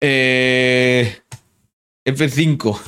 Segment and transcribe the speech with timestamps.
[0.00, 1.22] Eh,
[2.06, 2.80] F5.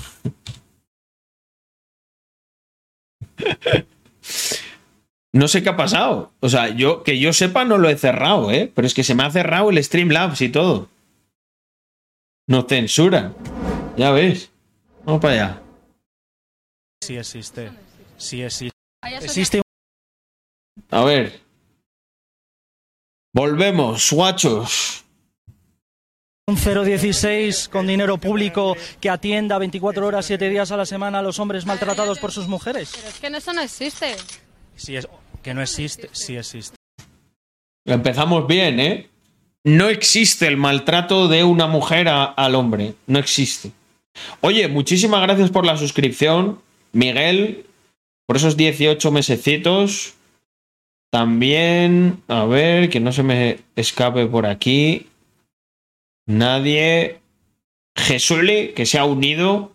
[5.33, 6.33] No sé qué ha pasado.
[6.41, 8.73] O sea, yo que yo sepa no lo he cerrado, ¿eh?
[8.75, 10.89] Pero es que se me ha cerrado el Streamlabs y todo.
[12.47, 13.37] No censuran.
[13.97, 14.51] Ya ves.
[15.05, 15.63] Vamos para allá.
[17.03, 17.71] Sí existe.
[18.17, 18.77] Sí existe.
[19.23, 19.63] Existe
[20.91, 21.41] A ver.
[23.35, 25.05] Volvemos, guachos.
[26.49, 31.23] Un 016 con dinero público que atienda 24 horas, 7 días a la semana a
[31.23, 32.91] los hombres maltratados por sus mujeres.
[32.97, 34.17] Pero es que eso no existe.
[34.75, 35.07] Sí es
[35.43, 36.09] que no existe.
[36.13, 36.75] Sí existe.
[37.85, 39.09] Empezamos bien, ¿eh?
[39.65, 42.95] No existe el maltrato de una mujer a- al hombre.
[43.07, 43.71] No existe.
[44.41, 46.61] Oye, muchísimas gracias por la suscripción,
[46.93, 47.67] Miguel,
[48.27, 50.15] por esos 18 mesecitos.
[51.11, 55.07] También, a ver, que no se me escape por aquí.
[56.29, 57.21] Nadie.
[57.97, 59.73] Jesuli, que se ha unido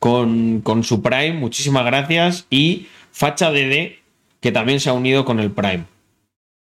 [0.00, 1.34] con, con su Prime.
[1.34, 2.46] Muchísimas gracias.
[2.50, 3.98] Y Facha DD,
[4.40, 5.84] que también se ha unido con el Prime.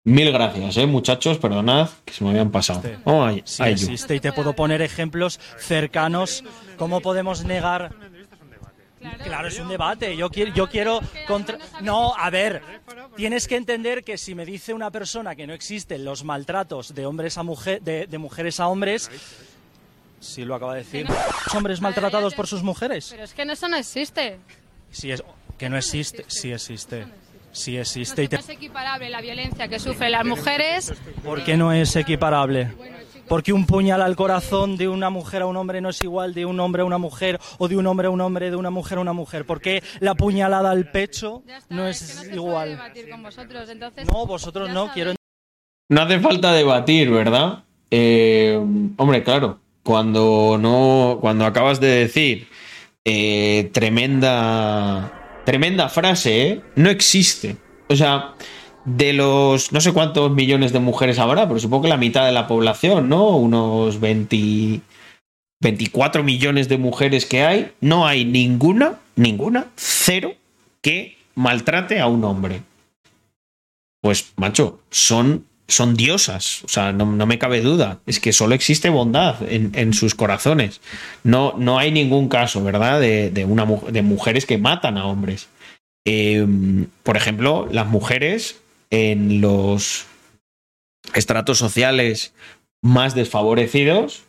[0.05, 1.37] Mil gracias, eh, muchachos.
[1.37, 2.81] Perdonad que se me habían pasado.
[3.03, 3.69] Oh, ahí- Sí yo.
[3.69, 6.43] existe y te puedo poner ejemplos cercanos.
[6.77, 7.93] ¿Cómo podemos negar?
[9.23, 10.15] Claro, es un debate.
[10.15, 11.57] Yo quiero, yo quiero contra...
[11.81, 12.61] No, a ver,
[13.15, 17.05] tienes que entender que si me dice una persona que no existen los maltratos de
[17.05, 19.09] hombres a mujer, de, de mujeres a hombres,
[20.19, 21.07] sí lo acaba de decir.
[21.07, 23.07] Los hombres maltratados por sus mujeres.
[23.11, 24.37] Pero es que eso no existe.
[24.91, 25.23] Sí es
[25.57, 27.05] que no existe, sí existe,
[27.51, 30.93] sí existe y No te es equiparable la violencia que sufren las mujeres.
[31.23, 32.73] ¿Por qué no es equiparable?
[33.29, 36.45] Porque un puñal al corazón de una mujer a un hombre no es igual de
[36.45, 38.97] un hombre a una mujer o de un hombre a un hombre, de una mujer
[38.97, 39.45] a una mujer.
[39.45, 42.69] ¿Por qué la puñalada al pecho está, no es es que no se puede igual?
[42.71, 44.93] debatir con vosotros, entonces, No, vosotros no, sabéis.
[44.93, 45.13] quiero
[45.89, 47.63] No hace falta debatir, ¿verdad?
[47.91, 48.59] Eh,
[48.97, 52.47] hombre, claro, cuando no, cuando acabas de decir
[53.05, 56.61] eh, tremenda, tremenda frase, ¿eh?
[56.75, 57.57] No existe.
[57.87, 58.33] O sea,
[58.95, 62.31] de los no sé cuántos millones de mujeres habrá, pero supongo que la mitad de
[62.31, 63.35] la población, ¿no?
[63.37, 64.81] Unos 20,
[65.61, 70.33] 24 millones de mujeres que hay, no hay ninguna, ninguna, cero,
[70.81, 72.61] que maltrate a un hombre.
[74.01, 76.63] Pues, macho, son, son diosas.
[76.63, 77.99] O sea, no, no me cabe duda.
[78.05, 80.79] Es que solo existe bondad en, en sus corazones.
[81.23, 83.01] No, no hay ningún caso, ¿verdad?
[83.01, 85.49] De, de una, de mujeres que matan a hombres.
[86.05, 86.47] Eh,
[87.03, 90.05] por ejemplo, las mujeres en los
[91.13, 92.33] estratos sociales
[92.81, 94.23] más desfavorecidos,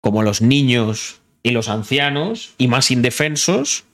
[0.00, 3.84] como los niños y los ancianos, y más indefensos,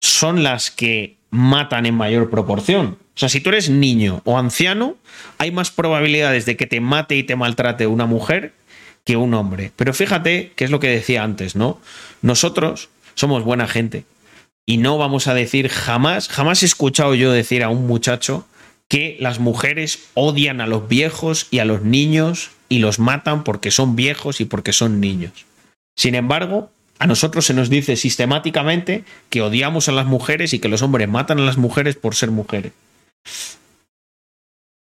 [0.00, 2.98] son las que matan en mayor proporción.
[3.00, 4.96] O sea, si tú eres niño o anciano,
[5.38, 8.52] hay más probabilidades de que te mate y te maltrate una mujer
[9.04, 9.72] que un hombre.
[9.74, 11.80] Pero fíjate que es lo que decía antes, ¿no?
[12.22, 14.04] Nosotros somos buena gente
[14.64, 18.46] y no vamos a decir jamás, jamás he escuchado yo decir a un muchacho
[18.88, 23.70] que las mujeres odian a los viejos y a los niños y los matan porque
[23.70, 25.44] son viejos y porque son niños.
[25.96, 30.68] Sin embargo, a nosotros se nos dice sistemáticamente que odiamos a las mujeres y que
[30.68, 32.72] los hombres matan a las mujeres por ser mujeres.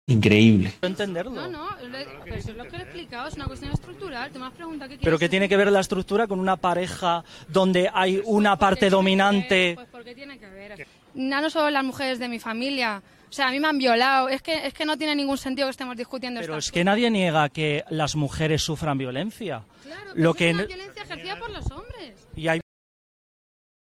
[0.07, 0.73] Increíble.
[0.81, 1.31] entenderlo.
[1.31, 4.31] No, no, lo- pero eso es lo que he explicado, es una cuestión estructural.
[4.31, 6.57] Tú me has preguntado qué Pero quieres ¿qué tiene que ver la estructura con una
[6.57, 9.73] pareja donde hay una parte dominante?
[9.75, 10.87] Pues porque tiene que ver.
[11.15, 13.01] Ya no solo las mujeres de mi familia.
[13.33, 14.29] O sea, a mí me han violado.
[14.29, 16.83] Es que, es que no tiene ningún sentido que estemos discutiendo Pero estas es que
[16.83, 19.63] nadie niega que las mujeres sufran violencia.
[19.81, 22.27] Claro, lo pero que es una violencia ejercida por los hombres.
[22.35, 22.59] Y hay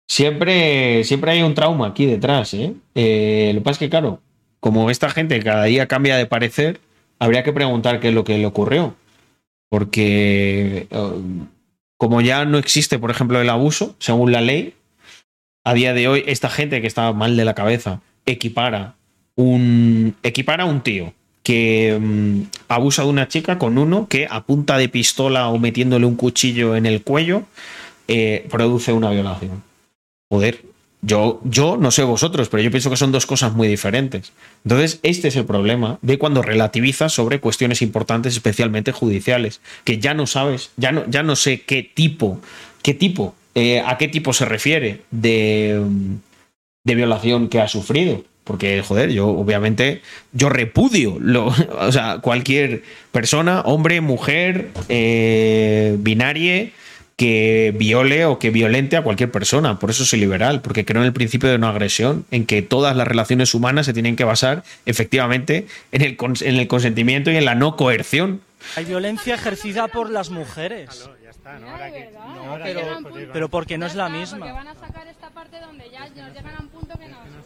[0.09, 2.73] Siempre, siempre hay un trauma aquí detrás, ¿eh?
[2.95, 4.19] Eh, Lo que pasa es que, claro,
[4.59, 6.79] como esta gente cada día cambia de parecer,
[7.19, 8.95] habría que preguntar qué es lo que le ocurrió.
[9.69, 11.22] Porque eh,
[11.97, 14.73] como ya no existe, por ejemplo, el abuso, según la ley,
[15.63, 18.95] a día de hoy, esta gente que está mal de la cabeza equipara
[19.35, 24.43] un, equipara a un tío que mm, abusa de una chica con uno que a
[24.43, 27.43] punta de pistola o metiéndole un cuchillo en el cuello
[28.08, 29.64] eh, produce una violación.
[30.32, 30.64] Joder,
[31.02, 34.34] yo, yo no sé vosotros, pero yo pienso que son dos cosas muy diferentes.
[34.64, 40.16] Entonces, este es el problema de cuando relativizas sobre cuestiones importantes, especialmente judiciales, que ya
[40.16, 42.41] no sabes, ya no, ya no sé qué tipo,
[42.82, 46.16] qué tipo, eh, a qué tipo se refiere de, mm,
[46.85, 48.23] de violación que ha sufrido.
[48.46, 50.02] Porque, joder, yo obviamente,
[50.32, 51.47] yo repudio, lo,
[51.80, 56.70] o sea, cualquier persona, hombre, mujer, eh, binaria,
[57.18, 59.80] que viole o que violente a cualquier persona.
[59.80, 62.96] Por eso soy liberal, porque creo en el principio de no agresión, en que todas
[62.96, 67.38] las relaciones humanas se tienen que basar efectivamente en el, cons- en el consentimiento y
[67.38, 68.42] en la no coerción.
[68.76, 71.09] Hay violencia ejercida por las mujeres.
[71.24, 71.70] Ya está, ¿no?
[71.70, 72.20] Ahora que- ¿verdad?
[72.36, 74.40] no, ahora pero- pues, pero porque no es la misma.
[74.40, 77.20] Porque van a sacar esta parte donde ya nos llegan a un punto que nos,
[77.24, 77.46] que nos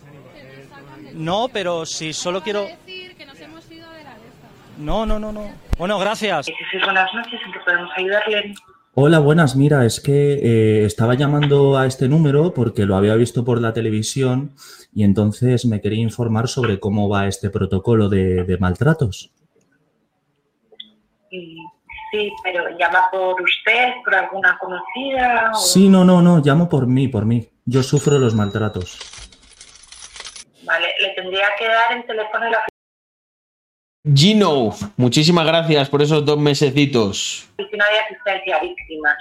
[0.70, 2.64] sacan del- No, pero si solo quiero...
[2.64, 4.48] decir que nos hemos ido de la de esta.
[4.78, 5.50] No, no, no, no.
[5.78, 6.46] Bueno, gracias.
[6.48, 6.54] Sí,
[6.84, 8.54] buenas noches, ¿en qué podemos ayudarle?
[8.96, 9.56] Hola, buenas.
[9.56, 13.72] Mira, es que eh, estaba llamando a este número porque lo había visto por la
[13.72, 14.52] televisión
[14.94, 19.32] y entonces me quería informar sobre cómo va este protocolo de, de maltratos.
[21.30, 25.52] Sí, pero llama por usted, por alguna conocida.
[25.54, 27.48] o- Sí, no, no, no, llamo por mí, por mí.
[27.66, 28.98] Yo sufro los maltratos.
[30.70, 32.60] Vale, le tendría que dar el teléfono de la
[34.16, 37.50] Gino, muchísimas gracias por esos dos mesecitos.
[37.58, 39.18] oficina de asistencia a víctimas.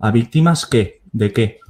[0.00, 1.00] ¿A víctimas qué?
[1.12, 1.60] ¿De qué?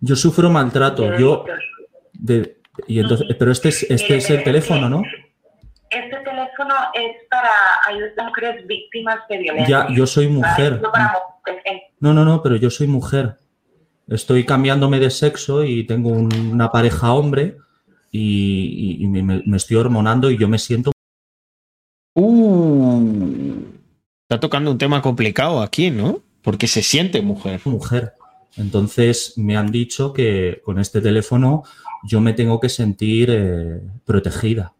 [0.00, 1.04] Yo sufro de maltrato.
[1.18, 1.64] Yo, delitos.
[2.12, 2.56] de,
[2.86, 5.02] y entonces, pero este es, este es el teléfono, ¿no?
[5.90, 7.50] Este teléfono es para
[7.88, 9.86] ayudar a mujeres víctimas de violencia.
[9.88, 10.80] Ya, yo soy mujer.
[10.80, 11.04] ¿vale?
[12.00, 12.12] No.
[12.14, 13.38] No, no, pero yo soy mujer.
[14.08, 17.56] Estoy cambiándome de sexo y tengo un- una pareja hombre
[18.12, 20.92] y, y- y me, me estoy hormonando y yo me siento
[22.14, 23.62] Uh,
[24.28, 26.20] está tocando un tema complicado aquí, ¿no?
[26.42, 27.60] Porque se siente mujer.
[27.64, 28.12] mujer.
[28.58, 31.62] Entonces me han dicho que con este teléfono
[32.04, 34.74] yo me tengo que sentir eh, protegida.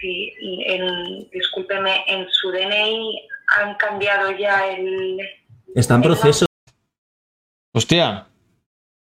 [0.00, 3.28] Sí, y en, discúlpeme, en su DNI
[3.60, 5.18] han cambiado ya el...
[5.74, 6.46] Está en proceso.
[7.72, 8.26] Hostia,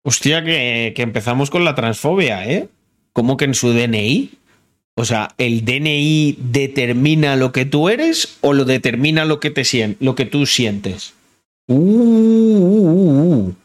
[0.04, 2.68] hostia, que, que empezamos con la transfobia, ¿eh?
[3.14, 4.32] ¿Cómo que en su DNI?
[4.96, 9.62] O sea, ¿el DNI determina lo que tú eres o lo determina lo que, te
[9.64, 11.14] sien- lo que tú sientes?
[11.68, 13.56] Uh, uh, uh, uh.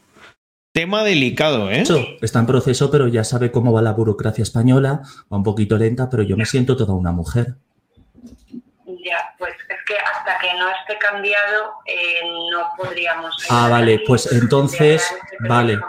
[0.71, 1.83] Tema delicado, ¿eh?
[2.21, 5.01] Está en proceso, pero ya sabe cómo va la burocracia española.
[5.31, 7.55] Va un poquito lenta, pero yo me siento toda una mujer.
[8.85, 13.35] Ya, pues es que hasta que no esté cambiado eh, no podríamos...
[13.49, 15.01] Ah, vale, pues entonces,
[15.33, 15.79] este vale.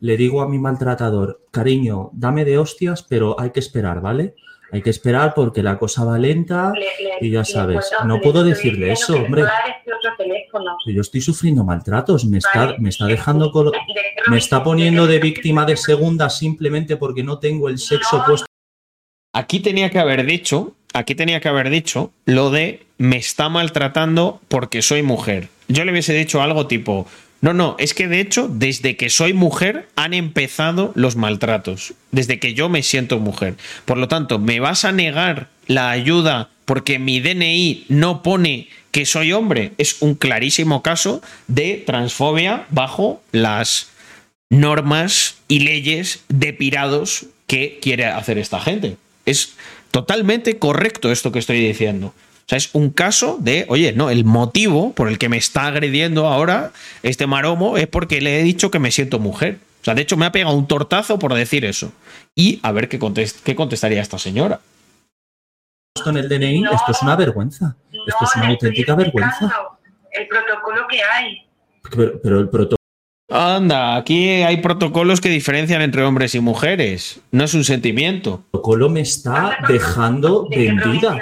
[0.00, 4.34] Le digo a mi maltratador, cariño, dame de hostias, pero hay que esperar, ¿vale?
[4.72, 7.90] Hay que esperar porque la cosa va lenta Le- le- y ya le sabes.
[8.04, 9.42] No puedo decirle eso, hombre.
[9.42, 10.92] este.
[10.92, 13.78] Yo estoy sufriendo maltratos, me está, me está dejando colo- De-
[14.30, 18.24] me está poniendo de víctima de segunda simplemente porque no tengo el sexo No.
[18.24, 18.46] puesto.
[19.32, 24.40] Aquí tenía que haber dicho, aquí tenía que haber dicho lo de me está maltratando
[24.48, 25.48] porque soy mujer.
[25.68, 27.06] Yo le hubiese dicho algo tipo,
[27.40, 32.38] no, no, es que de hecho, desde que soy mujer han empezado los maltratos, desde
[32.38, 33.56] que yo me siento mujer.
[33.84, 39.04] Por lo tanto, ¿me vas a negar la ayuda porque mi DNI no pone que
[39.04, 39.72] soy hombre?
[39.76, 43.90] Es un clarísimo caso de transfobia bajo las
[44.48, 48.96] normas y leyes de pirados que quiere hacer esta gente.
[49.26, 49.54] Es
[49.90, 52.14] totalmente correcto esto que estoy diciendo.
[52.46, 55.66] O sea, es un caso de, oye, no, el motivo por el que me está
[55.66, 56.70] agrediendo ahora
[57.02, 59.58] este maromo es porque le he dicho que me siento mujer.
[59.82, 61.92] O sea, de hecho me ha pegado un tortazo por decir eso.
[62.36, 64.60] Y a ver qué, contest- qué contestaría esta señora.
[66.04, 66.72] en el DNI, No.
[66.72, 67.74] esto es una vergüenza.
[67.90, 69.52] Esto es una auténtica vergüenza.
[70.12, 71.38] El protocolo que hay.
[71.90, 72.76] Pero, pero el protocolo
[73.28, 77.18] Anda, aquí hay protocolos que diferencian entre hombres y mujeres.
[77.32, 78.44] No es un sentimiento.
[78.88, 81.18] me está dejando ¿De qué vendida.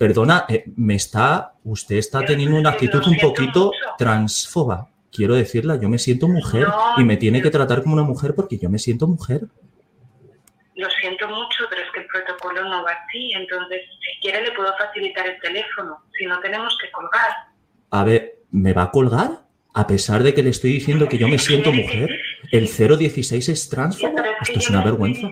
[0.00, 4.88] Perdona, eh, me está, usted está teniendo una actitud un poquito transfoba.
[5.12, 6.66] Quiero decirla, yo me siento mujer
[6.96, 9.42] y me tiene que tratar como una mujer porque yo me siento mujer.
[10.74, 13.32] Lo siento mucho, pero es que el protocolo no va así.
[13.34, 15.98] Entonces, si quiere, le puedo facilitar el teléfono.
[16.16, 17.32] Si no, tenemos que colgar.
[17.90, 19.42] A ver, ¿me va a colgar?
[19.74, 22.18] A pesar de que le estoy diciendo que yo me siento mujer,
[22.50, 24.06] el 016 es que
[24.40, 25.28] Esto es una vergüenza.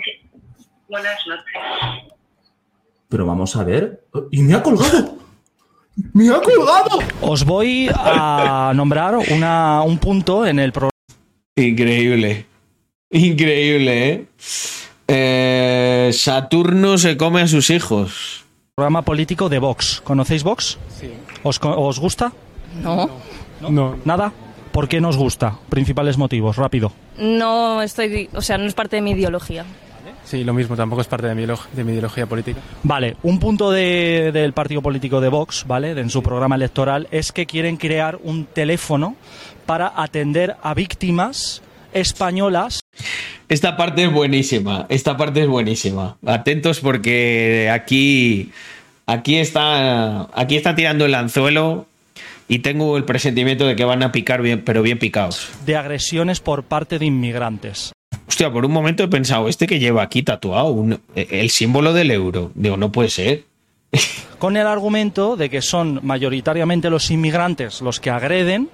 [0.91, 2.18] Buenas noches.
[3.09, 4.05] Pero vamos a ver.
[4.31, 5.17] ¡Y me ha colgado!
[6.13, 6.99] ¡Me ha colgado!
[7.23, 10.93] Os voy a nombrar una, un punto en el programa.
[11.57, 12.47] Increíble.
[13.11, 14.27] Increíble, ¿eh?
[15.09, 18.45] Eh, Saturno se come a sus hijos.
[18.75, 20.01] Programa político de Vox.
[20.05, 20.79] ¿Conocéis Vox?
[21.01, 21.11] Sí.
[21.43, 22.33] ¿Os, os gusta?
[22.83, 23.11] No,
[23.61, 23.97] No.
[24.05, 24.33] ¿Nada?
[24.73, 25.59] ¿Por qué nos gusta?
[25.71, 26.93] Principales motivos, rápido.
[27.19, 29.65] no estoy, o sea, no es parte de mi ideología.
[30.29, 32.61] Sí, lo mismo, tampoco es parte de mi, ideolo- de mi ideología política.
[32.83, 35.93] Vale, un punto de- del partido político de Vox, ¿vale?
[35.93, 39.17] En su programa electoral es que quieren crear un teléfono
[39.65, 41.63] para atender a víctimas
[41.95, 42.81] españolas.
[43.49, 44.85] Esta parte es buenísima.
[44.91, 46.19] Esta parte es buenísima.
[46.27, 48.51] Atentos porque aquí,
[49.07, 51.87] aquí está, aquí está tirando el anzuelo
[52.49, 55.49] y tengo el presentimiento de que van a picar bien, pero bien picados.
[55.65, 57.93] de agresiones por parte de inmigrantes.
[58.29, 62.11] Hostia, por un momento he pensado, este que lleva aquí tatuado un- el símbolo del
[62.11, 62.53] euro.
[62.55, 63.45] Digo, no puede ser.
[64.39, 68.69] con el argumento de que son mayoritariamente los inmigrantes los que agreden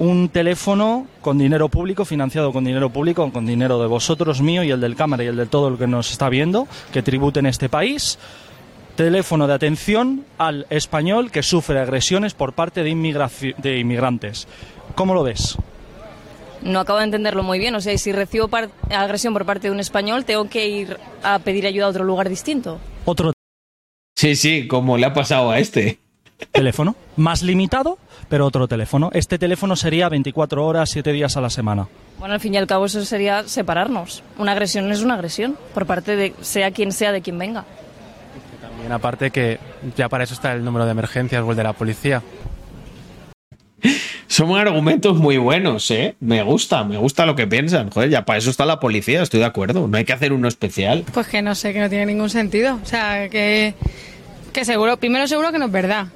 [0.00, 4.70] un teléfono con dinero público, financiado con dinero público, con dinero de vosotros, mío y
[4.70, 7.68] el del cámara y el de todo el que nos está viendo, que tributen este
[7.68, 8.18] país.
[8.96, 14.48] Teléfono de atención al español que sufre agresiones por parte de, de inmigrantes.
[14.94, 15.56] ¿Cómo lo ves?
[16.62, 17.74] No acabo de entenderlo muy bien.
[17.74, 20.96] O sea, y si recibo par- agresión por parte de un español, tengo que ir
[21.22, 22.78] a pedir ayuda a otro lugar distinto.
[23.04, 23.32] Otro
[24.16, 25.98] Sí, sí, como le ha pasado a este.
[26.52, 27.98] teléfono, más limitado,
[28.28, 29.10] pero otro teléfono.
[29.14, 31.88] Este teléfono sería 24 horas, 7 días a la semana.
[32.18, 34.22] Bueno, al fin y al cabo eso sería separarnos.
[34.38, 37.64] Una agresión es una agresión, por parte de sea quien sea de quien venga.
[38.60, 39.58] También aparte que
[39.96, 42.22] ya para eso está el número de emergencias o el de la policía.
[44.30, 46.14] Son argumentos muy buenos, ¿eh?
[46.20, 47.90] Me gusta, me gusta lo que piensan.
[47.90, 49.88] Joder, ya para eso está la policía, estoy de acuerdo.
[49.88, 51.04] No hay que hacer uno especial.
[51.12, 52.78] Pues que no sé, que no tiene ningún sentido.
[52.80, 53.74] O sea, que,
[54.52, 56.06] que seguro, primero seguro que no es verdad.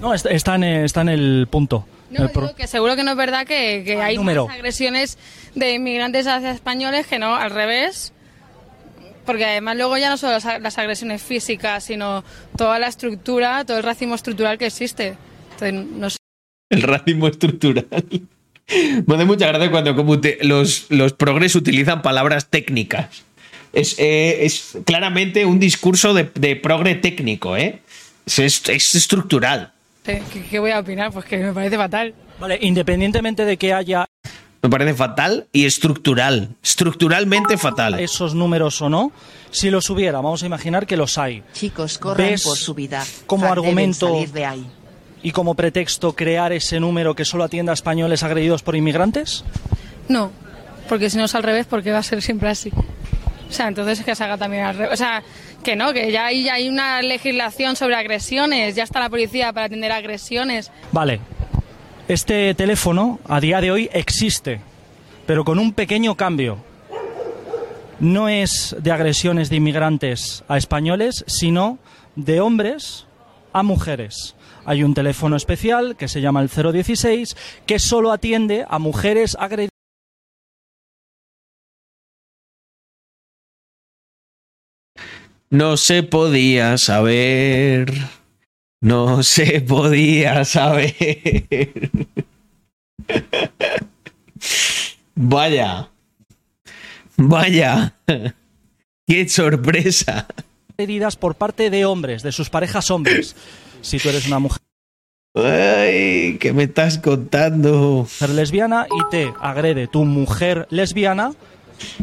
[0.00, 1.84] No, está, en, está en el punto.
[2.10, 4.46] No, El pro- digo que seguro que no es verdad que, que Ah, hay número.
[4.46, 5.18] más agresiones
[5.54, 8.14] de inmigrantes hacia españoles que no, al revés.
[9.26, 12.24] Porque además luego ya no solo las, las agresiones físicas, sino
[12.56, 15.14] toda la estructura, todo el racismo estructural que existe.
[15.52, 16.16] Entonces, no sé.
[16.70, 17.86] El racismo estructural.
[19.06, 23.24] Me hace mucha gracia cuando como te- los, los progres utilizan palabras técnicas.
[23.72, 27.80] Es, eh, es claramente un discurso de, de progre técnico, ¿eh?
[28.26, 29.72] Es, es- es estructural.
[30.04, 31.12] ¿Qué, qué voy a opinar?
[31.12, 32.14] Pues que me parece fatal.
[32.38, 34.06] Vale, independientemente de que haya
[34.62, 36.50] Me parece fatal y estructural.
[36.62, 37.98] Estructuralmente fatal.
[37.98, 39.12] esos números o no,
[39.50, 41.42] si los hubiera, vamos a imaginar que los hay.
[41.52, 43.04] Chicos, corran ¿Ves por su vida.
[43.26, 44.66] como argumento- salir de ahí.
[45.22, 49.44] Y como pretexto crear ese número que solo atienda a españoles agredidos por inmigrantes?
[50.08, 50.32] No,
[50.88, 52.70] porque si no es al revés, porque va a ser siempre así.
[53.48, 54.92] O sea, entonces que se haga también al revés.
[54.92, 55.22] O sea,
[55.62, 59.52] que no, que ya hay, ya hay una legislación sobre agresiones, ya está la policía
[59.52, 60.70] para atender agresiones.
[60.92, 61.20] Vale,
[62.08, 64.60] este teléfono a día de hoy existe,
[65.26, 66.58] pero con un pequeño cambio.
[68.00, 71.78] No es de agresiones de inmigrantes a españoles, sino
[72.16, 73.06] de hombres
[73.52, 74.34] a mujeres.
[74.64, 77.36] Hay un teléfono especial que se llama el 016
[77.66, 79.70] que solo atiende a mujeres agredidas.
[85.50, 87.92] No se podía saber.
[88.80, 91.90] No se podía saber.
[95.14, 95.90] Vaya.
[97.16, 97.94] Vaya.
[99.06, 100.26] Qué sorpresa.
[100.78, 103.34] agredidas por parte de hombres, de sus parejas hombres.
[103.82, 104.60] Si tú eres una mujer
[105.32, 108.04] Ay, ¿qué me estás contando?
[108.34, 111.34] lesbiana y te agrede tu mujer lesbiana,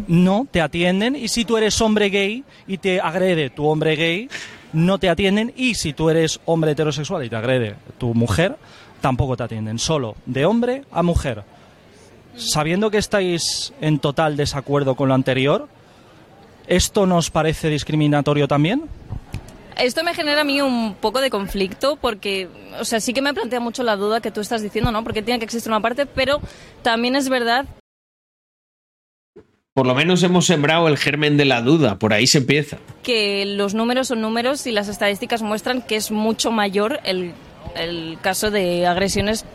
[0.07, 1.13] no te atienden.
[1.17, 4.29] Y si tú eres hombre gay y te agrede tu hombre gay,
[4.72, 5.53] no te atienden.
[5.57, 8.55] Y si tú eres hombre heterosexual y te agrede tu mujer,
[9.01, 9.77] tampoco te atienden.
[9.77, 11.43] Solo de hombre a mujer.
[12.38, 15.67] Sabiendo que estáis en total desacuerdo con lo anterior,
[16.67, 18.84] ¿esto nos parece discriminatorio también?
[19.79, 22.48] Esto me genera a mí un poco de conflicto porque,
[22.79, 25.03] o sea, sí que me plantea mucho la duda que tú estás diciendo, ¿no?
[25.03, 26.41] Porque tiene que existir una parte, pero
[26.81, 27.65] también es verdad
[29.74, 32.00] Por lo menos hemos sembrado el germen de la duda.
[32.00, 32.77] Por ahí se empieza.
[33.03, 37.34] que los números son números y las estadísticas muestran que es mucho mayor el,
[37.75, 39.46] el caso de agresiones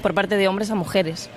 [0.00, 1.28] por parte de hombres a mujeres.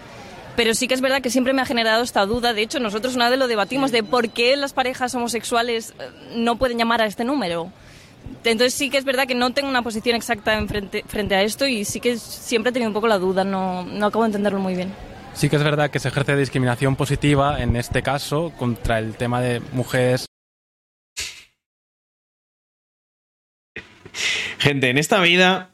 [0.55, 2.53] Pero sí que es verdad que siempre me ha generado esta duda.
[2.53, 6.03] De hecho, nosotros una vez lo debatimos de por qué las parejas homosexuales eh,
[6.35, 7.71] no pueden llamar a este número.
[8.43, 11.41] Entonces sí que es verdad que no tengo una posición exacta en frente, frente a
[11.41, 14.29] esto y sí que siempre he tenido un poco la duda, no, no acabo de
[14.29, 14.93] entenderlo muy bien.
[15.33, 19.41] Sí que es verdad que se ejerce discriminación positiva en este caso contra el tema
[19.41, 20.25] de mujeres
[24.65, 25.69] Gente, en esta vida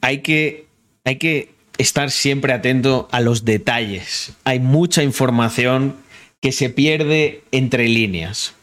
[0.00, 0.66] hay que,
[1.04, 4.32] hay que estar siempre atento a los detalles.
[4.42, 5.96] Hay mucha información
[6.40, 8.54] que se pierde entre líneas.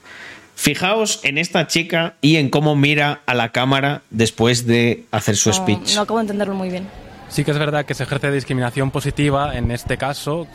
[0.62, 5.52] Fijaos en esta chica y en cómo mira a la cámara después de hacer su
[5.52, 5.96] No, speech.
[5.96, 6.86] no acabo de entenderlo muy bien.
[7.30, 10.50] Sí que es verdad que se ejerce discriminación positiva en este caso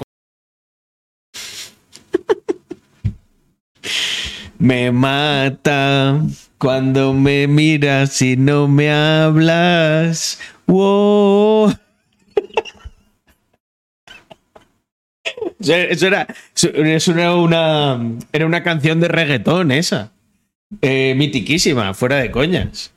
[4.59, 6.21] Me mata
[6.59, 10.39] cuando me miras y no me hablas.
[10.67, 11.73] Wow.
[15.69, 18.01] Eso era, eso era una,
[18.33, 20.13] era una canción de reggaetón esa.
[20.83, 22.93] Eh, mitiquísima, fuera de coñas.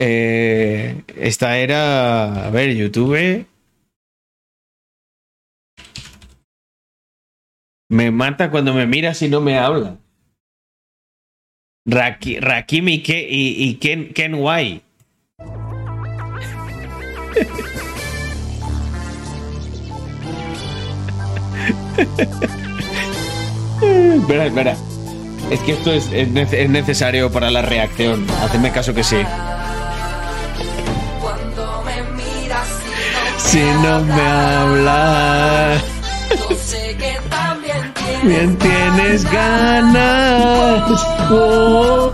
[0.00, 3.46] Eh, esta era, a ver, YouTube.
[7.90, 9.94] Me mata cuando me miras y no me hablas.
[11.86, 14.34] Raki- Rakim y, Ke- y- y Ken, Ken
[23.82, 24.76] espera, espera.
[25.50, 28.24] Es que esto es, es es necesario para la reacción.
[28.42, 29.16] Hacedme caso que sí.
[31.20, 32.68] Cuando me miras
[33.38, 35.82] Si no me hablas,
[38.22, 41.04] bien tienes ganas.
[41.30, 42.12] Oh,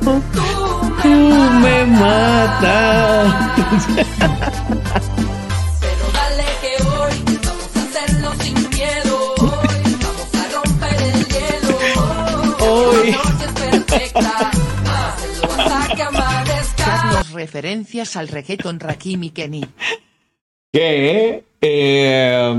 [1.02, 1.09] tú
[1.61, 3.35] me matas.
[14.12, 14.50] perfecta.
[15.58, 17.22] Hasta que amanezca.
[17.32, 19.64] Referencias al reggaeton Rakim y Kenny.
[20.72, 21.44] ¿Qué?
[21.60, 22.54] Eh,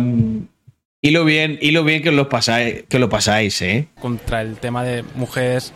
[1.02, 3.88] bien, hilo bien que lo pasáis, que lo pasáis, ¿eh?
[4.00, 5.74] contra el tema de mujeres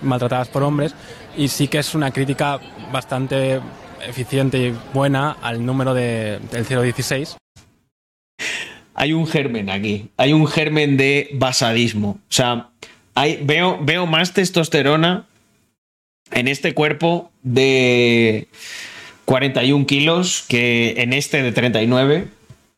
[0.00, 0.94] maltratadas por hombres
[1.36, 2.60] y sí que es una crítica
[2.90, 3.60] bastante
[4.06, 7.36] eficiente y buena al número de, del 016.
[8.94, 12.10] Hay un germen aquí, hay un germen de basadismo.
[12.10, 12.71] O sea,
[13.14, 15.26] hay, veo, veo más testosterona
[16.30, 18.48] en este cuerpo de
[19.24, 22.28] 41 kilos que en este de 39.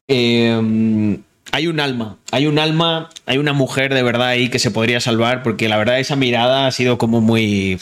[0.08, 1.18] Eh,
[1.52, 5.00] hay un alma, hay un alma, hay una mujer de verdad ahí que se podría
[5.00, 7.78] salvar porque la verdad esa mirada ha sido como muy...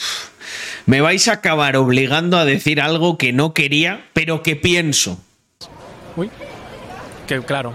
[0.85, 5.19] Me vais a acabar obligando a decir algo que no quería, pero que pienso.
[6.17, 6.29] Uy,
[7.27, 7.73] que claro,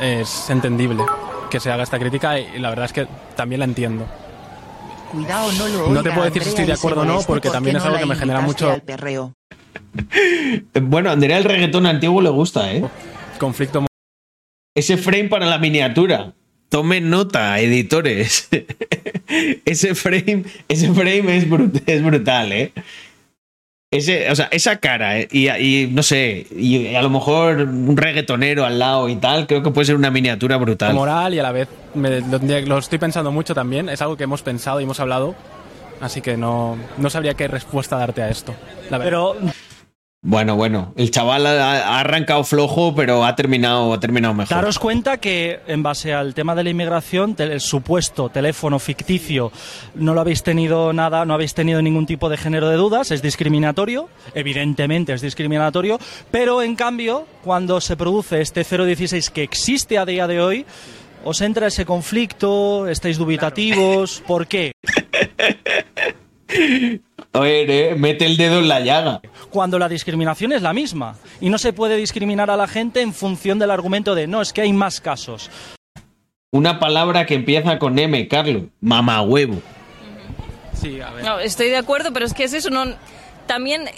[0.00, 1.04] es entendible
[1.52, 3.06] que se haga esta crítica y la verdad es que
[3.36, 4.06] también la entiendo.
[5.10, 7.30] Cuidado, no lo No te oiga, puedo decir si estoy de acuerdo o no, moleste
[7.30, 8.80] porque también es algo que me genera mucho-.
[10.80, 12.82] Bueno, a Andrea el reggaetón antiguo le gusta, ¿eh?
[13.38, 13.84] Conflicto
[14.74, 16.32] Ese frame para la miniatura.
[16.70, 18.48] Tomen nota, editores.
[19.66, 22.72] ese frame, ese frame es, brut- es brutal, ¿eh?
[23.92, 25.28] Ese, o sea, esa cara, ¿eh?
[25.30, 29.62] y, y no sé, y a lo mejor un reggaetonero al lado y tal, creo
[29.62, 30.94] que puede ser una miniatura brutal.
[30.94, 33.90] moral y a la vez me- lo, lo estoy pensando mucho también.
[33.90, 35.34] Es algo que hemos pensado y hemos hablado.
[36.00, 38.54] Así que no, no sabría qué respuesta darte a esto.
[38.90, 39.04] La verdad.
[39.04, 39.36] Pero
[40.24, 44.56] Bueno, bueno, el chaval ha, arrancado flojo, pero ha terminado, ha terminado mejor.
[44.56, 49.50] daros cuenta que en base al tema de la inmigración, el supuesto teléfono ficticio,
[49.96, 53.20] no lo habéis tenido nada, no habéis tenido ningún tipo de género de dudas, es
[53.20, 55.98] discriminatorio, evidentemente es discriminatorio,
[56.30, 60.66] pero en cambio, cuando se produce este 016 que existe a día de hoy,
[61.24, 64.70] os entra ese conflicto, estáis dubitativos, ¿por qué?
[67.34, 69.20] A ver, eh, mete el dedo en la llaga.
[69.50, 71.16] cuando la discriminación es la misma.
[71.40, 74.52] Y no se puede discriminar a la gente en función del argumento de no, es
[74.52, 75.50] que hay más casos.
[76.50, 78.64] Una palabra que empieza con M, Carlos.
[78.80, 79.62] Mamahuevo.
[80.74, 81.24] Sí, a ver.
[81.24, 82.84] No, estoy de acuerdo, pero es que es eso, no...
[83.46, 83.88] También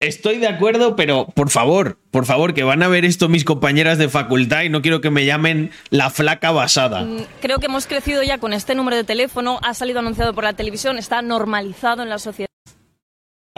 [0.00, 3.98] Estoy de acuerdo, pero por favor, por favor, que van a ver esto mis compañeras
[3.98, 7.02] de facultad y no quiero que me llamen la flaca basada.
[7.02, 10.44] mm, creo que hemos crecido ya con este número de teléfono, ha salido anunciado por
[10.44, 12.46] la televisión, está normalizado en la sociedad.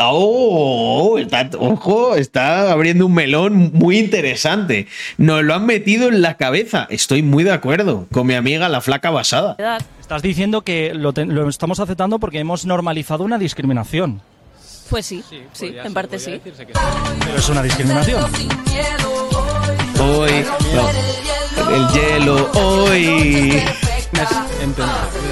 [0.02, 4.86] Oh, está, ojo, está abriendo un melón muy interesante.
[5.18, 6.86] Nos lo han metido en la cabeza.
[6.88, 9.58] Estoy muy de acuerdo con mi amiga la flaca basada.
[10.00, 14.22] Estás diciendo que lo, te- lo estamos aceptando porque hemos normalizado una discriminación.
[14.90, 15.22] Pues sí,
[15.52, 16.40] sí, en parte sí.
[16.44, 18.24] Pero es una discriminación.
[20.00, 23.62] Hoy, no, el hielo, hoy.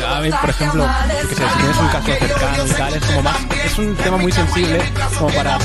[0.07, 0.87] A mí, por ejemplo,
[1.29, 3.37] sé, si tienes un caso cercano y tal, es como más.
[3.67, 4.81] Es un tema muy sensible
[5.19, 5.59] como para.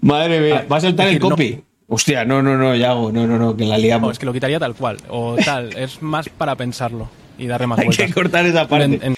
[0.00, 1.30] Madre mía, va a saltar el decir, no.
[1.30, 1.62] copy.
[1.88, 4.08] Hostia, no, no, no, Yago, no, no, no, que la liamos.
[4.08, 4.96] No, es que lo quitaría tal cual.
[5.08, 5.76] O tal.
[5.76, 8.06] Es más para pensarlo y darle más Hay vueltas.
[8.06, 8.84] que cortar esa parte.
[8.86, 9.16] En- en-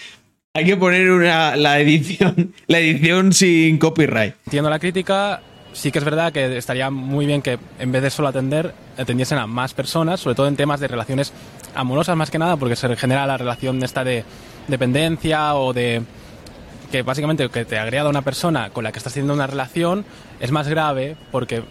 [0.56, 4.36] Hay que poner una, la edición, la edición sin copyright.
[4.46, 5.40] Entiendo la crítica.
[5.72, 9.38] Sí que es verdad que estaría muy bien que en vez de solo atender, atendiesen
[9.38, 11.32] a más personas, sobre todo en temas de relaciones
[11.74, 14.24] amorosas más que nada, porque se genera la relación esta de
[14.68, 16.02] dependencia o de
[16.92, 20.04] que básicamente que te agreda una persona con la que estás teniendo una relación
[20.38, 21.64] es más grave porque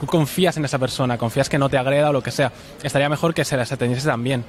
[0.00, 2.50] tú confías en esa persona, confías que no te agreda o lo que sea.
[2.82, 4.42] Estaría mejor que se las atendiese también.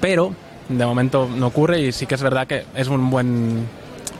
[0.00, 3.66] Pero de momento no ocurre y sí que es verdad que es un buen,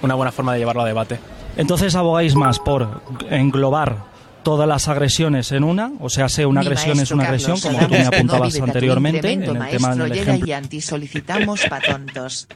[0.02, 1.18] una buena forma de llevarlo a debate.
[1.56, 6.66] Entonces abogáis más por englobar todas las agresiones en una, o sea, sea una Mi
[6.66, 10.22] agresión es una agresión, como tú me apuntabas no anteriormente en el tema del llega
[10.22, 10.46] ejemplo.
[10.46, 12.46] y antisolicitamos pa' tontos.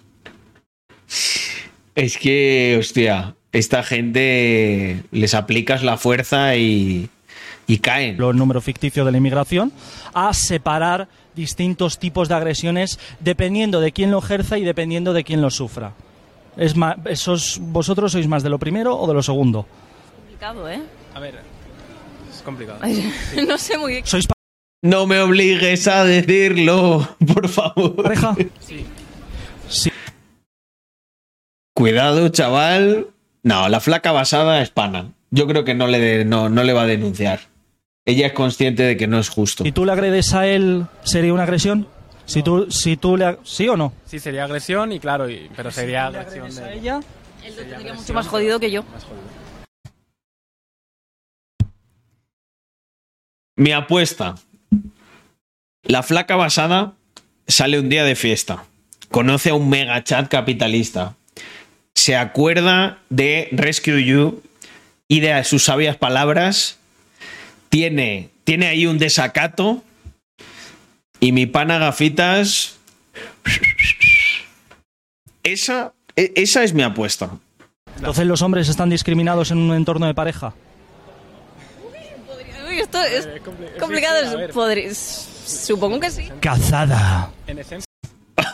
[1.96, 7.10] Es que, hostia, esta gente les aplicas la fuerza y,
[7.66, 8.22] y caen.
[8.22, 9.72] el número ficticio de la inmigración,
[10.14, 11.08] a separar
[11.40, 15.92] distintos tipos de agresiones dependiendo de quién lo ejerza y dependiendo de quién lo sufra.
[16.56, 19.66] Es ma- esos, ¿Vosotros sois más de lo primero o de lo segundo?
[20.16, 20.82] Complicado, ¿eh?
[21.14, 21.40] A ver,
[22.30, 22.78] es complicado.
[22.82, 23.10] Ay,
[23.48, 24.06] no sé muy bien.
[24.06, 24.26] ¿Sois
[24.82, 28.02] No me obligues a decirlo, por favor.
[28.02, 28.36] pareja?
[28.60, 28.84] Sí.
[29.68, 29.90] Sí.
[31.74, 33.08] Cuidado, chaval.
[33.42, 35.12] No, la flaca basada es pana.
[35.30, 37.40] Yo creo que no le, de- no, no le va a denunciar.
[38.06, 39.62] Ella es consciente de que no es justo.
[39.64, 41.86] Si tú le agredes a él, ¿sería una agresión?
[42.24, 43.38] Si tú, si tú le...
[43.44, 43.92] ¿Sí o no?
[44.06, 46.74] Sí, sería agresión y claro, y- pero sería Si tú le agresión agredes a de...
[46.78, 47.00] ella,
[47.44, 48.82] Él lo tendría mucho más jodido que yo.
[48.84, 49.40] Más jodido.
[53.56, 54.36] Mi apuesta.
[55.82, 56.94] La flaca basada
[57.46, 58.64] sale un día de fiesta.
[59.10, 61.16] Conoce a un mega chat capitalista.
[61.94, 64.42] Se acuerda de Rescue You
[65.08, 66.78] y de sus sabias palabras.
[67.70, 69.82] Tiene, tiene ahí un desacato.
[71.20, 72.78] Y mi pana gafitas.
[75.42, 77.30] Esa, e- esa es mi apuesta.
[77.96, 80.52] entonces los hombres están discriminados en un entorno de pareja.
[82.68, 84.16] Uy, esto es Eh, compli- complicado.
[85.46, 86.28] Supongo que sí.
[86.40, 87.30] Cazada.
[87.46, 87.86] En esencia,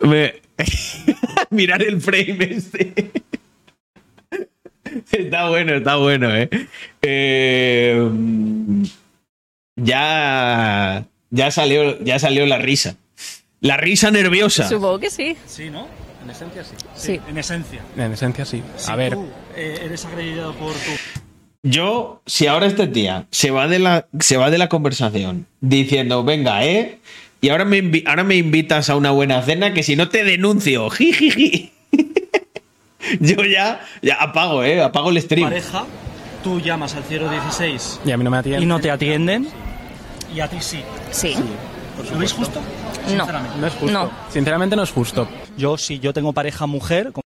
[0.00, 0.34] Me-
[1.50, 3.10] Mirar el frame este.
[5.12, 6.48] Está bueno, está bueno, ¿eh?
[7.02, 8.10] Eh,
[9.76, 12.96] ya, ya, salió, ya salió la risa.
[13.60, 14.68] La risa nerviosa.
[14.68, 15.36] Supongo que sí.
[15.46, 15.86] Sí, ¿no?
[16.22, 16.74] en esencia sí.
[16.94, 17.20] Sí.
[17.28, 17.80] En esencia.
[17.96, 18.62] En esencia sí.
[18.76, 19.26] Si A ver, tú
[19.56, 20.90] eh, eres agredido por tu...
[21.64, 26.24] Yo, si ahora este tía se va de la, se va de la conversación diciendo,
[26.24, 26.98] venga, ¿eh?
[27.40, 30.90] Y ahora me, ahora me invitas a una buena cena que si no te denuncio,
[30.90, 31.72] jijiji.
[33.20, 34.82] Yo ya, ya apago, ¿eh?
[34.82, 35.48] Apago el stream.
[35.48, 35.84] pareja,
[36.44, 38.62] tú llamas al 016 y a mí no me atiende.
[38.62, 39.48] y no te atienden,
[40.34, 40.80] y a ti sí.
[41.10, 41.34] Sí.
[42.10, 42.60] ¿Lo veis justo?
[42.60, 43.08] No.
[43.26, 43.58] Sinceramente.
[43.58, 43.92] No es justo.
[43.92, 44.10] No.
[44.30, 45.28] Sinceramente no es justo.
[45.58, 47.22] Yo, si yo tengo pareja mujer, como-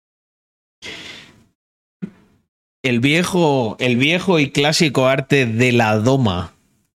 [2.82, 6.52] el viejo, el viejo y clásico arte de la doma.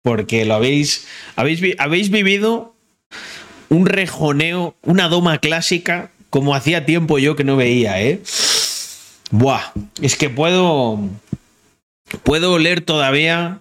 [0.03, 2.75] Porque lo habéis, habéis, vi- habéis vivido
[3.69, 8.21] un rejoneo, una doma clásica, como hacía tiempo yo que no veía, ¿eh?
[9.31, 10.99] Buah, es que puedo,
[12.23, 13.61] puedo oler todavía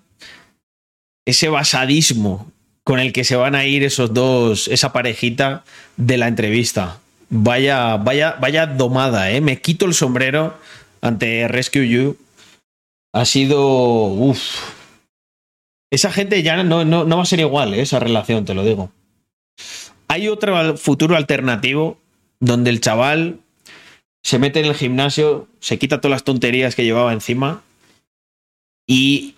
[1.25, 2.51] ese basadismo
[2.83, 5.63] con el que se van a ir esos dos, esa parejita
[5.97, 6.99] de la entrevista.
[7.29, 9.41] Vaya, vaya, vaya domada, ¿eh?
[9.41, 10.55] Me quito el sombrero
[11.01, 12.17] ante Rescue You.
[13.13, 13.59] Ha sido.
[14.05, 14.39] Uf.
[15.91, 17.81] Esa gente ya no, no, no va a ser igual, ¿eh?
[17.81, 18.91] esa relación, te lo digo.
[20.07, 21.97] Hay otro futuro alternativo
[22.39, 23.39] donde el chaval
[24.25, 27.61] se mete en el gimnasio, se quita todas las tonterías que llevaba encima
[28.87, 29.35] y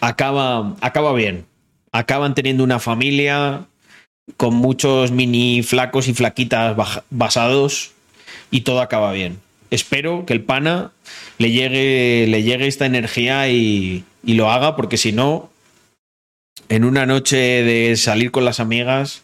[0.00, 1.46] acaba, acaba bien.
[1.92, 3.66] Acaban teniendo una familia
[4.36, 6.76] con muchos mini flacos y flaquitas
[7.08, 7.92] basados
[8.50, 9.38] y todo acaba bien.
[9.70, 10.90] Espero que el pana
[11.38, 15.52] le llegue, le llegue esta energía y, y lo haga, porque si no,
[16.68, 19.22] en una noche de salir con las amigas,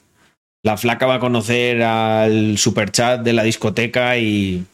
[0.65, 4.65] la flaca va a conocer al superchat de la discoteca y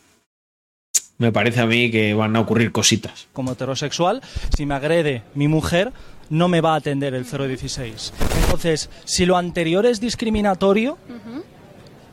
[1.18, 3.28] me parece a mí que van a ocurrir cositas.
[3.34, 4.22] como heterosexual,
[4.56, 5.92] si me agrede mi mujer,
[6.30, 8.14] no me va a atender el 016.
[8.44, 10.96] Entonces, si lo anterior es discriminatorio,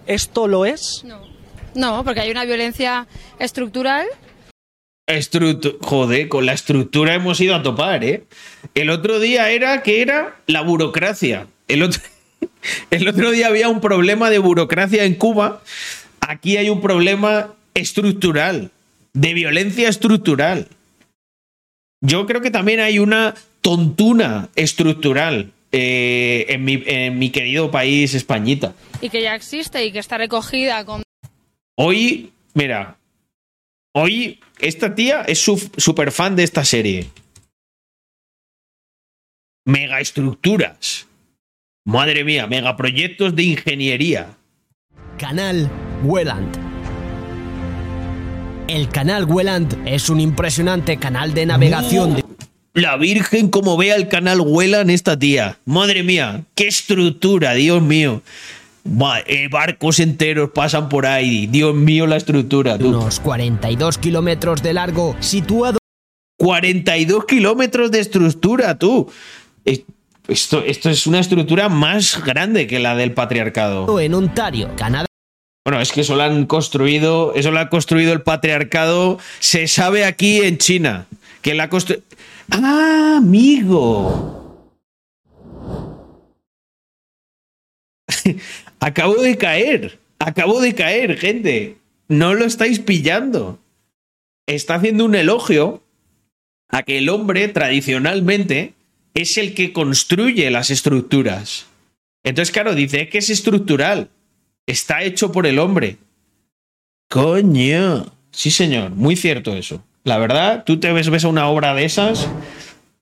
[0.07, 1.03] ¿esto lo es?
[1.05, 1.21] No.
[1.75, 3.07] No, porque hay una violencia
[3.39, 4.07] estructural.
[5.07, 8.23] Estructu- Joder, con la estructura hemos ido a topar, ¿eh?
[8.73, 11.47] El otro día era que era la burocracia.
[11.67, 12.01] El otro,
[12.91, 15.61] el otro día había un problema de burocracia en Cuba.
[16.21, 18.71] Aquí hay un problema estructural,
[19.13, 20.67] de violencia estructural.
[22.01, 28.13] Yo creo que también hay una tontuna estructural eh, en, mi, en mi querido país
[28.13, 28.73] Españita.
[29.01, 31.03] y que ya existe y que está recogida con
[31.79, 32.97] Hoy, mira,
[33.93, 37.09] hoy esta tía es súper fan de esta serie.
[39.65, 41.05] Megaestructuras.
[41.87, 44.35] Madre mía, megaproyectos de ingeniería.
[45.17, 45.71] Canal
[46.03, 46.57] Welland.
[48.67, 52.25] El canal Welland es un impresionante canal de navegación de
[52.73, 55.59] La Virgen como vea el canal Huelan esta tía.
[55.63, 58.21] Madre mía, qué estructura, Dios mío.
[59.25, 61.47] Eh, barcos enteros pasan por ahí.
[61.47, 62.77] Dios mío, la estructura.
[62.77, 62.89] Tú.
[62.89, 65.77] unos 42 kilómetros de largo, situado
[66.35, 69.09] 42 kilómetros de estructura, tú.
[70.27, 73.99] Es- Esto, esto es una estructura más grande que la del patriarcado.
[73.99, 75.05] en Ontario, Canadá.
[75.65, 80.05] Bueno, es que eso lo han construido, eso lo ha construido el patriarcado, se sabe
[80.05, 81.07] aquí en China,
[81.41, 81.97] que la constru...
[82.49, 84.63] ¡Ah, amigo!
[88.79, 89.99] acabo de caer.
[90.19, 91.77] Acabo de caer, gente.
[92.07, 93.59] No lo estáis pillando.
[94.47, 95.83] Está haciendo un elogio
[96.69, 98.73] a que el hombre tradicionalmente
[99.21, 101.65] es el que construye las estructuras.
[102.23, 104.09] Entonces, claro, dice "Es que es estructural.
[104.65, 105.97] Está hecho por el hombre.
[107.09, 108.05] Coño.
[108.31, 108.91] Sí, señor.
[108.91, 109.83] Muy cierto eso.
[110.03, 112.27] La verdad, tú te ves, ves a una obra de esas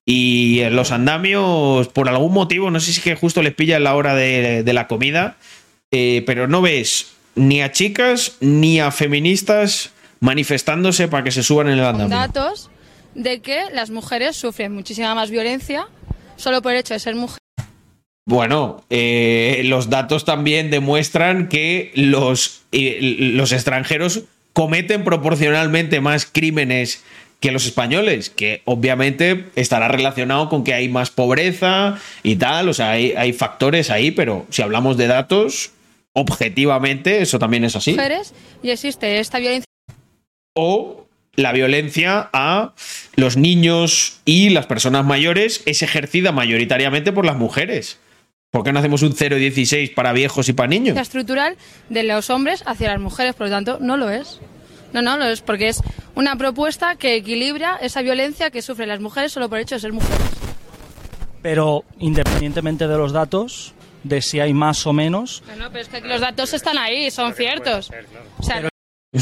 [0.06, 3.96] y los andamios, por algún motivo, no sé si es que justo les pilla la
[3.96, 5.36] hora de, la comida,
[5.92, 11.68] eh, pero no ves ni a chicas ni a feministas manifestándose para que se suban
[11.68, 12.16] en el andamio.
[12.16, 12.70] datos
[13.16, 15.88] de que las mujeres sufren muchísima más violencia
[16.36, 17.40] solo por el hecho de ser mujeres.
[18.28, 22.98] Bueno, eh, los datos también demuestran que los, eh,
[23.34, 27.04] los extranjeros cometen proporcionalmente más crímenes
[27.40, 32.74] que los españoles, que obviamente estará relacionado con que hay más pobreza y tal, o
[32.74, 35.72] sea, hay, hay factores ahí, pero si hablamos de datos,
[36.14, 37.92] objetivamente eso también es así.
[37.92, 39.66] mujeres y existe esta violencia
[40.56, 41.05] o
[41.36, 42.74] la violencia a
[43.16, 48.00] los niños y las personas mayores es ejercida mayoritariamente por las mujeres.
[48.52, 50.98] ¿Por qué no hacemos un 0,16 para viejos y para niños?
[50.98, 51.58] estructural
[51.90, 54.40] de los hombres hacia las mujeres, por lo tanto, no lo es.
[54.94, 55.82] No, no lo es, porque es
[56.16, 59.82] una propuesta que equilibra esa violencia que sufren las mujeres solo por el hecho de
[59.82, 60.22] ser mujeres.
[61.42, 65.90] Pero independientemente de los datos, de si hay más o menos, No, no, pero es
[65.90, 67.92] que los datos están ahí, son ciertos.
[68.38, 68.70] O sea,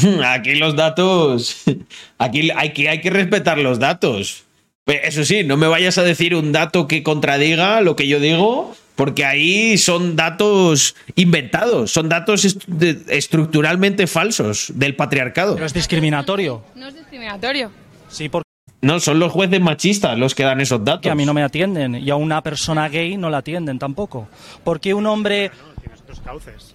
[0.26, 1.62] Aquí los datos.
[2.18, 4.44] Aquí hay que, hay que respetar los datos.
[4.84, 8.20] Pe- Eso sí, no me vayas a decir un dato que contradiga lo que yo
[8.20, 15.54] digo, porque ahí son datos inventados, son datos est- de- estructuralmente falsos del patriarcado.
[15.54, 16.62] pero es discriminatorio.
[16.74, 17.70] no es discriminatorio.
[18.08, 18.44] Sí, porque
[18.82, 21.10] No, son los jueces machistas los que dan esos datos.
[21.10, 24.28] a mí no me atienden y a una persona gay no la atienden tampoco.
[24.62, 26.74] Porque un hombre Tienes otros cauces.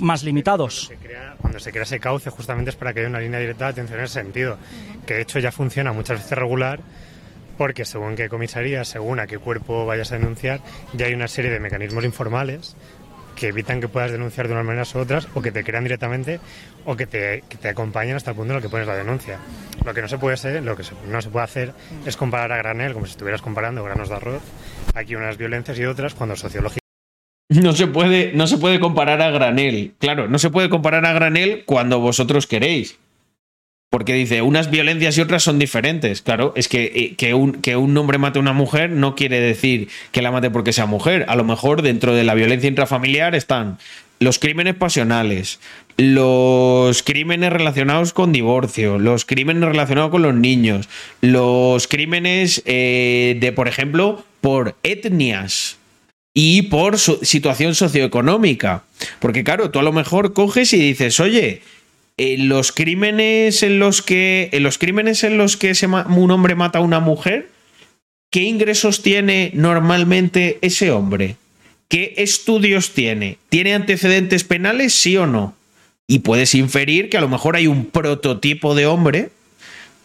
[0.00, 0.86] Más limitados.
[0.86, 3.66] Se crea- cuando se crea ese cauce justamente es para que haya una línea directa
[3.66, 4.58] de atención en ese sentido,
[5.06, 6.80] que de hecho ya funciona muchas veces regular
[7.58, 10.60] porque según qué comisaría, según a qué cuerpo vayas a denunciar,
[10.92, 12.74] ya hay una serie de mecanismos informales
[13.36, 16.38] que evitan que puedas denunciar de unas maneras u otras o que te crean directamente
[16.84, 19.38] o que te, que te acompañan hasta el punto en el que pones la denuncia.
[19.84, 21.72] Lo que no se puede hacer, lo que no se puede hacer
[22.06, 24.42] es comparar a granel como si estuvieras comparando granos de arroz,
[24.94, 26.83] aquí unas violencias y otras cuando sociológicamente
[27.48, 29.92] No se puede, no se puede comparar a granel.
[29.98, 32.98] Claro, no se puede comparar a granel cuando vosotros queréis.
[33.90, 36.22] Porque dice, unas violencias y otras son diferentes.
[36.22, 39.40] Claro, es que, eh, que, un, que un hombre mate a una mujer no quiere
[39.40, 41.26] decir que la mate porque sea mujer.
[41.28, 43.78] A lo mejor dentro de la violencia intrafamiliar están
[44.20, 45.60] los crímenes pasionales,
[45.96, 50.88] los crímenes relacionados con divorcio, los crímenes relacionados con los niños,
[51.20, 55.78] los crímenes eh, de, por ejemplo, por etnias
[56.34, 58.82] y por su- situación socioeconómica.
[59.20, 61.62] Porque claro, tú a lo mejor coges y dices, oye,
[62.16, 65.72] en los crímenes en los que en los crímenes en los que
[66.16, 67.48] un hombre mata a una mujer,
[68.30, 71.36] ¿qué ingresos tiene normalmente ese hombre?
[71.88, 73.38] ¿Qué estudios tiene?
[73.48, 75.54] ¿Tiene antecedentes penales, sí o no?
[76.06, 79.30] Y puedes inferir que a lo mejor hay un prototipo de hombre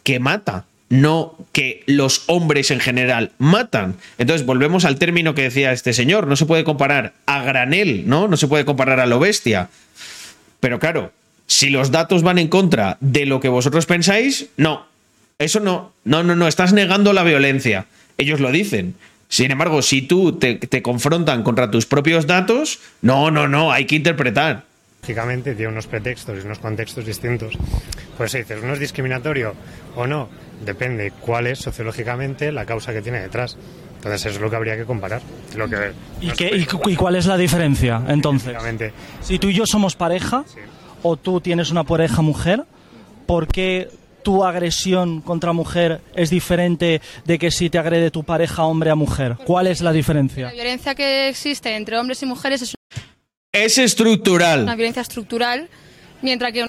[0.03, 3.95] que mata, no que los hombres en general matan.
[4.17, 8.27] Entonces volvemos al término que decía este señor, no se puede comparar a granel, ¿no?
[8.27, 9.69] No se puede comparar a lo bestia.
[10.59, 11.11] Pero claro,
[11.47, 14.87] si los datos van en contra de lo que vosotros pensáis, no.
[15.37, 15.93] Eso no.
[16.03, 17.85] No, no, no, estás negando la violencia.
[18.17, 18.95] Ellos lo dicen.
[19.29, 23.85] Sin embargo, si tú te, te confrontan contra tus propios datos, no, no, no, hay
[23.85, 24.65] que interpretar.
[25.01, 27.57] lógicamente tiene unos pretextos y unos contextos distintos.
[28.17, 29.55] Por eso dices, ¿uno es discriminatorio
[29.95, 30.29] o no?
[30.65, 33.57] Depende cuál es sociológicamente la causa que tiene detrás.
[33.97, 35.21] Entonces eso es lo que habría que comparar.
[35.55, 35.91] Lo que,
[36.21, 38.55] ¿Y, qué- y cu- y cuál es la diferencia entonces?
[39.21, 40.43] Si tú y yo somos pareja,
[41.03, 42.63] o tú tienes una pareja mujer,
[43.25, 43.89] ¿por qué
[44.23, 48.95] tu agresión contra mujer es diferente de que si te agrede tu pareja hombre a
[48.95, 49.37] mujer?
[49.45, 50.51] ¿Cuál es la La diferencia?
[50.51, 52.75] violencia que existe entre hombres y mujeres es
[53.53, 54.65] Es una estructural.
[54.75, 55.67] violencia estructural,
[56.21, 56.67] mientras que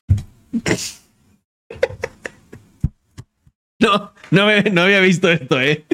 [3.90, 5.84] No, no, me- no había visto esto, ¿eh?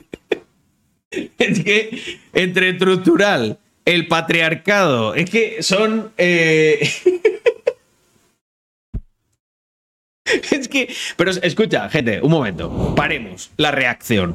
[1.39, 6.11] Es que entre estructural, el patriarcado, es que son...
[6.19, 6.91] eh,
[10.51, 10.93] Es que...
[11.17, 12.95] Pero escucha, gente, un momento.
[12.97, 14.35] Paremos la reacción.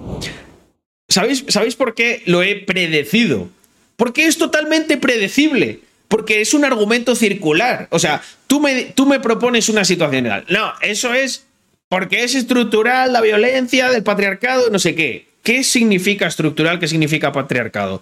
[1.10, 3.50] ¿Sabéis, ¿Sabéis por qué lo he predecido?
[3.98, 5.82] Porque es totalmente predecible.
[6.08, 7.88] Porque es un argumento circular.
[7.92, 10.46] O sea, tú me, tú me propones una situación.
[10.50, 11.46] No, eso es
[11.92, 15.28] porque es estructural la violencia del patriarcado, no sé qué.
[15.44, 16.80] ¿Qué significa estructural?
[16.80, 18.02] ¿Qué significa patriarcado?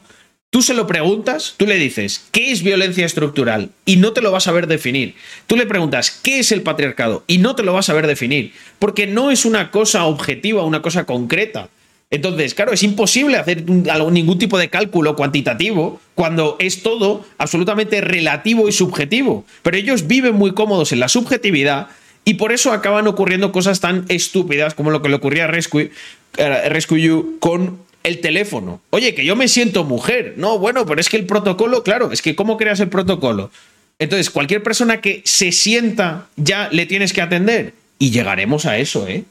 [0.51, 3.71] Tú se lo preguntas, tú le dices, ¿qué es violencia estructural?
[3.85, 5.15] Y no te lo vas a saber definir.
[5.47, 7.23] Tú le preguntas, ¿qué es el patriarcado?
[7.25, 8.53] Y no te lo vas a saber definir.
[8.77, 11.69] Porque no es una cosa objetiva, una cosa concreta.
[12.11, 18.69] Entonces, claro, es imposible hacer ningún tipo de cálculo cuantitativo cuando es todo absolutamente relativo
[18.69, 19.45] y subjetivo.
[19.63, 21.87] Pero ellos viven muy cómodos en la subjetividad
[22.29, 25.89] y por eso acaban ocurriendo cosas tan estúpidas como lo que le ocurría a Rescue,
[26.37, 28.81] Rescue You con el teléfono.
[28.91, 30.35] Oye, que yo me siento mujer.
[30.37, 33.49] No, bueno, pero es que el protocolo, claro, es que ¿cómo creas el protocolo?
[33.97, 37.73] Entonces, cualquier persona que se sienta ya le tienes que atender.
[37.97, 39.23] Y llegaremos a eso, ¿eh?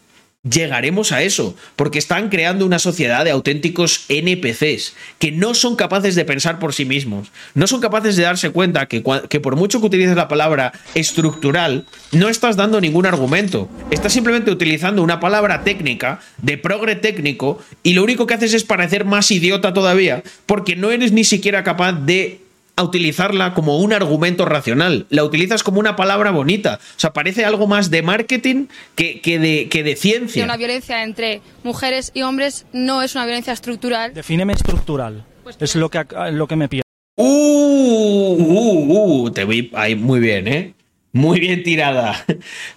[0.49, 6.15] Llegaremos a eso, porque están creando una sociedad de auténticos NPCs que no son capaces
[6.15, 9.81] de pensar por sí mismos, no son capaces de darse cuenta que, que por mucho
[9.81, 15.65] que utilices la palabra estructural, no estás dando ningún argumento, estás simplemente utilizando una palabra
[15.65, 20.77] técnica de progre técnico y lo único que haces es parecer más idiota todavía, porque
[20.77, 22.48] no eres ni siquiera capaz de
[22.79, 26.79] a utilizarla como un argumento racional, la utilizas como una palabra bonita.
[26.81, 30.45] O sea, parece algo más de marketing que, que de, que de Que ciencia.
[30.45, 34.15] una violencia entre mujeres y hombres no es una violencia estructural.
[34.15, 35.25] Defíneme estructural.
[35.59, 36.85] Es lo que, lo que me pierdo.
[37.17, 40.75] Uh, uh, uh, te vi ahí muy bien, ¿eh?
[41.19, 42.25] Muy bien tirada.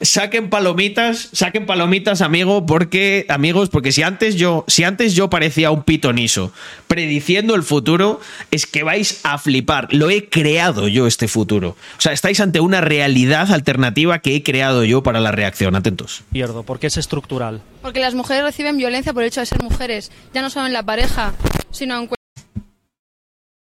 [0.02, 5.70] Saquen palomitas, saquen palomitas, amigo, porque amigos, porque si antes yo, si antes yo parecía
[5.70, 6.52] un pitoniso
[6.88, 9.94] prediciendo el futuro, es que vais a flipar.
[9.94, 11.78] Lo he creado yo este futuro.
[12.00, 15.76] O sea, estáis ante una realidad alternativa que he creado yo para la reacción.
[15.76, 16.24] Atentos.
[16.32, 17.62] Pierdo, porque es estructural.
[17.84, 20.74] Porque las mujeres reciben violencia por el hecho de ser mujeres, ya no solo en
[20.74, 21.36] la pareja,
[21.70, 22.10] sino en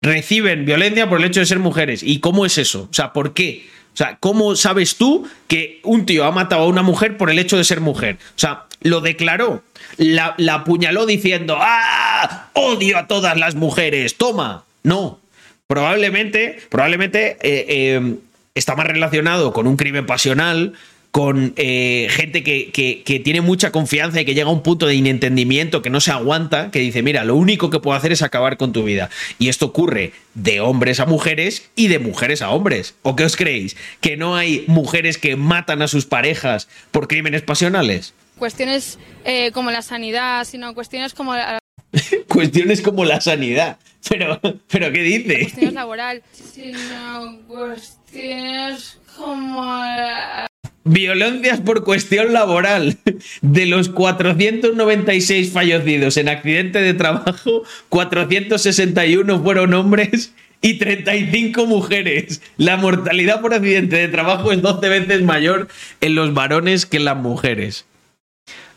[0.02, 2.02] reciben violencia por el hecho de ser mujeres.
[2.02, 2.88] ¿Y cómo es eso?
[2.90, 3.66] O sea, ¿por qué?
[3.96, 7.38] O sea, ¿cómo sabes tú que un tío ha matado a una mujer por el
[7.38, 8.18] hecho de ser mujer?
[8.20, 9.62] O sea, lo declaró,
[9.96, 12.50] la, la apuñaló diciendo, ¡ah!
[12.52, 14.18] ¡Odio a todas las mujeres!
[14.18, 14.64] ¡Toma!
[14.82, 15.18] No.
[15.66, 18.16] Probablemente, probablemente eh, eh,
[18.54, 20.74] está más relacionado con un crimen pasional,
[21.16, 24.86] con eh, gente que, que- que tiene mucha confianza y que llega a un punto
[24.86, 28.20] de inentendimiento que no se aguanta, que dice, mira, lo único que puedo hacer es
[28.20, 29.08] acabar con tu vida.
[29.38, 32.96] Y esto ocurre de hombres a mujeres y de mujeres a hombres.
[33.00, 33.78] ¿O qué os creéis?
[34.02, 38.12] ¿Que no hay mujeres que matan a sus parejas por crímenes pasionales?
[38.38, 41.58] cuestiones eh, como la sanidad, sino cuestiones como la
[42.28, 43.78] Cuestiones como la sanidad.
[44.06, 45.38] Pero, pero ¿qué dice?
[45.40, 50.46] cuestiones laboral, sino cuestiones como la...
[50.86, 52.96] Violencias por cuestión laboral.
[53.42, 62.40] De los 496 fallecidos en accidente de trabajo, 461 fueron hombres y 35 mujeres.
[62.56, 65.66] La mortalidad por accidente de trabajo es 12 veces mayor
[66.00, 67.84] en los varones que en las mujeres.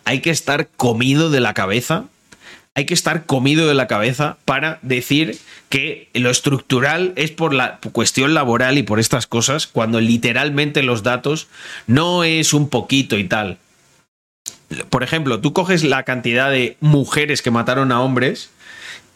[0.03, 2.05] Hay que estar comido de la cabeza.
[2.73, 5.37] Hay que estar comido de la cabeza para decir
[5.69, 11.03] que lo estructural es por la cuestión laboral y por estas cosas, cuando literalmente los
[11.03, 11.47] datos
[11.87, 13.57] no es un poquito y tal.
[14.89, 18.49] Por ejemplo, tú coges la cantidad de mujeres que mataron a hombres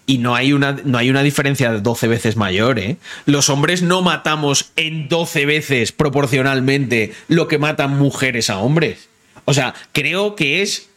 [0.06, 2.98] y no hay una, no hay una diferencia de 12 veces mayor, ¿eh?
[3.26, 9.10] Los hombres no matamos en 12 veces proporcionalmente lo que matan mujeres a hombres.
[9.46, 10.90] O sea, creo que es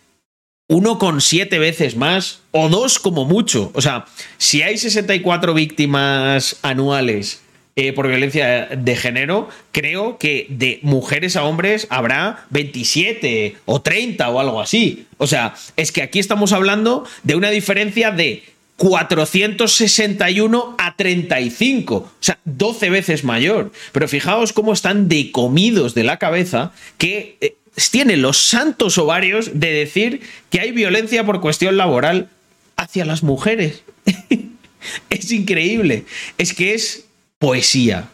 [0.69, 3.71] 1,7 veces más o dos como mucho.
[3.75, 4.07] O sea,
[4.39, 7.43] si hay 64 víctimas anuales
[7.77, 14.29] eh, por violencia de género, creo que de mujeres a hombres habrá 27 o 30
[14.29, 15.07] o algo así.
[15.19, 18.43] O sea, es que aquí estamos hablando de una diferencia de
[18.77, 23.73] 461 a 35, o sea, 12 veces mayor.
[23.93, 27.57] Pero fijaos cómo están decomidos de la cabeza que eh,
[27.91, 32.31] tienen los santos ovarios de decir que hay violencia por cuestión laboral
[32.77, 33.83] hacia las mujeres.
[35.11, 36.05] es increíble.
[36.39, 37.07] Es que es
[37.39, 38.09] poesía.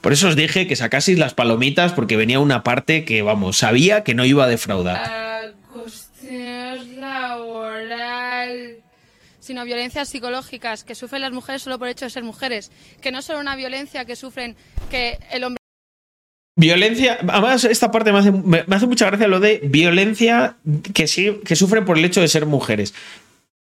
[0.00, 4.04] Por eso os dije que sacaseis las palomitas porque venía una parte que, vamos, sabía
[4.04, 5.02] que no iba a defraudar.
[5.02, 8.76] la cuestiones laboral,
[9.40, 13.10] sino violencias psicológicas que sufren las mujeres solo por el hecho de ser mujeres, que
[13.10, 14.56] no solo una violencia que sufren
[14.90, 15.65] que el hombre
[16.58, 20.56] Violencia, además esta parte me hace, me hace mucha gracia lo de violencia
[20.94, 22.94] que, sí, que sufren por el hecho de ser mujeres.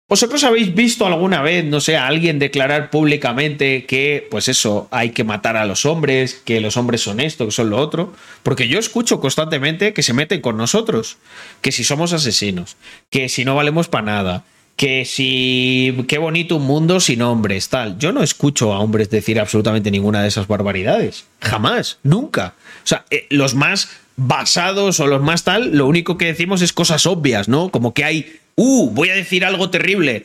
[0.08, 5.10] ¿Vosotros habéis visto alguna vez, no sé, a alguien declarar públicamente que, pues eso, hay
[5.10, 8.14] que matar a los hombres, que los hombres son esto, que son lo otro?
[8.42, 11.18] Porque yo escucho constantemente que se meten con nosotros,
[11.60, 12.78] que si somos asesinos,
[13.10, 14.44] que si no valemos para nada,
[14.76, 17.98] que si qué bonito un mundo sin hombres, tal.
[17.98, 21.26] Yo no escucho a hombres decir absolutamente ninguna de esas barbaridades.
[21.42, 22.54] Jamás, nunca.
[22.88, 26.72] O sea, eh, los más basados o los más tal, lo único que decimos es
[26.72, 27.68] cosas obvias, ¿no?
[27.68, 30.24] Como que hay, uh, voy a decir algo terrible.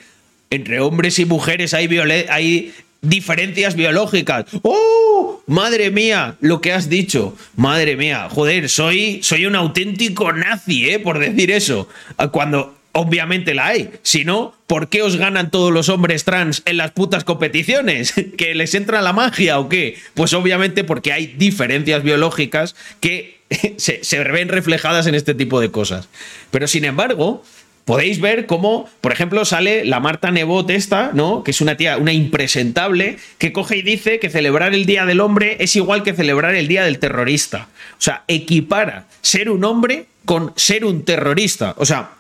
[0.49, 1.89] Entre hombres y mujeres hay,
[2.29, 4.45] hay diferencias biológicas.
[4.61, 5.43] ¡Oh!
[5.45, 7.35] Madre mía, lo que has dicho.
[7.57, 10.99] Madre mía, joder, soy, soy un auténtico nazi, ¿eh?
[10.99, 11.89] Por decir eso.
[12.31, 13.91] Cuando obviamente la hay.
[14.01, 18.13] Si no, ¿por qué os ganan todos los hombres trans en las putas competiciones?
[18.37, 19.97] ¿Que les entra la magia o qué?
[20.13, 23.41] Pues obviamente porque hay diferencias biológicas que
[23.77, 26.07] se, se ven reflejadas en este tipo de cosas.
[26.51, 27.43] Pero sin embargo,
[27.85, 31.43] podéis ver cómo, por ejemplo, sale la Marta Nebot esta, ¿no?
[31.43, 35.19] Que es una tía, una impresentable, que coge y dice que celebrar el Día del
[35.19, 37.67] Hombre es igual que celebrar el Día del Terrorista.
[37.97, 41.75] O sea, equipara ser un hombre con ser un terrorista.
[41.77, 42.11] O sea,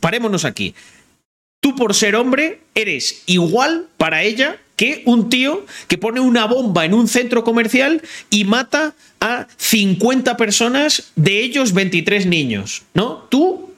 [0.00, 0.74] parémonos aquí.
[1.60, 6.84] Tú por ser hombre eres igual para ella que un tío que pone una bomba
[6.84, 13.26] en un centro comercial y mata a 50 personas, de ellos 23 niños, ¿no?
[13.30, 13.72] Tú,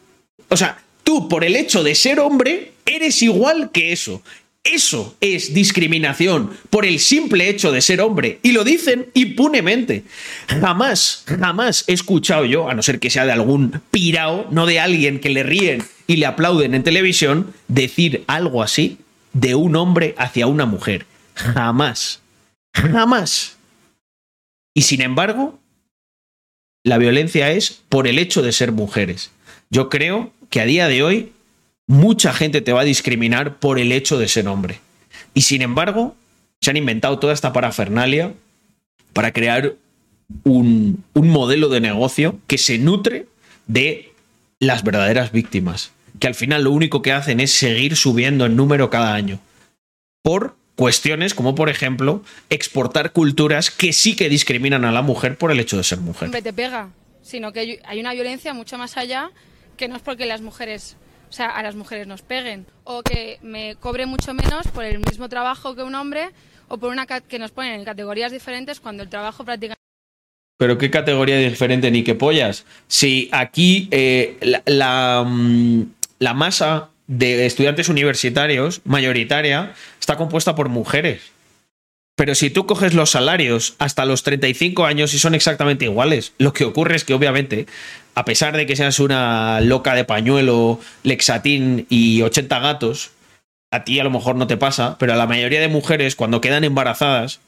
[0.49, 4.23] o sea, tú por el hecho de ser hombre eres igual que eso.
[4.65, 8.39] Eso es discriminación por el simple hecho de ser hombre.
[8.43, 10.05] Y lo dicen impunemente.
[10.49, 14.81] Jamás, jamás he escuchado yo, a no ser que sea de algún pirao, no de
[14.81, 18.99] alguien que le ríen y le aplauden en televisión, decir algo así
[19.33, 21.07] de un hombre hacia una mujer.
[21.35, 22.21] Jamás.
[22.75, 23.57] Jamás.
[24.75, 25.59] Y sin embargo,
[26.85, 29.31] la violencia es por el hecho de ser mujeres.
[29.71, 31.33] Yo creo que a día de hoy
[31.89, 34.79] mucha gente te va a discriminar por el hecho de ser hombre.
[35.35, 36.15] Y sin embargo,
[36.61, 38.35] se han inventado toda esta parafernalia
[39.13, 39.75] para crear
[40.45, 43.27] un, modelo de negocio que se nutre
[43.67, 44.13] de
[44.61, 48.91] las verdaderas víctimas, que al final lo único que hacen es seguir subiendo en número
[48.91, 49.41] cada año.
[50.23, 55.51] Por cuestiones como, por ejemplo, exportar culturas que sí que discriminan a la mujer por
[55.51, 56.27] el hecho de ser mujer.
[56.27, 56.91] hombre te pega,
[57.23, 59.31] sino que hay una violencia mucho más allá
[59.77, 60.97] que no es porque las mujeres,
[61.29, 64.99] o sea, a las mujeres nos peguen o que me cobre mucho menos por el
[64.99, 66.31] mismo trabajo que un hombre
[66.69, 69.81] o por una que nos ponen en categorías diferentes cuando el trabajo prácticamente
[70.59, 72.65] Pero qué categoría diferente ni qué pollas.
[72.87, 75.83] Si aquí eh, la, la, mm,
[76.19, 81.23] la masa de estudiantes universitarios mayoritaria está compuesta por mujeres.
[82.19, 86.53] Pero si tú coges los salarios hasta los 35 años y son exactamente iguales, lo
[86.53, 87.67] que ocurre es que obviamente,
[88.19, 93.13] a pesar de que seas una loca de pañuelo, lexatín y 80 gatos,
[93.71, 96.41] a ti a lo mejor no te pasa, pero a la mayoría de mujeres cuando
[96.41, 97.39] quedan embarazadas,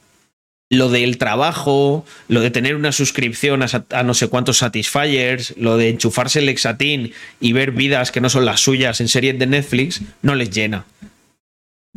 [0.70, 5.88] lo del trabajo, lo de tener una suscripción a, no sé cuántos Satisfyers, lo de
[5.88, 10.02] enchufarse el Lexatín y ver vidas que no son las suyas en series de Netflix,
[10.22, 10.84] no les llena.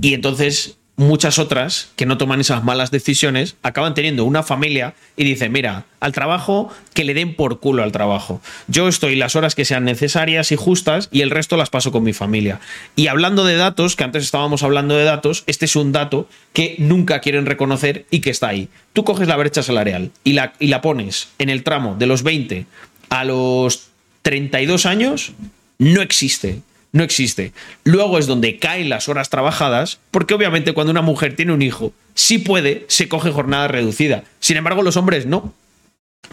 [0.01, 5.23] Y entonces muchas otras que no toman esas malas decisiones acaban teniendo una familia y
[5.23, 8.41] dicen, mira, al trabajo que le den por culo al trabajo.
[8.67, 12.03] Yo estoy las horas que sean necesarias y justas y el resto las paso con
[12.03, 12.59] mi familia.
[12.95, 16.75] Y hablando de datos, que antes estábamos hablando de datos, este es un dato que
[16.77, 18.69] nunca quieren reconocer y que está ahí.
[18.93, 22.21] Tú coges la brecha salarial y la, y la pones en el tramo de los
[22.21, 22.65] 20
[23.09, 23.87] a los
[24.21, 25.33] 32 años,
[25.79, 26.61] no existe.
[26.93, 27.53] No existe.
[27.83, 31.91] Luego es donde caen las horas trabajadas, porque obviamente cuando una mujer tiene un hijo,
[32.13, 34.23] si puede, se coge jornada reducida.
[34.39, 35.53] Sin embargo, los hombres no.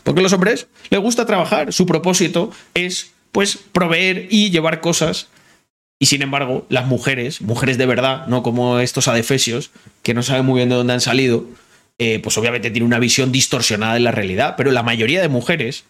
[0.05, 1.73] Porque a los hombres les gusta trabajar.
[1.73, 5.29] Su propósito es, pues, proveer y llevar cosas.
[5.99, 9.71] Y sin embargo, las mujeres, mujeres de verdad, no como estos adefesios,
[10.03, 11.47] que no saben muy bien de dónde han salido,
[11.99, 14.55] eh, pues obviamente tienen una visión distorsionada de la realidad.
[14.59, 15.85] Pero la mayoría de mujeres,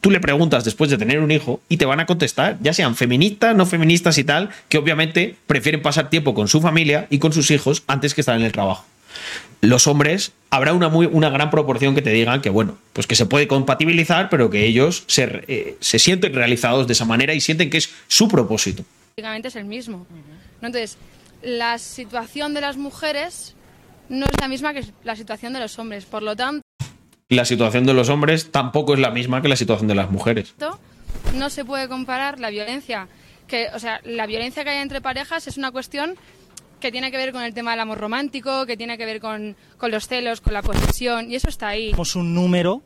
[0.00, 2.96] tú le preguntas después de tener un hijo y te van a contestar, ya sean
[2.96, 7.32] feministas, no feministas y tal, que obviamente prefieren pasar tiempo con su familia y con
[7.32, 8.84] sus hijos antes que estar en el trabajo
[9.62, 13.14] los hombres habrá una, muy, una gran proporción que te digan que, bueno, pues que
[13.14, 17.40] se puede compatibilizar, pero que ellos se, eh, se sienten realizados de esa manera y
[17.40, 18.84] sienten que es su propósito.
[19.16, 20.06] es el mismo.
[20.60, 20.98] Entonces,
[21.42, 23.54] la situación de las mujeres
[24.08, 26.06] no es la misma que la situación de los hombres.
[26.06, 26.62] Por lo tanto,
[27.32, 30.54] La situación de los hombres tampoco es la misma que la situación de las mujeres.
[31.34, 33.08] no se puede comparar la violencia
[33.46, 36.16] que, o sea, la violencia que hay entre parejas es una cuestión
[36.78, 39.56] que tiene que ver con el tema del amor romántico, que tiene que ver con,
[39.78, 41.86] con los celos, con la posesión, y eso está ahí.
[41.86, 42.82] Tenemos un número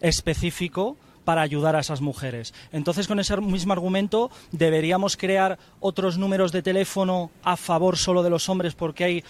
[0.00, 2.54] específico para ayudar a esas mujeres.
[2.70, 8.30] Entonces, con ese mismo argumento, deberíamos crear otros números de teléfono a favor solo de
[8.30, 9.24] los hombres porque hay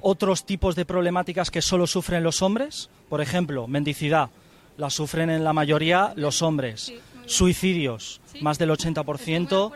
[0.00, 2.90] otros tipos de problemáticas que solo sufren los hombres.
[3.08, 4.30] Por ejemplo, mendicidad.
[4.76, 6.92] La sufren en la mayoría los hombres.
[7.26, 9.72] Suicidios, más del 80%.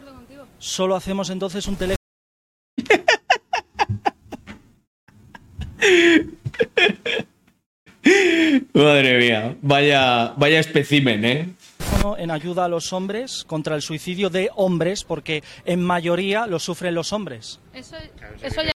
[0.59, 1.97] Solo hacemos entonces un teléfono.
[8.75, 11.49] Madre mía, vaya, vaya espécimen, ¿eh?
[12.19, 16.95] en ayuda a los hombres contra el suicidio de hombres, porque en mayoría lo sufren
[16.95, 17.61] los hombres.
[17.73, 17.97] Eso,
[18.43, 18.74] eso ya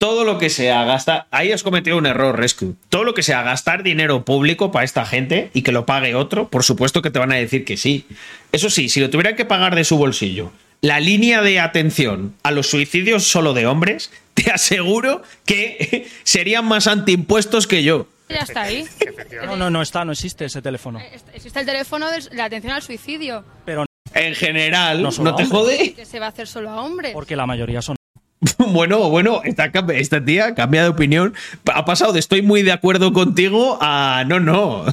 [0.00, 1.26] todo lo que sea gastar.
[1.30, 2.72] Ahí has cometido un error, Rescue.
[2.88, 6.48] Todo lo que sea gastar dinero público para esta gente y que lo pague otro,
[6.48, 8.06] por supuesto que te van a decir que sí.
[8.50, 12.50] Eso sí, si lo tuvieran que pagar de su bolsillo, la línea de atención a
[12.50, 18.06] los suicidios solo de hombres, te aseguro que serían más antiimpuestos que yo.
[18.30, 18.84] Ya está ahí.
[19.44, 20.98] No, no, no está, no existe ese teléfono.
[21.34, 23.44] Existe el teléfono de la atención al suicidio.
[23.64, 23.84] Pero
[24.14, 25.92] En general, No ¿no, te jode?
[25.94, 27.12] Que se va a hacer solo a hombres.
[27.12, 27.96] porque la mayoría son.
[28.58, 31.34] Bueno, bueno, esta, esta tía cambia de opinión.
[31.72, 34.84] Ha pasado de estoy muy de acuerdo contigo a no, no.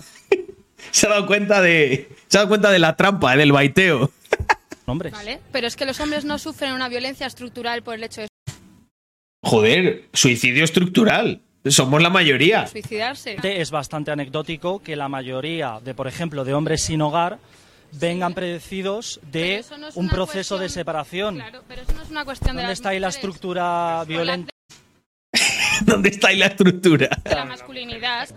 [0.91, 2.09] Se ha dado cuenta de.
[2.27, 4.11] Se ha dado cuenta de la trampa, del baiteo.
[4.85, 5.13] hombres.
[5.13, 5.39] ¿Vale?
[5.51, 8.27] Pero es que los hombres no sufren una violencia estructural por el hecho de
[9.43, 11.41] Joder, suicidio estructural.
[11.65, 12.67] Somos la mayoría.
[12.67, 13.37] suicidarse.
[13.43, 17.39] Es bastante anecdótico que la mayoría de, por ejemplo, de hombres sin hogar
[17.91, 21.35] vengan predecidos de no un proceso de separación.
[21.35, 24.51] Claro, pero eso no es una cuestión de ¿Dónde las está ahí la estructura violenta?
[25.85, 27.09] ¿Dónde está ahí la estructura?
[27.23, 28.29] de la masculinidad.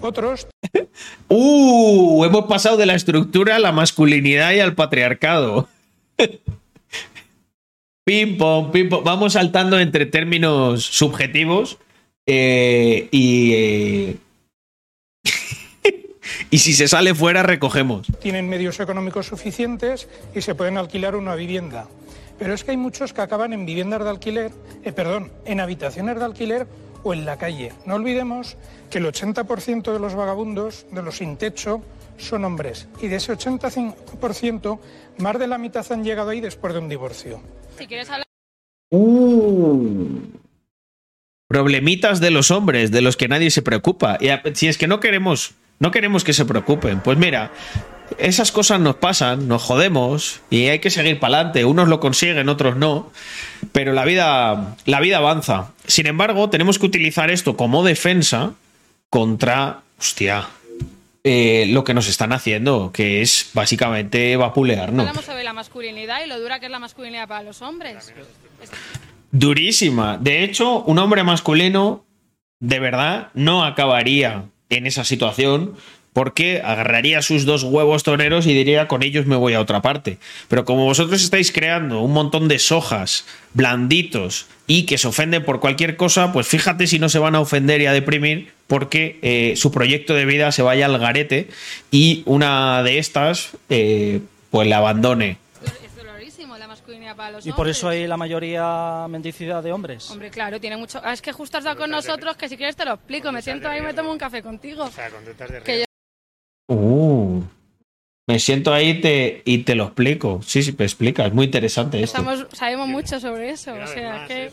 [0.00, 0.46] Otros
[1.28, 5.68] Uh, hemos pasado de la estructura a la masculinidad y al patriarcado.
[8.04, 9.02] pim pom, pim pom.
[9.04, 11.78] Vamos saltando entre términos subjetivos
[12.26, 13.52] eh, y.
[13.54, 14.16] eh,
[16.50, 18.06] y si se sale fuera, recogemos.
[18.20, 21.86] tienen medios económicos suficientes y se pueden alquilar una vivienda.
[22.38, 24.50] Pero es que hay muchos que acaban en viviendas de alquiler,
[24.84, 26.66] eh, perdón, en habitaciones de alquiler
[27.02, 27.72] o en la calle.
[27.86, 28.56] No olvidemos
[28.90, 31.82] que el 80% de los vagabundos, de los sin techo,
[32.18, 32.88] son hombres.
[33.00, 34.78] Y de ese 80%,
[35.18, 37.40] más de la mitad han llegado ahí después de un divorcio.
[37.78, 38.26] Si quieres hablar
[38.90, 40.20] Uh.
[41.48, 44.18] Problemitas de los hombres, de los que nadie se preocupa.
[44.20, 47.52] Y a- si es que no queremos, no queremos que se preocupen, pues mira,
[48.18, 51.64] esas cosas nos pasan, nos jodemos y hay que seguir para adelante.
[51.64, 53.10] Unos lo consiguen, otros no.
[53.72, 55.72] Pero la vida, la vida avanza.
[55.86, 58.52] Sin embargo, tenemos que utilizar esto como defensa
[59.10, 60.48] contra, hostia,
[61.24, 65.06] eh, lo que nos están haciendo, que es básicamente vapulearnos.
[65.06, 68.12] hablamos sobre la masculinidad y lo dura que es la masculinidad para los hombres.
[69.32, 70.18] Durísima.
[70.18, 72.04] De hecho, un hombre masculino
[72.60, 75.74] de verdad no acabaría en esa situación
[76.16, 80.16] porque agarraría sus dos huevos toreros y diría con ellos me voy a otra parte.
[80.48, 85.60] Pero como vosotros estáis creando un montón de sojas blanditos y que se ofenden por
[85.60, 89.56] cualquier cosa, pues fíjate si no se van a ofender y a deprimir porque eh,
[89.56, 91.48] su proyecto de vida se vaya al garete
[91.90, 95.36] y una de estas eh, pues la abandone.
[97.14, 97.56] Para los Y hombres.
[97.56, 100.10] por eso hay la mayoría mendicidad de hombres.
[100.10, 101.00] Hombre, claro, tiene mucho...
[101.04, 103.30] Ah, es que justo has dado con nosotros que si quieres te lo explico.
[103.32, 104.84] Me siento ahí y me tomo un café contigo.
[104.84, 105.84] O sea, conductas de Que yo-
[106.68, 107.42] Uh,
[108.28, 110.40] me siento ahí y te, y te lo explico.
[110.42, 111.26] Sí, sí, me explica.
[111.26, 112.18] Es muy interesante esto.
[112.18, 113.72] estamos, sabemos mucho sobre eso.
[113.74, 114.50] O sea, que...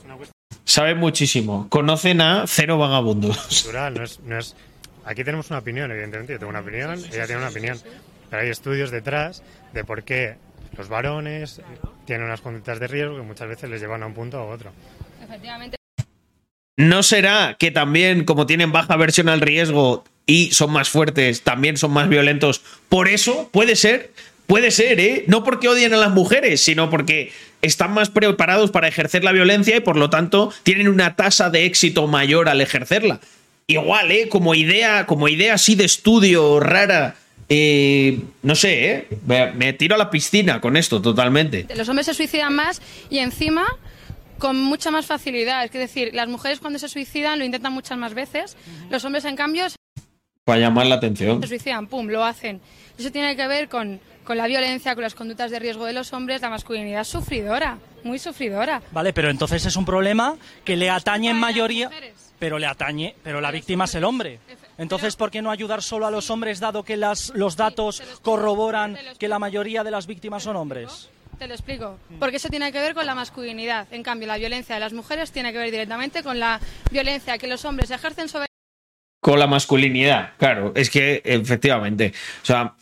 [0.66, 1.68] Sabe muchísimo.
[1.70, 3.38] Conocen a cero vagabundos.
[3.64, 4.56] cultural, no es, no es...
[5.06, 6.34] Aquí tenemos una opinión, evidentemente.
[6.34, 7.78] Yo tengo una opinión, ella tiene una opinión.
[8.30, 9.44] Pero hay estudios detrás
[9.74, 10.38] de por qué
[10.78, 11.62] los varones
[12.06, 14.72] tienen unas conductas de riesgo que muchas veces les llevan a un punto u otro.
[15.24, 15.78] Efectivamente.
[16.76, 21.78] ¿No será que también, como tienen baja versión al riesgo y son más fuertes, también
[21.78, 22.62] son más violentos?
[22.90, 24.12] Por eso, puede ser,
[24.48, 25.24] puede ser, ¿eh?
[25.28, 29.76] No porque odien a las mujeres, sino porque están más preparados para ejercer la violencia
[29.76, 33.20] y por lo tanto tienen una tasa de éxito mayor al ejercerla.
[33.68, 34.28] Igual, ¿eh?
[34.28, 37.16] Como idea, como idea así de estudio rara.
[37.50, 39.08] Eh, no sé, ¿eh?
[39.26, 41.68] Me, me tiro a la piscina con esto totalmente.
[41.76, 43.66] Los hombres se suicidan más y encima
[44.40, 45.64] con mucha más facilidad.
[45.66, 48.58] Es decir, las mujeres cuando se suicidan lo intentan muchas más veces.
[48.90, 49.76] Los hombres, en cambio, se
[50.44, 51.42] Para llamar la atención.
[51.48, 52.60] suicidan, pum, lo hacen.
[52.98, 56.12] Eso tiene que ver con, con la violencia, con las conductas de riesgo de los
[56.14, 58.82] hombres, la masculinidad sufridora, muy sufridora.
[58.92, 60.36] Vale, pero entonces es un problema
[60.66, 61.90] que le atañe en mayoría,
[62.38, 64.40] pero le atañe, pero la víctima es el hombre.
[64.78, 68.98] Entonces, ¿por qué no ayudar solo a los hombres dado que las, los datos corroboran
[69.20, 71.10] que la mayoría de las víctimas son hombres?
[71.38, 71.98] Te lo explico.
[72.20, 73.88] Porque eso tiene que ver con la masculinidad.
[73.92, 76.60] En cambio, la violencia de las mujeres tiene que ver directamente con la
[76.92, 78.48] violencia que los hombres ejercen sobre
[79.20, 82.14] Con la masculinidad, claro, es que efectivamente.
[82.44, 82.76] O sea,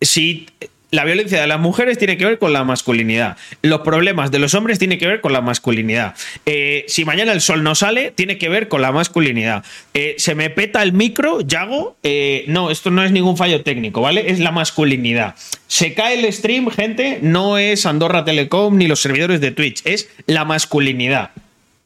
[0.00, 0.46] si
[0.92, 4.52] la violencia de las mujeres tiene que ver con la masculinidad, los problemas de los
[4.52, 6.14] hombres tienen que ver con la masculinidad.
[6.44, 9.64] Eh, si mañana el sol no sale, tiene que ver con la masculinidad.
[9.94, 11.96] Eh, se me peta el micro, Yago.
[12.02, 14.30] eh, no, esto no es ningún fallo técnico, ¿vale?
[14.30, 15.34] Es la masculinidad.
[15.66, 20.10] Se cae el stream, gente, no es Andorra Telecom ni los servidores de Twitch, es
[20.26, 21.30] la masculinidad.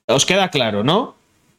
[0.06, 1.14] ¿Os queda claro, no?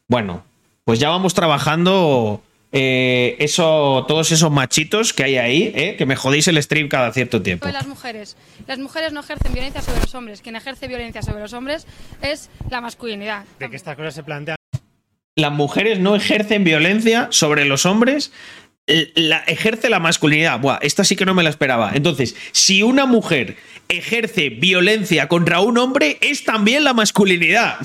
[0.06, 0.44] Bueno,
[0.84, 2.42] pues ya vamos trabajando
[2.72, 7.12] eh, eso, todos esos machitos que hay ahí, eh, que me jodéis el stream cada
[7.12, 7.66] cierto tiempo.
[7.68, 8.36] las mujeres.
[8.66, 10.42] Las mujeres no ejercen violencia sobre los hombres.
[10.42, 11.86] Quien ejerce violencia sobre los hombres
[12.22, 13.44] es la masculinidad.
[13.58, 14.58] De que estas cosas se plantean
[15.38, 18.32] las mujeres no ejercen violencia sobre los hombres,
[19.14, 20.58] la, ejerce la masculinidad.
[20.60, 21.92] Buah, esta sí que no me la esperaba.
[21.94, 23.56] Entonces, si una mujer
[23.88, 27.78] ejerce violencia contra un hombre, es también la masculinidad.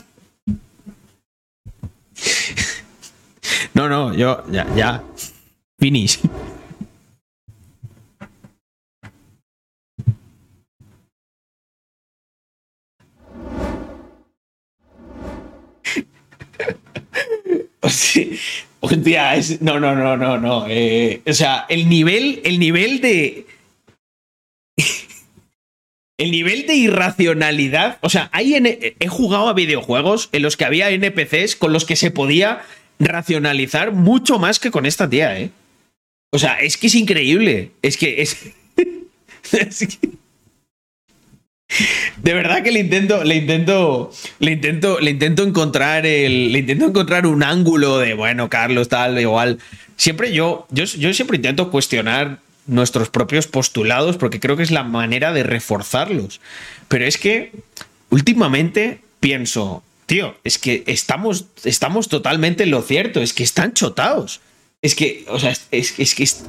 [3.73, 5.03] No, no, yo ya, ya.
[5.79, 6.19] Finish.
[18.79, 20.65] Hostia, es- no, no, no, no, no.
[20.67, 23.45] eh, o sea, el nivel, el nivel de.
[26.19, 27.97] El nivel de irracionalidad.
[28.01, 31.95] O sea, hay he jugado a videojuegos en los que había NPCs con los que
[31.95, 32.61] se podía
[32.99, 35.51] racionalizar mucho más que con esta tía, ¿eh?
[36.31, 37.71] O sea, es que es increíble.
[37.81, 38.37] Es que es.
[42.17, 46.85] De verdad que le intento, le intento, le intento, le intento encontrar el, le intento
[46.85, 49.59] encontrar un ángulo de bueno, Carlos, tal, igual.
[49.97, 54.83] Siempre yo, yo, yo siempre intento cuestionar nuestros propios postulados porque creo que es la
[54.83, 56.41] manera de reforzarlos.
[56.87, 57.51] Pero es que
[58.09, 59.83] últimamente pienso,
[60.13, 64.41] tío, es que estamos, estamos totalmente en lo cierto, es que están chotados.
[64.83, 66.43] Es que, o sea, es, es, es que es-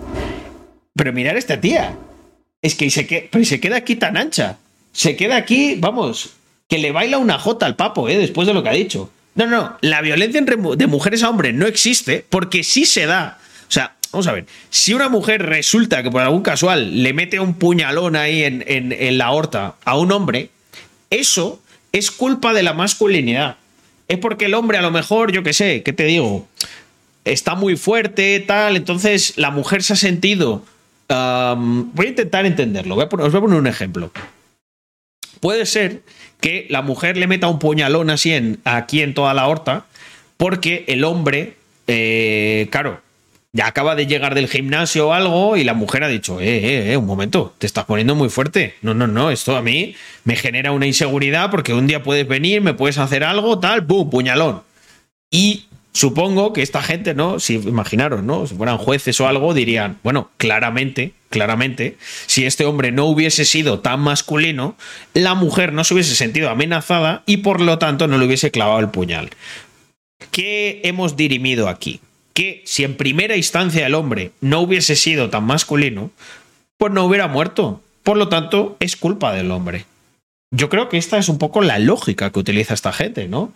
[0.94, 1.96] pero mirar a esta tía.
[2.60, 4.58] Es que se, que, pero se queda aquí tan ancha.
[4.92, 6.34] Se queda aquí, vamos,
[6.68, 8.18] que le baila una jota al papo, ¿eh?
[8.18, 9.10] Después de lo que ha dicho.
[9.34, 13.38] No, no, la violencia entre de mujeres a hombres no existe porque sí se da.
[13.68, 17.40] O sea, vamos a ver, si una mujer resulta que por algún casual le mete
[17.40, 20.50] un puñalón ahí en, en- en la horta a un hombre,
[21.10, 21.60] eso
[21.94, 23.56] es culpa de la masculinidad.
[24.08, 26.46] Es porque el hombre a lo mejor, yo qué sé, ¿qué te digo?
[27.24, 30.62] Está muy fuerte, tal, entonces la mujer se ha sentido...
[31.08, 34.10] voy a intentar entenderlo, a poner- os voy a poner un ejemplo.
[35.40, 36.02] Puede ser
[36.40, 39.86] que la mujer le meta un puñalón así en, aquí en toda la horta,
[40.36, 43.00] porque el hombre, eh, claro,
[43.54, 46.92] ya acaba de llegar del gimnasio o algo y la mujer ha dicho, eh, eh,
[46.92, 48.74] eh, un momento, te estás poniendo muy fuerte.
[48.82, 49.94] No, no, no, esto a mí
[50.24, 54.10] me genera una inseguridad porque un día puedes venir, me puedes hacer algo, tal, ¡pum!
[54.10, 54.62] puñalón.
[55.30, 57.38] Y supongo que esta gente, ¿no?
[57.38, 58.44] Si imaginaros, ¿no?
[58.48, 61.96] Si fueran jueces o algo, dirían, bueno, claramente, claramente,
[62.26, 64.76] si este hombre no hubiese sido tan masculino,
[65.14, 68.80] la mujer no se hubiese sentido amenazada y por lo tanto no le hubiese clavado
[68.80, 69.30] el puñal.
[70.32, 72.00] ¿Qué hemos dirimido aquí?
[72.34, 76.10] Que si en primera instancia el hombre no hubiese sido tan masculino,
[76.76, 77.80] pues no hubiera muerto.
[78.02, 79.86] Por lo tanto, es culpa del hombre.
[80.50, 83.52] Yo creo que esta es un poco la lógica que utiliza esta gente, ¿no?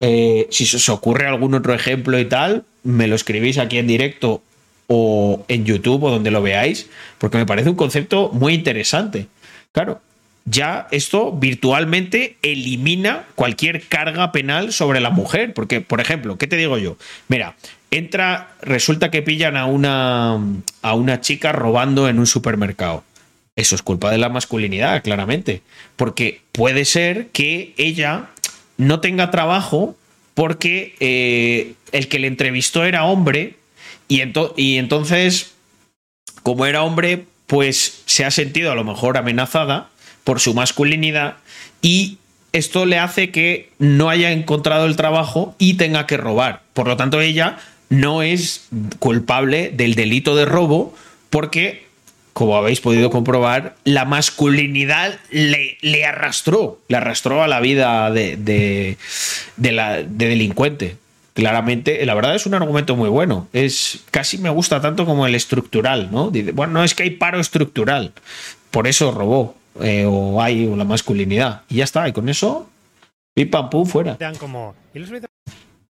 [0.00, 3.86] Eh, si se os ocurre algún otro ejemplo y tal, me lo escribís aquí en
[3.86, 4.42] directo
[4.86, 6.88] o en YouTube o donde lo veáis,
[7.18, 9.28] porque me parece un concepto muy interesante.
[9.72, 10.00] Claro,
[10.46, 16.56] ya esto virtualmente elimina cualquier carga penal sobre la mujer, porque, por ejemplo, ¿qué te
[16.56, 16.96] digo yo?
[17.28, 17.54] Mira,
[17.90, 20.38] entra, resulta que pillan a una,
[20.82, 23.04] a una chica robando en un supermercado.
[23.56, 25.62] Eso es culpa de la masculinidad, claramente.
[25.96, 28.26] Porque puede ser que ella
[28.76, 29.96] no tenga trabajo
[30.34, 33.56] porque eh, el que le entrevistó era hombre
[34.08, 35.54] y, ento- y entonces,
[36.42, 39.90] como era hombre, pues se ha sentido a lo mejor amenazada
[40.24, 41.36] por su masculinidad
[41.82, 42.18] y
[42.52, 46.62] esto le hace que no haya encontrado el trabajo y tenga que robar.
[46.72, 47.58] Por lo tanto, ella
[47.90, 48.68] no es
[48.98, 50.94] culpable del delito de robo
[51.28, 51.86] porque,
[52.32, 58.96] como habéis podido comprobar, la masculinidad le, arrastró, le arrastró a la vida de,
[59.56, 60.96] delincuente.
[61.34, 63.48] Claramente, la verdad es un argumento muy bueno.
[63.52, 66.30] Es casi me gusta tanto como el estructural, ¿no?
[66.30, 68.12] Dice, bueno, no es que hay paro estructural,
[68.70, 72.08] por eso robó eh, o hay la masculinidad y ya está.
[72.08, 72.68] Y con eso,
[73.34, 74.16] pim pam pum fuera.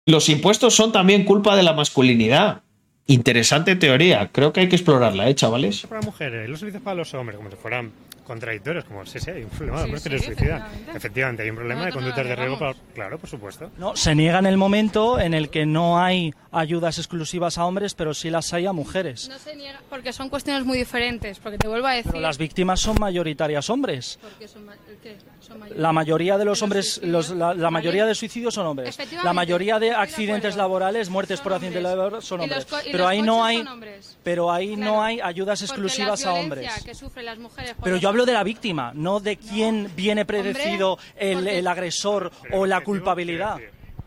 [0.04, 2.62] ¿Y los impuestos son también culpa de la masculinidad.
[3.06, 4.28] Interesante teoría.
[4.32, 5.86] Creo que hay que explorarla, ¿eh, chavales?
[5.88, 6.46] para mujeres?
[6.46, 7.36] ¿y los servicios para los hombres?
[7.36, 7.90] Como si fueran
[8.24, 10.32] contradictorios, como sí, sí, hay un problema, Sí, no sí, se suicida.
[10.32, 10.92] efectivamente.
[10.96, 12.74] Efectivamente, hay un problema de conductas de riesgo para.
[12.94, 13.70] Claro, por supuesto.
[13.78, 17.94] No, se niega en el momento en el que no hay ayudas exclusivas a hombres,
[17.94, 19.28] pero sí las hay a mujeres.
[19.28, 22.10] No se niega, porque son cuestiones muy diferentes, porque te vuelvo a decir...
[22.12, 24.18] Pero las víctimas son mayoritarias hombres.
[24.20, 25.16] Porque son ma- ¿el qué?
[25.40, 25.60] Son.
[25.76, 28.96] La mayoría de los hombres, los- la, la mayoría de suicidios son hombres.
[29.24, 32.82] La mayoría de accidentes laborales, muertes por accidentes laborales son Y los hombres.
[32.84, 34.16] Pero los ahí no hay, son hombres.
[34.22, 36.70] pero ahí no hay ayudas exclusivas a hombres.
[36.84, 40.24] que sufren las mujeres por Pero yo hablo de la víctima, no de quién viene
[40.24, 43.58] predecido el, agresor o la culpabilidad.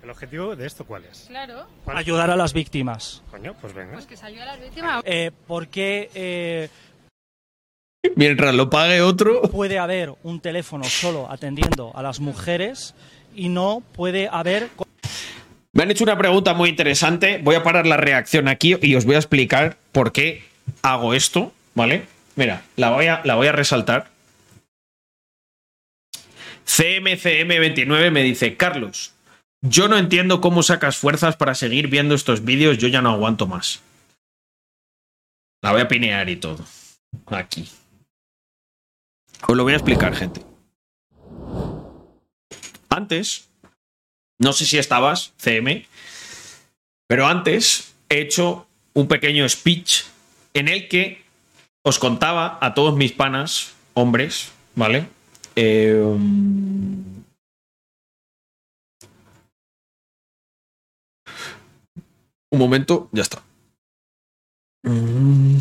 [0.04, 1.26] ¿El objetivo de esto cuál es?
[1.30, 1.96] Claro, ¿Cuál?
[1.98, 3.24] Ayudar a las víctimas.
[3.32, 3.94] Coño, pues venga.
[3.94, 5.02] pues que se ayude a las víctimas.
[5.06, 6.68] Eh, porque eh,
[8.18, 9.42] Mientras lo pague otro.
[9.44, 12.96] puede haber un teléfono solo atendiendo a las mujeres
[13.34, 14.68] y no puede haber...
[15.72, 17.40] Me han hecho una pregunta muy interesante.
[17.42, 20.44] Voy a parar la reacción aquí y os voy a explicar por qué
[20.82, 22.04] hago esto, ¿vale?
[22.36, 24.10] Mira, la voy a, la voy a resaltar.
[26.68, 29.14] CMCM29 me dice, Carlos,
[29.64, 33.48] yo no entiendo cómo sacas fuerzas para seguir viendo estos vídeos, yo ya no aguanto
[33.48, 33.82] más.
[35.62, 36.64] La voy a pinear y todo.
[37.28, 37.70] Aquí.
[39.48, 40.44] Os lo voy a explicar, gente.
[42.90, 43.50] Antes,
[44.38, 45.88] no sé si estabas, CM,
[47.08, 50.04] pero antes he hecho un pequeño speech
[50.54, 51.24] en el que
[51.84, 55.08] os contaba a todos mis panas, hombres, ¿vale?
[55.56, 56.04] Eh,
[62.54, 63.42] un momento, ya está.
[64.84, 65.58] Mm.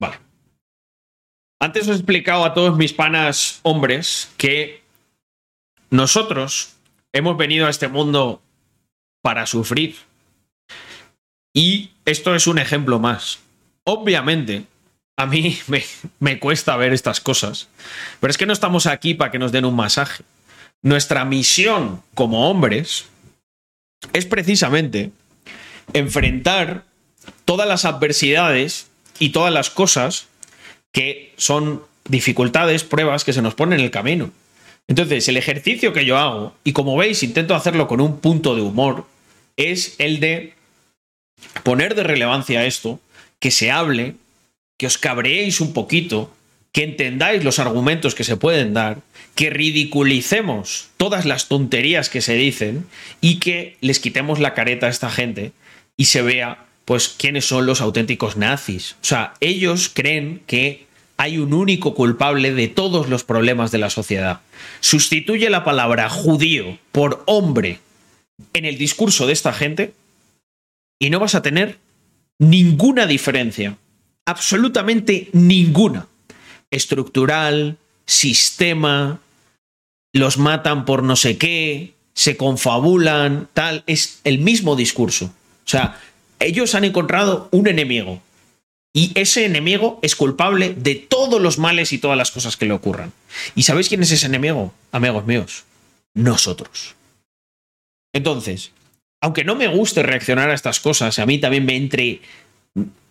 [0.00, 0.18] Vale.
[1.60, 4.82] Antes os he explicado a todos mis panas hombres que
[5.90, 6.72] nosotros
[7.12, 8.40] hemos venido a este mundo
[9.20, 9.96] para sufrir.
[11.52, 13.40] Y esto es un ejemplo más.
[13.84, 14.64] Obviamente,
[15.18, 15.84] a mí me,
[16.18, 17.68] me, cuesta ver estas cosas,
[18.20, 20.24] pero es que no estamos aquí para que nos den un masaje.
[20.80, 23.04] Nuestra misión como hombres
[24.14, 25.12] es precisamente
[25.92, 26.84] enfrentar
[27.44, 30.28] todas las adversidades y todas las cosas
[30.92, 34.30] que son dificultades, pruebas que se nos ponen en el camino.
[34.88, 38.62] Entonces, el ejercicio que yo hago, y como veis, intento hacerlo con un punto de
[38.62, 39.06] humor,
[39.56, 40.54] es el de
[41.62, 43.00] poner de relevancia esto,
[43.38, 44.16] que se hable,
[44.78, 46.32] que os cabreéis un poquito,
[46.72, 48.98] que entendáis los argumentos que se pueden dar,
[49.34, 52.86] que ridiculicemos todas las tonterías que se dicen
[53.20, 55.52] y que les quitemos la careta a esta gente
[56.02, 58.96] y se vea pues quiénes son los auténticos nazis.
[59.02, 63.88] O sea, ellos creen que hay un único culpable de todos los problemas de la
[63.88, 64.40] sociedad.
[64.80, 67.78] Sustituye la palabra judío por hombre
[68.52, 69.94] en el discurso de esta gente
[70.98, 71.78] y no vas a tener
[72.40, 73.78] ninguna diferencia.
[74.26, 76.08] Absolutamente ninguna.
[76.72, 79.20] Estructural, sistema,
[80.12, 83.84] los matan por no sé qué, se confabulan, tal.
[83.86, 85.32] Es el mismo discurso.
[85.72, 85.98] Sea,
[86.38, 88.20] ellos han encontrado un enemigo.
[88.92, 92.74] Y ese enemigo es culpable de todos los males y todas las cosas que le
[92.74, 93.10] ocurran.
[93.54, 95.64] ¿Y sabéis quién es ese enemigo, amigos míos?
[96.12, 96.94] Nosotros.
[98.12, 98.72] Entonces,
[99.22, 102.20] aunque no me guste reaccionar a estas cosas, a mí también me entre.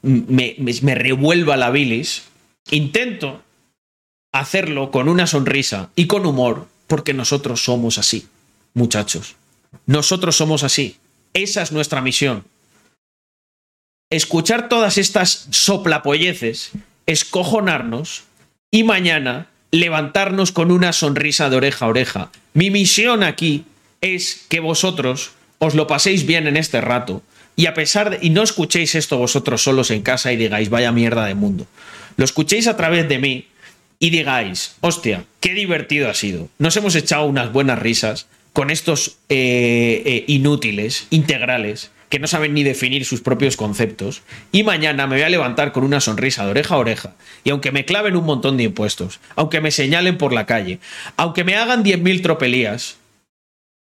[0.03, 2.25] me, me, me revuelva la bilis,
[2.69, 3.41] intento
[4.31, 8.27] hacerlo con una sonrisa y con humor, porque nosotros somos así,
[8.75, 9.35] muchachos.
[9.87, 10.97] Nosotros somos así.
[11.33, 12.45] Esa es nuestra misión
[14.11, 16.71] escuchar todas estas soplapolleces,
[17.07, 18.25] escojonarnos
[18.69, 22.31] y mañana levantarnos con una sonrisa de oreja a oreja.
[22.53, 23.63] Mi misión aquí
[24.01, 27.23] es que vosotros os lo paséis bien en este rato
[27.55, 30.91] y a pesar de, y no escuchéis esto vosotros solos en casa y digáis vaya
[30.91, 31.65] mierda de mundo.
[32.17, 33.47] Lo escuchéis a través de mí
[33.97, 36.49] y digáis, hostia, qué divertido ha sido.
[36.57, 42.53] Nos hemos echado unas buenas risas con estos eh, eh, inútiles, integrales, que no saben
[42.53, 44.21] ni definir sus propios conceptos,
[44.51, 47.71] y mañana me voy a levantar con una sonrisa de oreja a oreja, y aunque
[47.71, 50.79] me claven un montón de impuestos, aunque me señalen por la calle,
[51.15, 52.97] aunque me hagan 10.000 tropelías,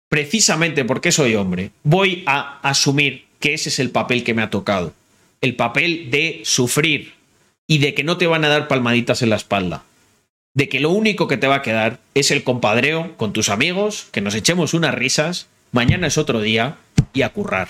[0.08, 4.50] precisamente porque soy hombre, voy a asumir que ese es el papel que me ha
[4.50, 4.92] tocado,
[5.40, 7.14] el papel de sufrir
[7.68, 9.84] y de que no te van a dar palmaditas en la espalda,
[10.56, 14.08] de que lo único que te va a quedar es el compadreo con tus amigos,
[14.10, 16.76] que nos echemos unas risas, mañana es otro día
[17.12, 17.68] y a currar.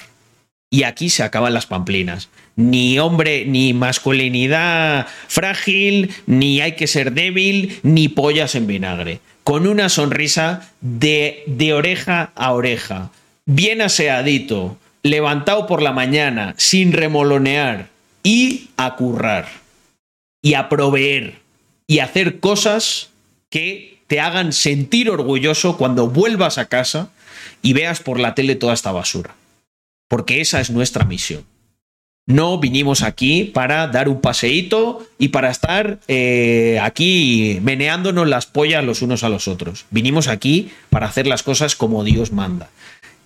[0.70, 2.28] Y aquí se acaban las pamplinas.
[2.54, 9.18] Ni hombre, ni masculinidad frágil, ni hay que ser débil, ni pollas en vinagre.
[9.42, 13.10] Con una sonrisa de, oreja a oreja,
[13.46, 17.88] bien aseadito, levantado por la mañana, sin remolonear,
[18.22, 19.48] y a currar,
[20.40, 21.45] y a proveer,
[21.86, 23.10] y hacer cosas
[23.50, 27.10] que te hagan sentir orgulloso cuando vuelvas a casa
[27.62, 29.34] y veas por la tele toda esta basura
[30.08, 31.44] porque esa es nuestra misión.
[32.28, 38.84] No vinimos aquí para dar un paseíto y para estar eh, aquí meneándonos las pollas
[38.84, 39.86] los unos a los otros.
[39.90, 42.68] Vinimos aquí para hacer las cosas como Dios manda.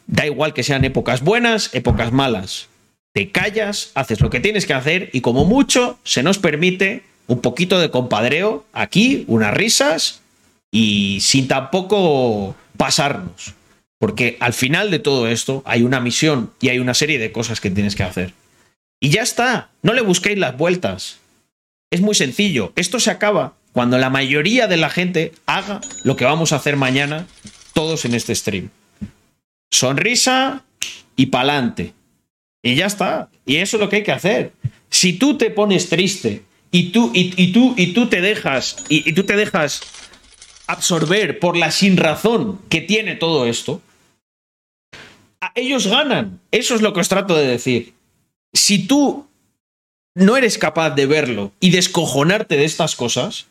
[0.06, 2.68] Da igual que sean épocas buenas, épocas malas.
[3.14, 7.40] Te callas, haces lo que tienes que hacer y como mucho se nos permite un
[7.40, 10.20] poquito de compadreo aquí, unas risas
[10.72, 13.54] y sin tampoco pasarnos.
[14.00, 17.60] Porque al final de todo esto hay una misión y hay una serie de cosas
[17.60, 18.34] que tienes que hacer.
[18.98, 21.18] Y ya está, no le busquéis las vueltas.
[21.92, 26.24] Es muy sencillo, esto se acaba cuando la mayoría de la gente haga lo que
[26.24, 27.28] vamos a hacer mañana
[27.74, 28.70] todos en este stream.
[29.70, 30.64] Sonrisa
[31.14, 31.94] y pa'lante.
[32.60, 33.28] Y ya está.
[33.46, 34.52] Y eso es lo que hay que hacer.
[34.88, 39.24] Si tú te pones triste y tú, y, tú, y tú te dejas, y, tú
[39.24, 39.82] te dejas
[40.66, 43.82] absorber por la sin razón que tiene todo esto,
[45.54, 46.40] ellos ganan.
[46.50, 47.94] Eso es lo que os trato de decir.
[48.52, 49.26] Si tú
[50.14, 53.46] no eres capaz de verlo y descojonarte de estas cosas,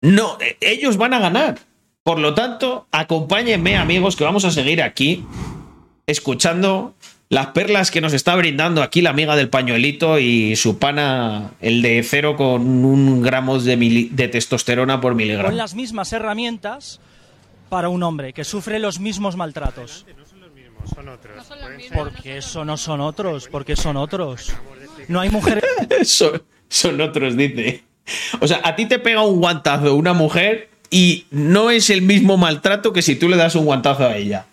[0.00, 1.58] no, eh, ellos van a ganar.
[2.04, 5.24] Por lo tanto, acompáñenme, amigos, que vamos a seguir aquí
[6.06, 6.94] escuchando
[7.30, 11.80] las perlas que nos está brindando aquí la amiga del pañuelito y su pana, el
[11.80, 15.50] de cero con un gramos de, mili- de testosterona por Con miligramo.
[15.56, 17.00] las mismas herramientas
[17.68, 20.04] para un hombre que sufre los mismos maltratos.
[20.94, 21.46] Son otros.
[21.94, 24.52] Porque eso no son otros, porque son otros.
[25.08, 25.62] No hay mujeres.
[26.04, 27.84] son, son otros, dice.
[28.40, 32.36] O sea, a ti te pega un guantazo una mujer y no es el mismo
[32.36, 34.46] maltrato que si tú le das un guantazo a ella.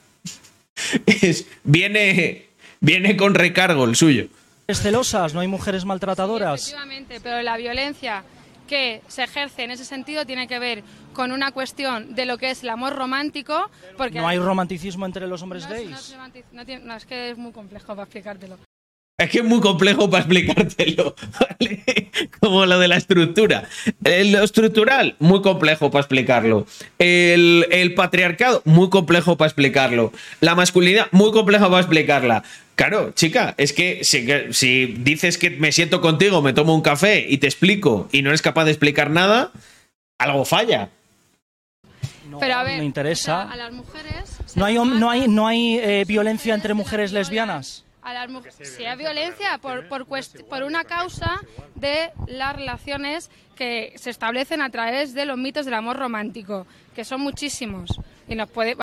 [1.07, 2.46] Es- viene,
[2.79, 4.27] viene con recargo el suyo.
[4.73, 6.61] celosas, no hay mujeres maltratadoras.
[6.61, 8.23] Efectivamente, pero la violencia
[8.67, 12.51] que se ejerce en ese sentido tiene que ver con una cuestión de lo que
[12.51, 15.89] es el amor romántico, porque No hay romanticismo entre los hombres no es- gays.
[16.17, 18.57] no es no tiene- no, es que es muy complejo para explicártelo.
[19.19, 22.11] Es que es muy complejo para explicártelo, ¿vale?
[22.39, 23.63] Como lo de la estructura.
[24.03, 26.67] Eh, Lo estructural, muy complejo para explicarlo.
[26.99, 30.13] El, el patriarcado, muy complejo para explicarlo.
[30.39, 32.43] La masculinidad, muy compleja para explicarla.
[32.75, 37.39] Claro, chica, es que si, dices que me siento contigo, me tomo un café y
[37.39, 39.51] te explico y no eres capaz de explicar nada,
[40.19, 40.89] algo falla.
[42.39, 43.39] pero a ver, me interesa.
[43.39, 47.13] o sea, a las mujeres No hay, no hay, no hay eh, violencia entre mujeres
[47.13, 47.83] lesbianas.
[48.07, 51.41] A las mu- si hay violencia por, por, cuest- por una causa
[51.75, 57.03] de las relaciones que se establecen a través de los mitos del amor romántico, que
[57.03, 57.99] son muchísimos.
[58.29, 58.77] Y nos puede.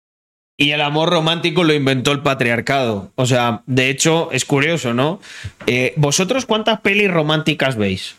[0.59, 3.13] Y el amor romántico lo inventó el patriarcado.
[3.15, 5.21] O sea, de hecho, es curioso, ¿no?
[5.67, 8.17] Eh, ¿Vosotros cuántas pelis románticas veis?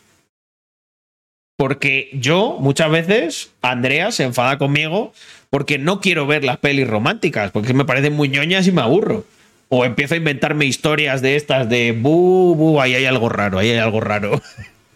[1.58, 5.14] Porque yo, muchas veces, Andrea se enfada conmigo
[5.50, 9.24] porque no quiero ver las pelis románticas, porque me parecen muy ñoñas y me aburro.
[9.78, 13.72] O empiezo a inventarme historias de estas de bu, bu, ahí hay algo raro, ahí
[13.72, 14.42] hay algo raro.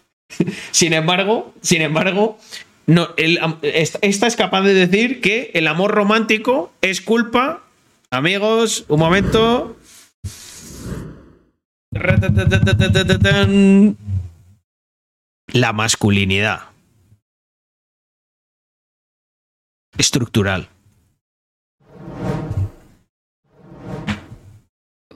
[0.70, 2.38] sin embargo, sin embargo,
[2.86, 7.62] no, esta es capaz de decir que el amor romántico es culpa.
[8.10, 9.76] Amigos, un momento.
[15.52, 16.60] La masculinidad.
[19.98, 20.70] Estructural.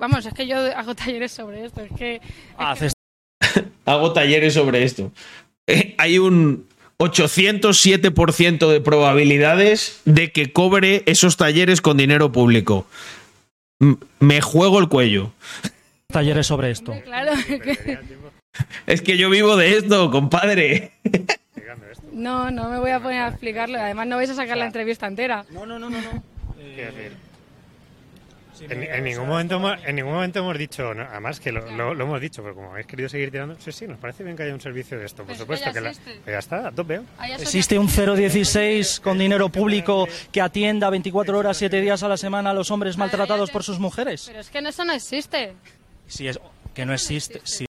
[0.05, 1.80] Vamos, es que yo hago talleres sobre esto.
[1.80, 2.20] Es que.
[3.86, 5.11] Hago talleres sobre esto.
[5.66, 6.66] Eh, hay un
[6.98, 12.86] 807% de probabilidades de que cobre esos talleres con dinero público.
[13.80, 15.32] M- me juego el cuello.
[16.09, 16.94] Talleres sobre esto.
[17.05, 17.98] Claro, que-
[18.86, 20.92] Es que yo vivo de esto, compadre.
[22.12, 23.78] no, no me voy a poner a explicarlo.
[23.80, 25.46] Además, no vais a sacar la entrevista entera.
[25.50, 25.98] No, no, no, no.
[26.02, 26.22] no.
[28.70, 31.94] En, en ningún momento hemos, en ningún momento hemos dicho, no, además que lo, lo-
[31.94, 34.42] lo hemos dicho, pero como habéis querido seguir tirando, sí, sí, nos parece bien que
[34.44, 35.80] haya un servicio de esto, por Pero es que supuesto ya que
[36.26, 37.00] la, ya está, a tope.
[37.38, 42.50] Existe un 016 con dinero público que atienda 24 horas, 7 días a la semana
[42.50, 44.24] a los hombres maltratados por sus mujeres.
[44.26, 45.52] Pero es que eso no existe.
[46.06, 46.38] Si es
[46.74, 47.40] que no existe.
[47.44, 47.66] Sí.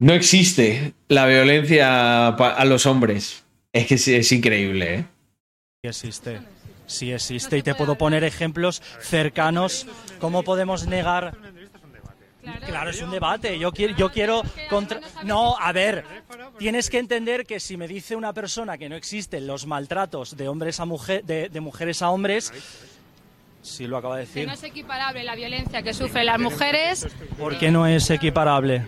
[0.00, 3.44] No existe la violencia a los hombres.
[3.72, 5.04] Es que es, es increíble, ¿eh?
[5.82, 6.40] Sí existe.
[6.88, 7.56] Sí existe.
[7.56, 9.86] Y te puedo poner ejemplos cercanos.
[10.18, 11.36] ¿Cómo podemos negar?
[12.66, 13.58] Claro, es un debate.
[13.58, 15.00] Yo quiero, yo quiero contra...
[15.22, 16.02] No, a ver,
[16.58, 20.48] tienes que entender que si me dice una persona que no existen los maltratos de
[20.48, 22.50] hombres a mujer, de, de mujeres a hombres,
[23.60, 24.46] sí lo acaba de Que decir.
[24.48, 27.06] no es equiparable la violencia que sufren las mujeres.
[27.38, 28.86] ¿Por qué no es equiparable?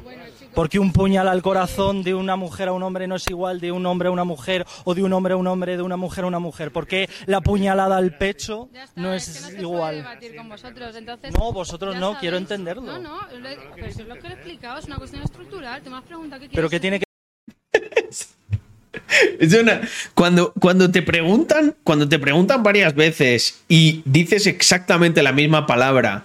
[0.54, 3.70] Porque un puñal al corazón de una mujer a un hombre no es igual de
[3.72, 6.24] un hombre a una mujer o de un hombre a un hombre, de una mujer
[6.24, 6.70] a una mujer.
[6.72, 9.96] ¿Por qué la puñalada al pecho no es No se puede igual?
[9.96, 10.96] debatir con vosotros.
[10.96, 12.18] Entonces, No, vosotros no, sabéis.
[12.20, 12.82] quiero entenderlo.
[12.82, 15.82] No, no, lo he- pero eso es lo que he explicado, es una cuestión estructural.
[15.82, 17.04] Te me has preguntado qué Pero que tiene que
[19.38, 19.80] Es una-
[20.14, 26.24] cuando, cuando te preguntan, cuando te preguntan varias veces y dices exactamente la misma palabra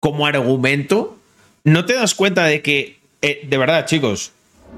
[0.00, 1.18] como argumento,
[1.64, 2.95] no te das cuenta de que,
[3.26, 4.32] eh, de verdad, chicos,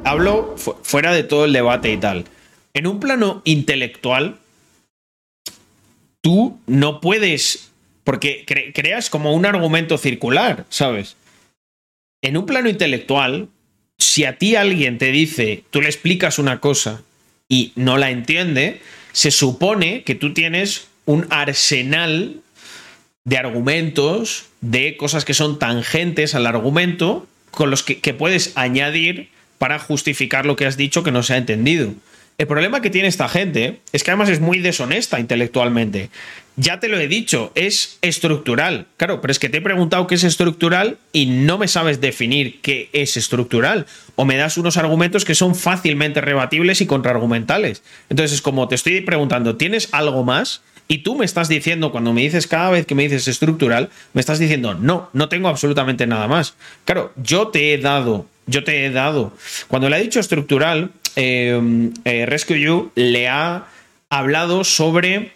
[0.04, 2.24] hablo fu- fuera de todo el debate y tal.
[2.74, 4.38] En un plano intelectual,
[6.20, 7.70] tú no puedes,
[8.04, 11.16] porque cre- creas como un argumento circular, ¿sabes?
[12.22, 13.48] En un plano intelectual,
[13.98, 17.02] si a ti alguien te dice, tú le explicas una cosa
[17.48, 18.80] y no la entiende,
[19.12, 22.40] se supone que tú tienes un arsenal
[23.24, 29.28] de argumentos, de cosas que son tangentes al argumento, con los que, puedes añadir
[29.58, 31.92] para justificar lo que has dicho que no se ha entendido.
[32.38, 36.10] El problema que tiene esta gente es que además es muy deshonesta intelectualmente.
[36.54, 38.86] Ya te lo he dicho, es estructural.
[38.96, 42.60] Claro, pero es que te he preguntado qué es estructural y no me sabes definir
[42.60, 43.86] qué es estructural.
[44.14, 47.82] O me das unos argumentos que son fácilmente rebatibles y contraargumentales.
[48.08, 50.62] Entonces es como te estoy preguntando, ¿tienes algo más?
[50.90, 54.20] Y tú me estás diciendo, cuando me dices cada vez que me dices estructural, me
[54.20, 56.54] estás diciendo, no, no tengo absolutamente nada más.
[56.86, 59.34] Claro, yo te he dado, yo te he dado.
[59.68, 63.66] Cuando le ha dicho estructural, eh, eh, Rescue You le ha
[64.08, 65.32] hablado sobre.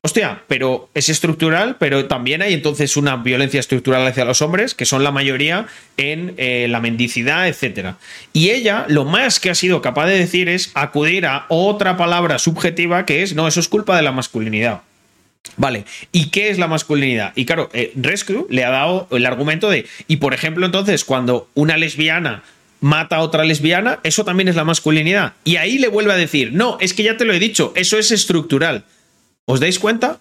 [0.00, 4.84] Hostia, pero es estructural, pero también hay entonces una violencia estructural hacia los hombres, que
[4.84, 7.94] son la mayoría en eh, la mendicidad, etc.
[8.32, 12.38] Y ella lo más que ha sido capaz de decir es acudir a otra palabra
[12.38, 14.82] subjetiva que es, no, eso es culpa de la masculinidad.
[15.56, 17.32] Vale, ¿y qué es la masculinidad?
[17.36, 21.48] Y claro, eh, Rescue le ha dado el argumento de, y por ejemplo entonces, cuando
[21.54, 22.42] una lesbiana
[22.80, 25.34] mata a otra lesbiana, eso también es la masculinidad.
[25.44, 27.98] Y ahí le vuelve a decir, no, es que ya te lo he dicho, eso
[27.98, 28.84] es estructural.
[29.46, 30.18] ¿Os dais cuenta?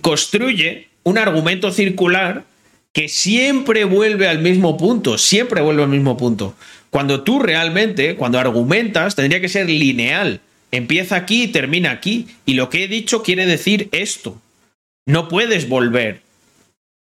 [0.00, 2.44] Construye un argumento circular
[2.92, 6.54] que siempre vuelve al mismo punto, siempre vuelve al mismo punto.
[6.90, 10.40] Cuando tú realmente, cuando argumentas, tendría que ser lineal.
[10.72, 12.26] Empieza aquí y termina aquí.
[12.44, 14.40] Y lo que he dicho quiere decir esto.
[15.06, 16.22] No puedes volver.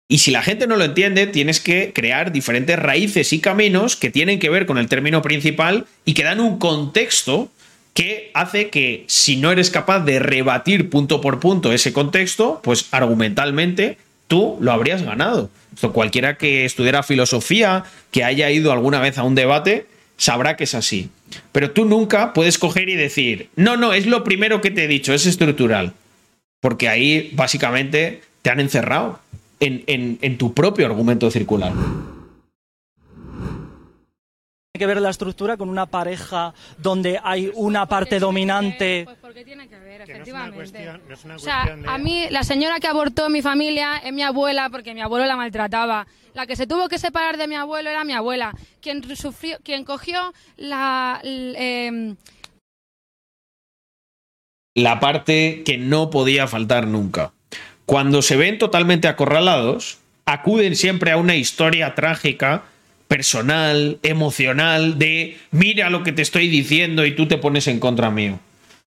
[0.06, 4.10] Y si la gente no lo entiende, tienes que crear diferentes raíces y caminos que
[4.10, 7.50] tienen que ver con el término principal y que dan un contexto
[7.94, 12.88] que hace que si no eres capaz de rebatir punto por punto ese contexto, pues
[12.90, 13.96] argumentalmente
[14.26, 15.48] tú lo habrías ganado.
[15.92, 19.86] Cualquiera que estudiara filosofía, que haya ido alguna vez a un debate,
[20.16, 21.10] sabrá que es así.
[21.52, 24.88] Pero tú nunca puedes coger y decir, no, no, es lo primero que te he
[24.88, 25.92] dicho, es estructural.
[26.60, 29.20] Porque ahí básicamente te han encerrado
[29.60, 31.72] en, en- en tu propio argumento circular.
[34.72, 39.02] Tiene que ver la estructura con una pareja donde hay una parte dominante.
[39.04, 39.83] Pues porque tiene que ver,
[40.14, 40.56] Que no es una efectivamente.
[40.56, 41.88] cuestión, no es una O sea, de...
[41.88, 45.26] a mí la señora que abortó en mi familia es mi abuela porque mi abuelo
[45.26, 46.06] la maltrataba.
[46.34, 48.54] La que se tuvo que separar de mi abuelo era mi abuela.
[48.80, 52.16] Quien sufrió, quien cogió la, em,
[54.74, 57.32] la parte que no podía faltar nunca.
[57.86, 62.64] Cuando se ven totalmente acorralados, acuden siempre a una historia trágica,
[63.08, 68.10] personal, emocional, de mira lo que te estoy diciendo y tú te pones en contra
[68.10, 68.38] mío.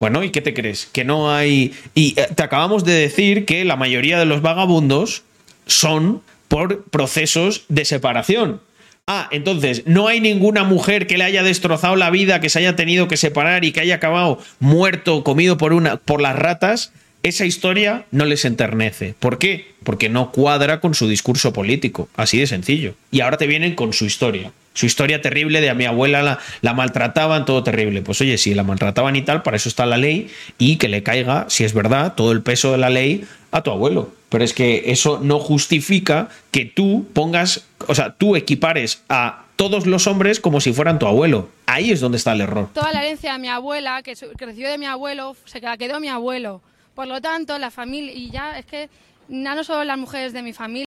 [0.00, 0.86] Bueno, ¿y qué te crees?
[0.86, 1.74] Que no hay...
[1.94, 5.24] Y eh, te acabamos de decir que la mayoría de los vagabundos
[5.66, 8.60] son por procesos de separación.
[9.08, 12.76] Ah, entonces, no hay ninguna mujer que le haya destrozado la vida, que se haya
[12.76, 16.92] tenido que separar y que haya acabado muerto, comido por, una, por las ratas.
[17.24, 19.16] Esa historia no les enternece.
[19.18, 19.72] ¿Por qué?
[19.82, 22.08] Porque no cuadra con su discurso político.
[22.14, 22.94] Así de sencillo.
[23.10, 24.52] Y ahora te vienen con su historia.
[24.78, 28.00] Su historia terrible de a mi abuela la, la maltrataban, todo terrible.
[28.00, 31.02] Pues oye, si la maltrataban y tal, para eso está la ley y que le
[31.02, 34.12] caiga, si es verdad, todo el peso de la ley a tu abuelo.
[34.28, 39.84] Pero es que eso no justifica que tú pongas, o sea, tú equipares a todos
[39.84, 41.48] los hombres como si fueran tu abuelo.
[41.66, 42.68] Ahí es donde está el error.
[42.72, 46.06] toda la herencia de mi abuela, que recibió de mi abuelo, se la quedó mi
[46.08, 46.62] abuelo.
[46.94, 48.88] Por lo tanto, la familia, y ya es que
[49.28, 50.87] no solo las mujeres de mi familia,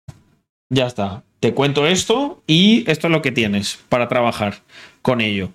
[0.73, 1.23] Ya está.
[1.41, 4.61] Te cuento esto y esto es lo que tienes para trabajar
[5.01, 5.49] con ello.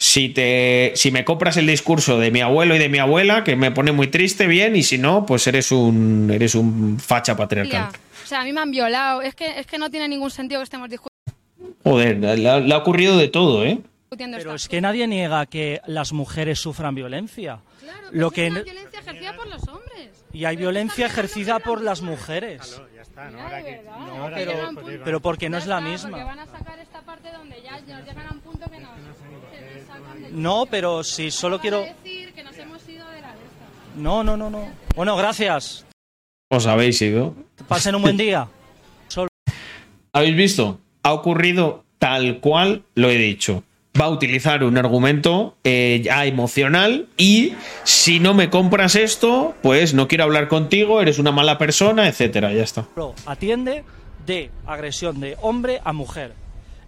[0.00, 3.56] Si, te, si me compras el discurso de mi abuelo y de mi abuela, que
[3.56, 7.88] me pone muy triste, bien, y si no, pues eres un, eres un facha patriarcal.
[8.24, 9.22] o sea, a mí me han violado.
[9.22, 10.88] Es que, es que no tiene ningún sentido que estemos
[11.84, 13.78] Joder, le, ha- le ha ocurrido de todo, ¿eh?
[14.02, 17.60] discutiendo Pero es que nadie niega que las mujeres sufran violencia.
[18.10, 19.87] Lo que Es una violencia ejercida por los hombres.
[20.32, 22.80] Y hay violencia ejercida por las mujeres.
[23.16, 24.52] No, pero,
[25.04, 26.10] pero porque no es la misma.
[26.10, 28.90] Porque van a sacar esta parte donde ya nos llegan a un punto que nos,
[28.94, 31.84] se nos sacan de No, pero si solo quiero.
[33.96, 34.68] No, no, no, no.
[34.94, 35.84] Bueno, gracias.
[36.50, 37.34] Os habéis ido.
[37.66, 38.48] Pasen un buen día.
[39.08, 39.28] Solo.
[40.12, 40.78] ¿Habéis visto?
[41.02, 43.64] Ha ocurrido tal cual lo he dicho.
[44.00, 49.94] Va a utilizar un argumento eh, ya emocional y si no me compras esto, pues
[49.94, 52.52] no quiero hablar contigo, eres una mala persona, etcétera.
[52.52, 52.86] Ya está.
[53.26, 53.84] Atiende
[54.24, 56.32] de agresión de hombre a mujer.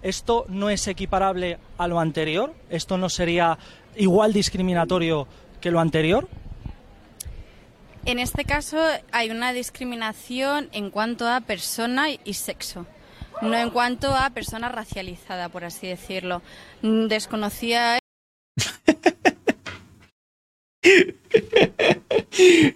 [0.02, 2.54] ¿Esto no es equiparable a lo anterior?
[2.70, 3.58] ¿Esto no sería
[3.96, 5.26] igual discriminatorio
[5.60, 6.28] que lo anterior?
[8.06, 8.78] En este caso
[9.12, 12.86] hay una discriminación en cuanto a persona y sexo,
[13.42, 16.42] no en cuanto a persona racializada, por así decirlo.
[16.82, 17.98] Desconocía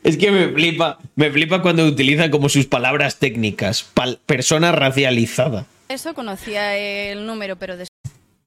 [0.05, 3.85] Es que me flipa, me flipa cuando utilizan como sus palabras técnicas.
[3.95, 5.67] Pal- persona racializada.
[5.89, 7.75] Eso conocía el número, pero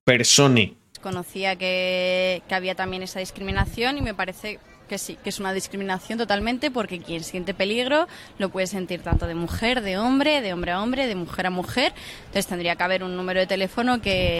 [0.03, 0.75] Persone.
[0.93, 5.53] desconocía que, que había también esa discriminación y me parece que sí, que es una
[5.53, 8.07] discriminación totalmente porque quien siente peligro
[8.39, 11.49] lo puede sentir tanto de mujer, de hombre, de hombre a hombre, de mujer a
[11.49, 11.93] mujer.
[12.19, 14.39] Entonces tendría que haber un número de teléfono que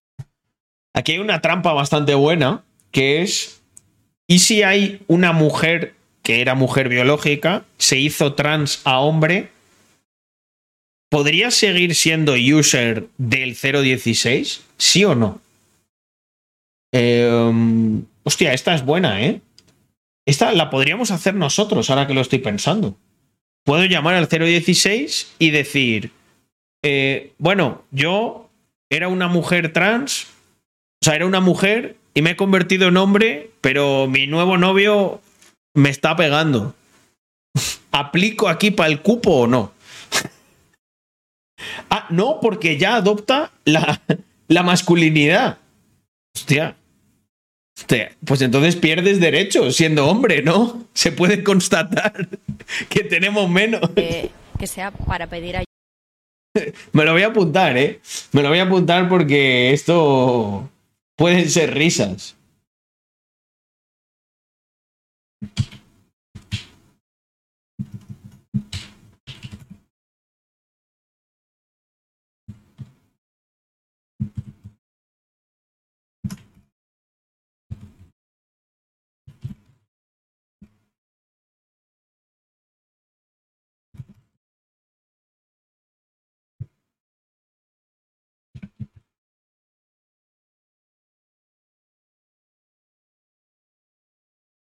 [0.98, 3.62] Aquí hay una trampa bastante buena, que es,
[4.26, 5.93] ¿y si hay una mujer
[6.24, 9.52] que era mujer biológica, se hizo trans a hombre?
[11.10, 14.66] ¿Podría seguir siendo user del 016?
[14.78, 15.39] ¿Sí o no?
[16.91, 19.41] Eh, hostia, esta es buena, ¿eh?
[20.28, 22.98] Esta la podríamos hacer nosotros, ahora que lo estoy pensando.
[23.64, 26.12] Puedo llamar al 016 y decir,
[26.84, 28.50] eh, bueno, yo
[28.90, 30.28] era una mujer trans,
[31.02, 35.22] o sea, era una mujer y me he convertido en hombre, pero mi nuevo novio
[35.74, 36.76] me está pegando.
[37.92, 39.72] ¿Aplico aquí para el cupo o no?
[41.90, 44.02] ah, no, porque ya adopta la,
[44.50, 45.60] la masculinidad.
[46.36, 46.76] Hostia.
[48.26, 50.86] Pues entonces pierdes derechos siendo hombre, ¿no?
[50.94, 52.28] Se puede constatar
[52.90, 53.90] que tenemos menos.
[53.92, 56.74] que, que sea para pedir ayuda.
[56.92, 58.00] Me lo voy a apuntar, ¿eh?
[58.32, 60.70] Me lo voy a apuntar porque esto
[61.16, 62.36] pueden ser risas.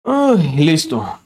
[0.05, 1.19] Ay, listo.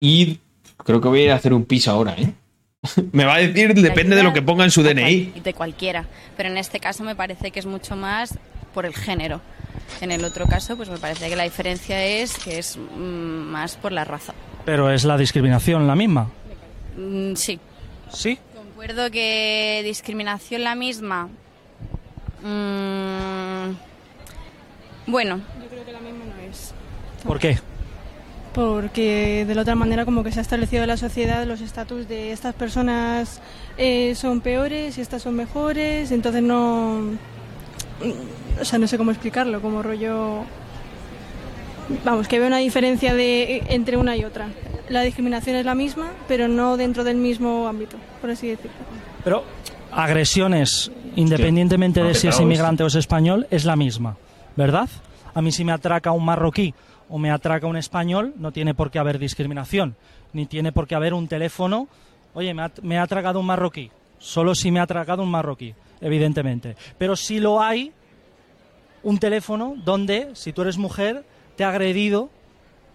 [0.00, 0.38] Y
[0.84, 2.32] creo que voy a ir a hacer un pis ahora, ¿eh?
[3.12, 5.40] Me va a decir, depende de lo que ponga en su DNI.
[5.42, 6.06] de cualquiera.
[6.36, 8.38] Pero en este caso me parece que es mucho más
[8.72, 9.40] por el género.
[10.00, 13.76] En el otro caso, pues me parece que la diferencia es que es mm, más
[13.76, 14.32] por la raza.
[14.64, 16.30] Pero es la discriminación la misma.
[16.96, 17.58] Mm, sí.
[18.10, 18.38] ¿Sí?
[18.54, 21.28] Concuerdo que discriminación la misma.
[22.42, 23.74] Mm,
[25.06, 25.40] bueno.
[25.60, 26.72] Yo creo que la misma no es.
[27.24, 27.58] ¿Por qué?
[28.54, 32.08] Porque de la otra manera como que se ha establecido en la sociedad los estatus
[32.08, 33.40] de estas personas
[33.76, 37.00] eh, son peores y estas son mejores, entonces no...
[38.60, 40.44] O sea, no sé cómo explicarlo, como rollo...
[42.04, 44.48] Vamos, que veo una diferencia de, entre una y otra.
[44.88, 48.76] La discriminación es la misma, pero no dentro del mismo ámbito, por así decirlo.
[49.24, 49.44] Pero
[49.92, 54.16] agresiones, independientemente de si es inmigrante o es español, es la misma,
[54.56, 54.88] ¿verdad?
[55.34, 56.74] A mí si me atraca un marroquí
[57.10, 59.96] o me atraca un español, no tiene por qué haber discriminación,
[60.32, 61.88] ni tiene por qué haber un teléfono.
[62.34, 65.74] Oye, me ha, me ha atracado un marroquí, solo si me ha atracado un marroquí,
[66.00, 66.76] evidentemente.
[66.98, 67.92] Pero si lo hay,
[69.02, 71.24] un teléfono donde, si tú eres mujer,
[71.56, 72.30] te ha agredido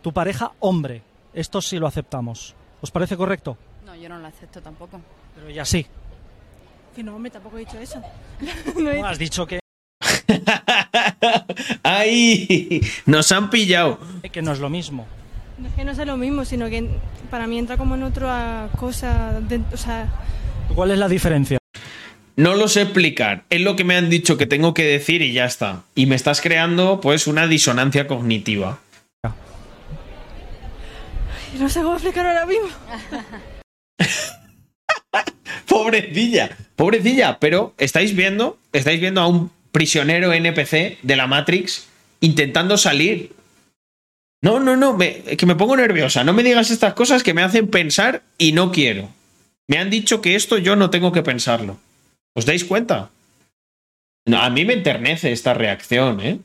[0.01, 1.01] tu pareja hombre.
[1.34, 2.55] Esto sí lo aceptamos.
[2.82, 3.57] ¿Os parece correcto?
[3.86, 5.01] No, yo no lo acepto tampoco.
[5.36, 5.86] Pero ya sí.
[6.96, 8.00] Que no, me tampoco he dicho eso.
[8.79, 9.59] No he- No, has dicho que,
[11.84, 12.82] ¡Ay!
[13.05, 14.00] Nos han pillado.
[14.32, 15.05] que no es lo mismo.
[15.58, 16.89] No es que no sea lo mismo, sino que
[17.30, 20.08] para mí entra como en otra cosa, de- o sea,
[20.74, 21.58] ¿Cuál es la diferencia?
[22.36, 23.46] No lo sé explicar.
[23.50, 25.84] Es lo que me han dicho que tengo que decir y ya está.
[25.93, 28.80] Y me estás creando, pues, una disonancia cognitiva.
[31.59, 32.67] no sé cómo explicarlo ahora mismo.
[35.67, 37.39] Pobrecilla, pobrecilla.
[37.39, 41.88] Pero estáis viendo, estáis viendo a un prisionero NPC de la Matrix
[42.22, 43.34] intentando salir.
[44.42, 46.24] No, no, no, me- que me pongo nerviosa.
[46.24, 49.10] No me digas estas cosas que me hacen pensar y no quiero.
[49.68, 51.78] Me han dicho que esto yo no tengo que pensarlo.
[52.36, 53.10] ¿Os dais cuenta?
[54.32, 56.39] A mí me enternece esta reacción, ¿eh?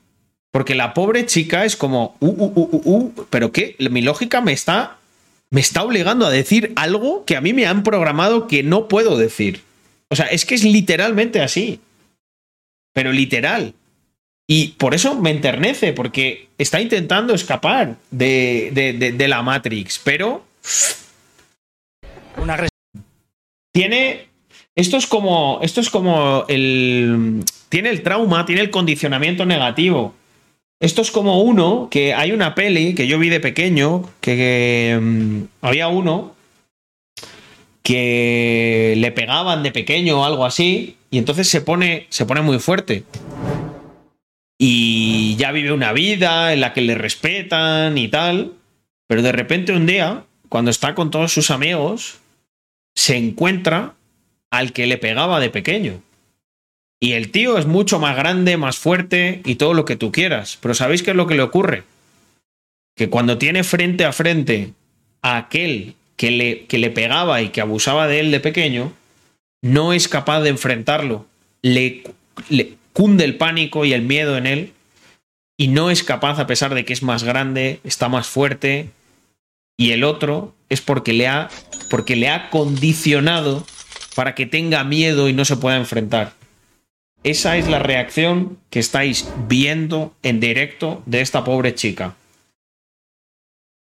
[0.50, 4.40] Porque la pobre chica es como, uh, uh, uh, uh, uh, pero qué, mi lógica
[4.40, 4.96] me está,
[5.50, 9.16] me está obligando a decir algo que a mí me han programado que no puedo
[9.16, 9.60] decir.
[10.08, 11.78] O sea, es que es literalmente así.
[12.92, 13.74] Pero literal.
[14.48, 20.00] Y por eso me enternece, porque está intentando escapar de, de- de- de la Matrix,
[20.02, 20.44] pero
[22.36, 22.66] Una
[23.72, 24.26] tiene.
[24.74, 25.60] Esto es como.
[25.62, 27.44] Esto es como el.
[27.68, 30.14] Tiene el trauma, tiene el condicionamiento negativo.
[30.80, 34.98] Esto es como uno que hay una peli que yo vi de pequeño, que, que,
[35.00, 36.34] mm, había uno
[37.90, 42.60] que le pegaban de pequeño o algo así, y entonces se pone, se pone muy
[42.60, 43.02] fuerte.
[44.56, 48.52] Y ya vive una vida en la que le respetan y tal,
[49.08, 52.20] pero de repente un día cuando está con todos sus amigos,
[52.94, 53.94] se encuentra
[54.52, 56.00] al que le pegaba de pequeño.
[57.00, 60.58] Y el tío es mucho más grande, más fuerte y todo lo que tú quieras.
[60.62, 61.82] Pero ¿sabéis qué es lo que le ocurre?
[62.94, 64.74] Que cuando tiene frente a frente
[65.22, 68.92] a aquel que le, que le pegaba y que abusaba de él de pequeño,
[69.62, 71.24] no es capaz de enfrentarlo.
[71.62, 72.02] Le,
[72.50, 74.72] le cunde el pánico y el miedo en él
[75.56, 78.90] y no es capaz, a pesar de que es más grande, está más fuerte,
[79.78, 81.48] y el otro es porque le ha,
[81.88, 83.66] porque le ha condicionado
[84.14, 86.34] para que tenga miedo y no se pueda enfrentar.
[87.22, 92.14] Esa es la reacción que estáis viendo en directo de esta pobre chica.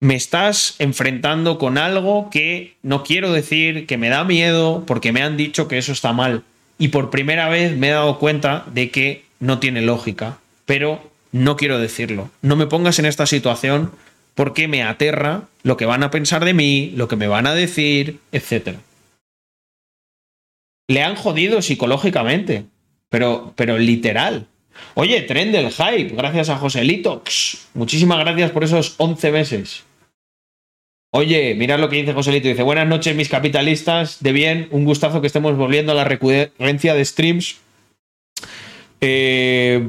[0.01, 5.23] Me estás enfrentando con algo que no quiero decir, que me da miedo, porque me
[5.23, 6.45] han dicho que eso está mal.
[6.79, 10.39] Y por primera vez me he dado cuenta de que no tiene lógica.
[10.67, 11.03] Pero
[11.33, 12.31] no quiero decirlo.
[12.43, 13.91] No me pongas en esta situación
[14.35, 17.55] porque me aterra lo que van a pensar de mí, lo que me van a
[17.55, 18.77] decir, etc.
[20.87, 22.67] Le han jodido psicológicamente,
[23.09, 24.47] pero, pero literal.
[24.95, 27.23] Oye, tren del hype, gracias a Joselito.
[27.75, 29.88] Muchísimas gracias por esos 11 meses.
[31.11, 32.49] Oye, mirad lo que dice Joselito.
[32.49, 36.95] Dice, buenas noches mis capitalistas, de bien, un gustazo que estemos volviendo a la recurrencia
[36.95, 37.57] de streams.
[39.01, 39.89] Eh,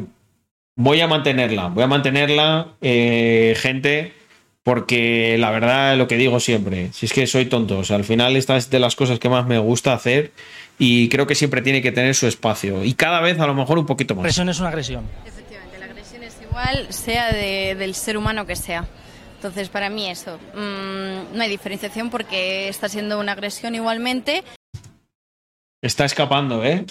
[0.75, 4.13] voy a mantenerla, voy a mantenerla, eh, gente,
[4.63, 8.03] porque la verdad lo que digo siempre, si es que soy tonto, o sea, al
[8.03, 10.31] final esta es de las cosas que más me gusta hacer
[10.77, 13.79] y creo que siempre tiene que tener su espacio y cada vez a lo mejor
[13.79, 14.21] un poquito más.
[14.23, 15.03] Agresión es una agresión.
[15.25, 18.87] Efectivamente, la agresión es igual, sea de- del ser humano que sea.
[19.39, 24.43] Entonces, para mí eso, mm, no hay diferenciación porque está siendo una agresión igualmente.
[25.81, 26.85] Está escapando, ¿eh?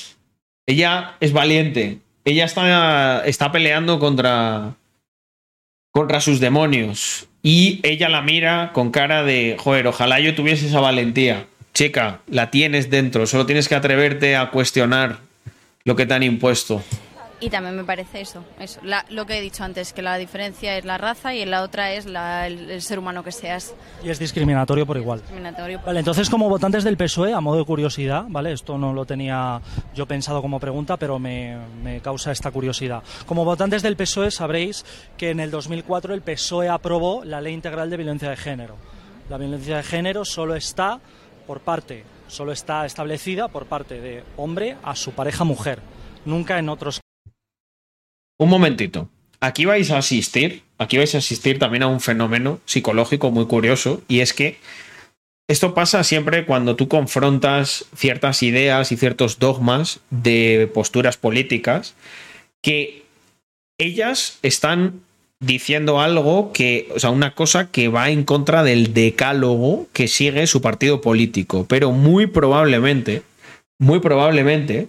[0.67, 1.99] Ella es valiente.
[2.25, 4.77] Ella está, está peleando contra,
[5.93, 7.29] contra sus demonios.
[7.43, 11.49] Y ella la mira con cara de, joder, ojalá yo tuviese esa valentía.
[11.75, 15.19] Chica, la tienes dentro, solo tienes que atreverte a cuestionar
[15.85, 16.83] lo que te han impuesto.
[17.41, 20.77] Y también me parece eso, eso la- lo que he dicho antes, que la diferencia
[20.77, 23.75] es la raza y la otra es la- el, el ser humano que seas.
[24.03, 25.21] Y es discriminatorio por igual.
[25.21, 25.81] Discriminatorio.
[25.87, 28.53] Vale, entonces como votantes del PSOE, a modo de curiosidad, ¿vale?
[28.53, 29.61] Esto no lo tenía
[29.95, 33.05] yo pensado como pregunta, pero me, me causa esta curiosidad.
[33.27, 34.85] Como votantes del PSOE sabréis
[35.17, 38.77] que en el 2004 el PSOE aprobó la Ley Integral de Violencia de Género.
[39.31, 40.99] La violencia de género solo está
[41.47, 45.79] por parte, solo está establecida por parte de hombre a su pareja mujer,
[46.25, 47.01] nunca en otros
[48.39, 49.09] Un momentito.
[49.41, 54.03] Aquí vais a asistir, aquí vais a asistir también a un fenómeno psicológico muy curioso
[54.09, 54.59] y es que
[55.49, 61.95] esto pasa siempre cuando tú confrontas ciertas ideas y ciertos dogmas de posturas políticas
[62.63, 63.05] que
[63.79, 65.01] ellas están
[65.41, 70.47] diciendo algo que, o sea, una cosa que va en contra del decálogo que sigue
[70.47, 73.23] su partido político, pero muy probablemente,
[73.79, 74.89] muy probablemente,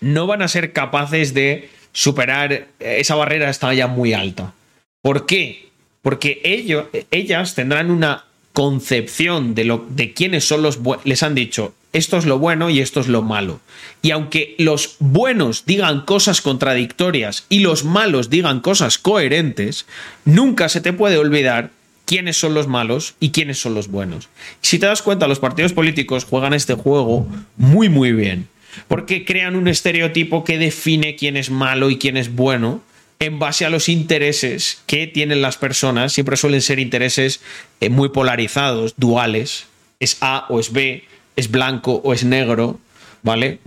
[0.00, 4.54] no van a ser capaces de superar esa barrera está ya muy alta.
[5.02, 5.70] ¿Por qué?
[6.00, 11.04] Porque ellos, ellas tendrán una concepción de lo de quiénes son los buenos.
[11.06, 13.58] Les han dicho, esto es lo bueno y esto es lo malo.
[14.00, 19.84] Y aunque los buenos digan cosas contradictorias y los malos digan cosas coherentes,
[20.24, 21.70] nunca se te puede olvidar
[22.04, 24.28] quiénes son los malos y quiénes son los buenos.
[24.60, 27.26] Si te das cuenta, los partidos políticos juegan este juego
[27.56, 28.46] muy muy bien
[28.86, 32.82] porque crean un estereotipo que define quién es malo y quién es bueno
[33.20, 36.12] en base a los intereses que tienen las personas.
[36.12, 37.40] Siempre suelen ser intereses
[37.80, 39.66] eh, muy polarizados, duales.
[40.00, 41.04] Es A o es B,
[41.34, 42.78] es blanco o es negro,
[43.22, 43.58] ¿vale?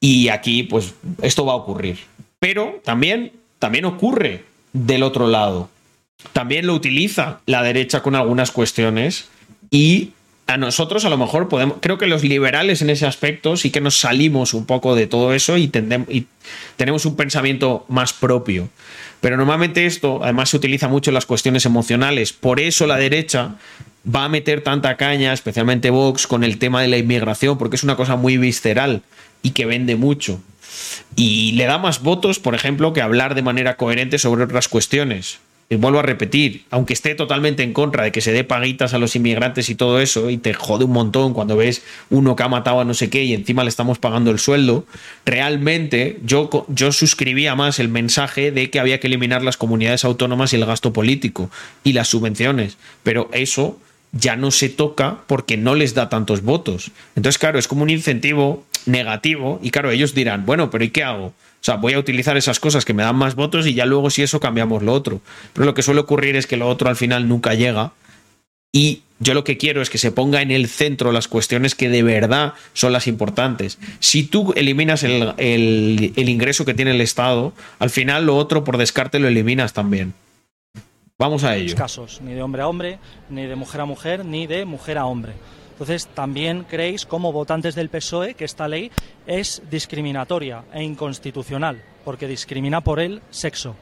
[0.00, 1.98] Y aquí, pues, esto va a ocurrir.
[2.38, 5.70] Pero también, también ocurre del otro lado.
[6.32, 9.28] También lo utiliza la derecha con algunas cuestiones
[9.70, 10.10] y
[10.52, 13.80] a nosotros a lo mejor podemos, creo que los liberales en ese aspecto sí que
[13.80, 15.70] nos salimos un poco de todo eso y,
[16.08, 16.26] y
[16.76, 18.68] tenemos un pensamiento más propio.
[19.20, 22.32] Pero normalmente esto además se utiliza mucho en las cuestiones emocionales.
[22.32, 23.56] Por eso la derecha
[24.04, 27.84] va a meter tanta caña, especialmente Vox, con el tema de la inmigración, porque es
[27.84, 29.02] una cosa muy visceral
[29.42, 30.40] y que vende mucho.
[31.16, 35.38] Y le da más votos, por ejemplo, que hablar de manera coherente sobre otras cuestiones.
[35.72, 38.98] Y vuelvo a repetir, aunque esté totalmente en contra de que se dé paguitas a
[38.98, 42.48] los inmigrantes y todo eso, y te jode un montón cuando ves uno que ha
[42.48, 44.84] matado a no sé qué y encima le estamos pagando el sueldo,
[45.24, 50.52] realmente yo, yo suscribía más el mensaje de que había que eliminar las comunidades autónomas
[50.52, 51.48] y el gasto político
[51.84, 52.76] y las subvenciones.
[53.02, 53.78] Pero eso
[54.12, 56.90] ya no se toca porque no les da tantos votos.
[57.16, 61.02] Entonces, claro, es como un incentivo negativo y claro, ellos dirán, bueno, pero ¿y qué
[61.02, 61.32] hago?
[61.62, 64.10] O sea, voy a utilizar esas cosas que me dan más votos y ya luego
[64.10, 65.20] si eso cambiamos lo otro.
[65.52, 67.92] Pero lo que suele ocurrir es que lo otro al final nunca llega
[68.72, 71.88] y Yo lo que quiero es que se ponga en el centro las cuestiones que
[71.88, 73.78] de verdad son las importantes.
[74.00, 78.64] Si tú eliminas el, el- el ingreso que tiene el Estado, al final lo otro
[78.64, 80.14] por descarte lo eliminas también.
[81.20, 81.76] Vamos a ello.
[81.76, 82.98] casos, ni de hombre a hombre,
[83.30, 85.34] ni de mujer a mujer, ni de mujer a hombre.
[85.72, 88.90] Entonces, también creéis, como votantes del PSOE, que esta ley
[89.26, 93.74] es discriminatoria e inconstitucional, porque discrimina por el sexo.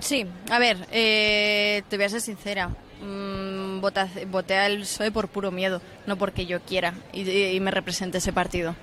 [0.00, 2.68] Sí, a ver, eh, te voy a ser sincera.
[3.00, 7.70] Mm, vota- voté al PSOE por puro miedo, no porque yo quiera y, y me
[7.70, 8.74] represente ese partido.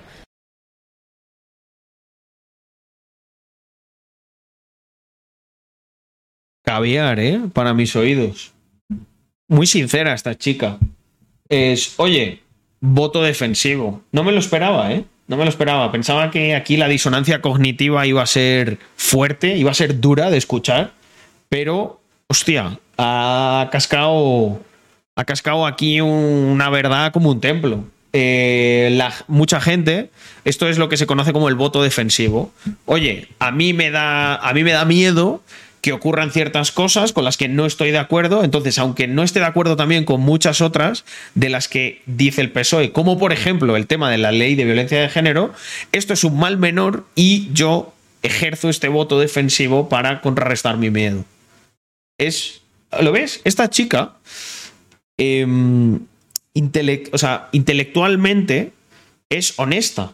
[6.64, 7.40] Caviar, ¿eh?
[7.52, 8.54] Para mis oídos.
[9.48, 10.78] Muy sincera esta chica.
[11.52, 12.40] Es, oye,
[12.80, 14.00] voto defensivo.
[14.10, 15.04] No me lo esperaba, ¿eh?
[15.28, 15.92] No me lo esperaba.
[15.92, 20.38] Pensaba que aquí la disonancia cognitiva iba a ser fuerte, iba a ser dura de
[20.38, 20.92] escuchar,
[21.50, 24.62] pero, hostia, ha cascado,
[25.14, 27.84] ha cascado aquí un- una verdad como un templo.
[28.14, 30.08] Eh, la- mucha gente,
[30.46, 32.50] esto es lo que se conoce como el voto defensivo.
[32.86, 35.42] Oye, a mí me da, a mí me da miedo
[35.82, 38.44] que ocurran ciertas cosas con las que no estoy de acuerdo.
[38.44, 41.04] Entonces, aunque no esté de acuerdo también con muchas otras
[41.34, 44.64] de las que dice el PSOE, como por ejemplo el tema de la ley de
[44.64, 45.52] violencia de género,
[45.90, 47.92] esto es un mal menor y yo
[48.22, 51.24] ejerzo este voto defensivo para contrarrestar mi miedo.
[52.16, 52.62] Es,
[53.00, 53.40] ¿lo ves?
[53.44, 54.12] Esta chica,
[56.54, 58.72] intele- o sea, intelectualmente
[59.28, 60.12] es honesta.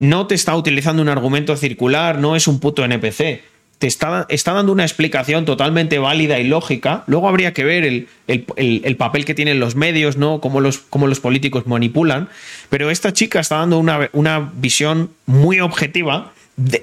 [0.00, 3.42] No te está utilizando un argumento circular, no es un puto NPC.
[3.86, 7.04] Está, está dando una explicación totalmente válida y lógica.
[7.06, 10.40] Luego habría que ver el, el- el- el papel que tienen los medios, ¿no?
[10.40, 12.28] Cómo los, los políticos manipulan.
[12.70, 16.32] Pero esta chica está dando una, una visión muy objetiva.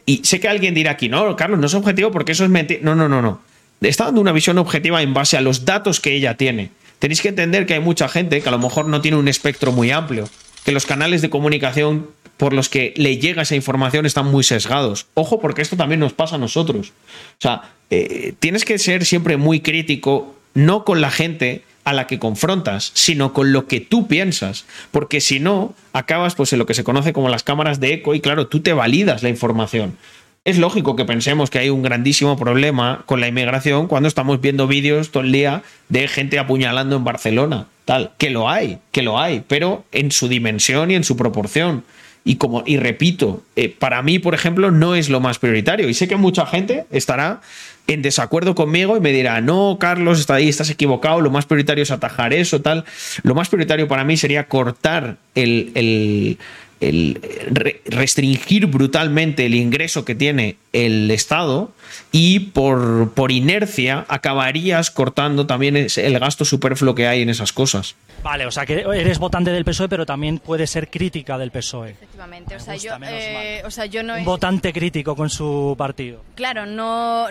[0.06, 2.80] y sé que alguien dirá aquí, no, Carlos, no es objetivo porque eso es mentira.
[2.84, 3.42] No, no, no, no.
[3.82, 6.72] Está dando una visión objetiva en base a los datos que ella tiene.
[7.00, 9.72] Tenéis que entender que hay mucha gente que a lo mejor no tiene un espectro
[9.72, 10.28] muy amplio,
[10.66, 12.08] que los canales de comunicación
[12.40, 15.08] por los que le llega esa información están muy sesgados.
[15.14, 16.94] Ojo, porque esto también nos pasa a nosotros.
[17.34, 22.08] O sea, eh, tienes que ser siempre muy crítico, no con la gente a la
[22.08, 24.66] que confrontas, sino con lo que tú piensas.
[24.92, 28.16] Porque si no, acabas pues en lo que se conoce como las cámaras de eco
[28.16, 29.98] y claro, tú te validas la información.
[30.46, 34.66] Es lógico que pensemos que hay un grandísimo problema con la inmigración cuando estamos viendo
[34.66, 37.68] vídeos todo el día de gente apuñalando en Barcelona.
[37.84, 41.84] Tal, que lo hay, que lo hay, pero en su dimensión y en su proporción.
[42.26, 45.90] Y como, y repito, eh, para mí, por ejemplo, no es lo más prioritario.
[45.90, 47.42] Y sé que mucha gente estará
[47.88, 51.82] en desacuerdo conmigo y me dirá, no, Carlos, está ahí, estás equivocado, lo más prioritario
[51.82, 52.86] es atajar eso, tal.
[53.24, 56.38] Lo más prioritario para mí sería cortar el, el-
[56.82, 57.20] el
[57.52, 61.72] re- restringir brutalmente el ingreso que tiene el Estado
[62.12, 67.52] y por, por inercia acabarías cortando también ese- el gasto superfluo que hay en esas
[67.52, 67.96] cosas.
[68.24, 71.92] Vale, o sea que eres votante del PSOE, pero también puedes ser crítica del PSOE.
[71.92, 76.22] Efectivamente, o sea, yo, eh, o sea, yo no Un votante crítico con su partido.
[76.36, 77.28] Claro, no.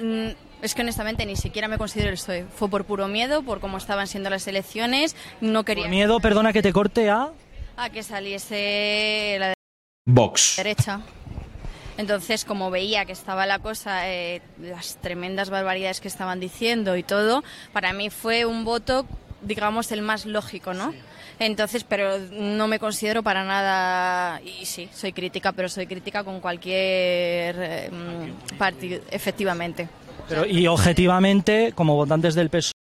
[0.60, 2.44] Es que honestamente ni siquiera me considero el PSOE.
[2.54, 5.14] Fue por puro miedo, por cómo estaban siendo las elecciones.
[5.40, 5.84] No quería.
[5.84, 7.28] Por miedo, perdona que te corte a...
[7.80, 9.54] A que saliese la
[10.04, 10.54] Vox.
[10.56, 11.00] derecha.
[11.96, 17.04] Entonces, como veía que estaba la cosa, eh, las tremendas barbaridades que estaban diciendo y
[17.04, 19.06] todo, para mí fue un voto,
[19.42, 20.92] digamos, el más lógico, ¿no?
[21.38, 26.40] Entonces, pero no me considero para nada, y sí, soy crítica, pero soy crítica con
[26.40, 29.88] cualquier eh, mm, partido, efectivamente.
[30.28, 32.77] Pero, y objetivamente, como votantes del PSOE,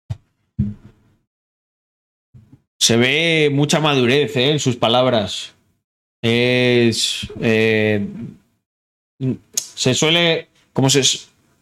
[2.86, 4.52] Se ve mucha madurez ¿eh?
[4.52, 5.56] en sus palabras.
[6.22, 7.28] Es.
[7.41, 8.07] eh,
[9.56, 10.49] se suele.
[10.72, 11.02] Como se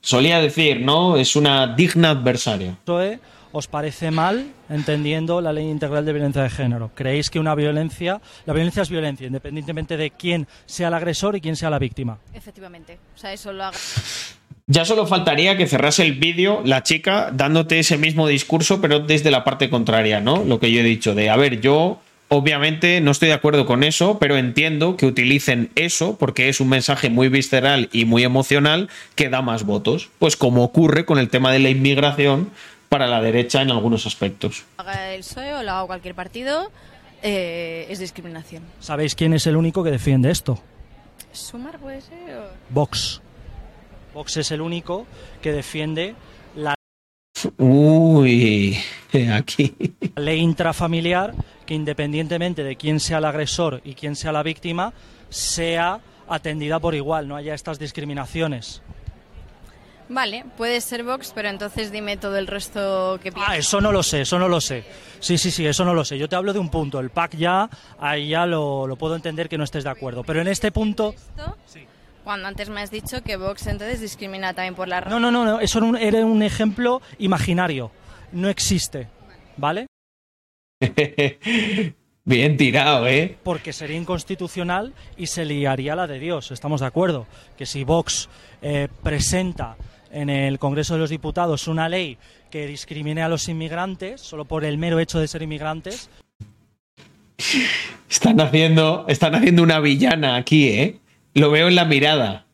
[0.01, 1.15] solía decir, ¿no?
[1.15, 2.77] Es una digna adversaria.
[2.83, 3.21] PSOE
[3.53, 6.91] os parece mal entendiendo la ley integral de violencia de género.
[6.93, 11.41] ¿Creéis que una violencia, la violencia es violencia, independientemente de quién sea el agresor y
[11.41, 12.17] quién sea la víctima?
[12.33, 12.99] Efectivamente.
[13.15, 13.77] O sea, eso lo hago.
[14.67, 19.29] Ya solo faltaría que cerrase el vídeo la chica dándote ese mismo discurso, pero desde
[19.29, 20.43] la parte contraria, ¿no?
[20.45, 21.99] Lo que yo he dicho de, a ver, yo
[22.29, 26.69] obviamente no estoy de acuerdo con eso, pero entiendo que utilicen eso porque es un
[26.69, 30.09] mensaje muy visceral y muy emocional que da más votos.
[30.17, 32.49] Pues como ocurre con el tema de la inmigración
[32.87, 34.63] para la derecha en algunos aspectos.
[34.77, 36.71] haga el PSOE o lo haga cualquier partido,
[37.21, 38.63] eh, es discriminación.
[38.79, 40.57] ¿Sabéis quién es el único que defiende esto?
[41.33, 42.37] ¿Sumar puede ser?
[42.37, 43.19] o- Vox.
[44.13, 45.05] Vox es el único
[45.41, 46.15] que defiende
[46.55, 46.75] la
[47.57, 48.77] Uy,
[49.33, 49.75] aquí.
[50.15, 51.33] ley intrafamiliar
[51.65, 54.93] que independientemente de quién sea el agresor y quién sea la víctima,
[55.29, 58.81] sea atendida por igual, no haya estas discriminaciones.
[60.09, 63.53] Vale, puede ser Vox, pero entonces dime todo el resto que piensas.
[63.53, 64.83] Ah, eso no lo sé, eso no lo sé.
[65.19, 66.17] Sí, sí, sí, eso no lo sé.
[66.17, 66.99] Yo te hablo de un punto.
[66.99, 67.69] El PAC ya,
[67.99, 70.23] ahí ya lo, lo puedo entender que no estés de acuerdo.
[70.23, 71.15] Pero en este punto...
[72.23, 75.09] Cuando antes me has dicho que Vox entonces discrimina también por la raza.
[75.09, 77.91] No, no, no, no, eso era un, era un ejemplo imaginario.
[78.31, 79.07] No existe,
[79.57, 79.87] ¿vale?
[82.25, 83.37] Bien tirado, ¿eh?
[83.43, 86.51] Porque sería inconstitucional y se liaría la de Dios.
[86.51, 87.27] Estamos de acuerdo
[87.57, 88.29] que si Vox
[88.61, 89.75] eh, presenta
[90.09, 92.17] en el Congreso de los Diputados una ley
[92.49, 96.09] que discrimine a los inmigrantes solo por el mero hecho de ser inmigrantes,
[98.09, 100.99] Están haciendo, están haciendo una villana aquí, ¿eh?
[101.33, 102.45] Lo veo en la mirada.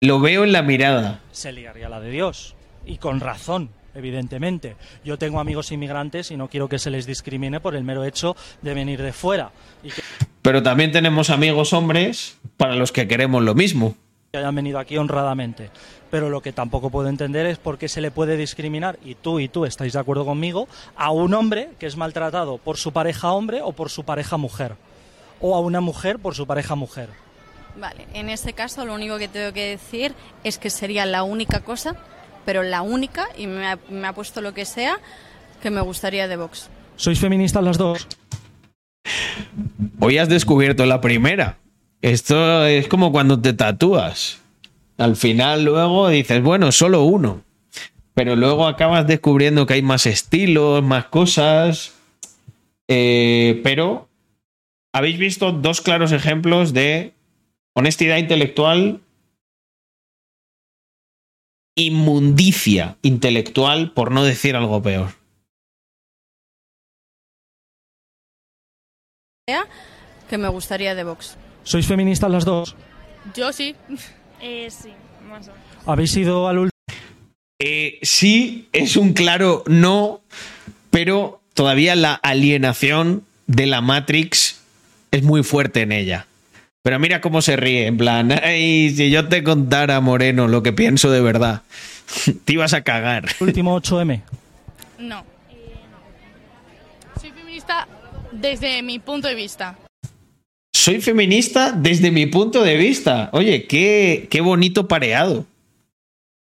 [0.00, 1.20] Lo veo en la mirada.
[1.30, 2.54] se liaría la de Dios.
[2.84, 4.76] Y con razón, evidentemente.
[5.04, 8.36] Yo tengo amigos inmigrantes y no quiero que se les discrimine por el mero hecho
[8.60, 9.52] de venir de fuera.
[9.82, 10.02] Y que
[10.42, 13.94] Pero también tenemos amigos hombres para los que queremos lo mismo.
[14.34, 15.70] hayan venido aquí honradamente.
[16.10, 19.40] Pero lo que tampoco puedo entender es por qué se le puede discriminar, y tú
[19.40, 23.32] y tú estáis de acuerdo conmigo, a un hombre que es maltratado por su pareja
[23.32, 24.74] hombre o por su pareja mujer.
[25.40, 27.08] O a una mujer por su pareja mujer.
[27.76, 31.60] Vale, en este caso lo único que tengo que decir es que sería la única
[31.60, 31.96] cosa,
[32.44, 34.98] pero la única, y me ha, me ha puesto lo que sea,
[35.62, 36.68] que me gustaría de Vox.
[36.96, 38.06] ¿Sois feministas las dos?
[40.00, 41.58] Hoy has descubierto la primera.
[42.02, 44.40] Esto es como cuando te tatúas.
[44.98, 47.42] Al final luego dices, bueno, solo uno.
[48.14, 51.94] Pero luego acabas descubriendo que hay más estilos, más cosas.
[52.88, 54.08] Eh, pero
[54.92, 57.14] habéis visto dos claros ejemplos de
[57.74, 59.00] honestidad intelectual,
[61.76, 65.22] inmundicia intelectual, por no decir algo peor.
[70.28, 71.36] Que me gustaría de Vox.
[71.62, 72.74] ¿Sois feministas las dos?
[73.34, 73.74] Yo sí.
[74.44, 74.90] Eh, sí,
[75.28, 75.86] más o menos.
[75.86, 76.72] ¿Habéis ido al último?
[77.60, 80.20] Eh, sí, es un claro no,
[80.90, 84.60] pero todavía la alienación de la Matrix
[85.12, 86.26] es muy fuerte en ella.
[86.82, 90.72] Pero mira cómo se ríe, en plan, ay, si yo te contara, Moreno, lo que
[90.72, 91.62] pienso de verdad,
[92.44, 93.26] te ibas a cagar.
[93.38, 94.20] Último 8M.
[94.98, 95.24] No.
[97.20, 97.86] Soy feminista
[98.32, 99.78] desde mi punto de vista.
[100.74, 103.30] Soy feminista desde mi punto de vista.
[103.32, 105.46] Oye, qué, qué bonito pareado.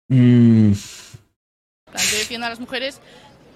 [0.09, 3.01] Mm, Yo defiendo a las mujeres,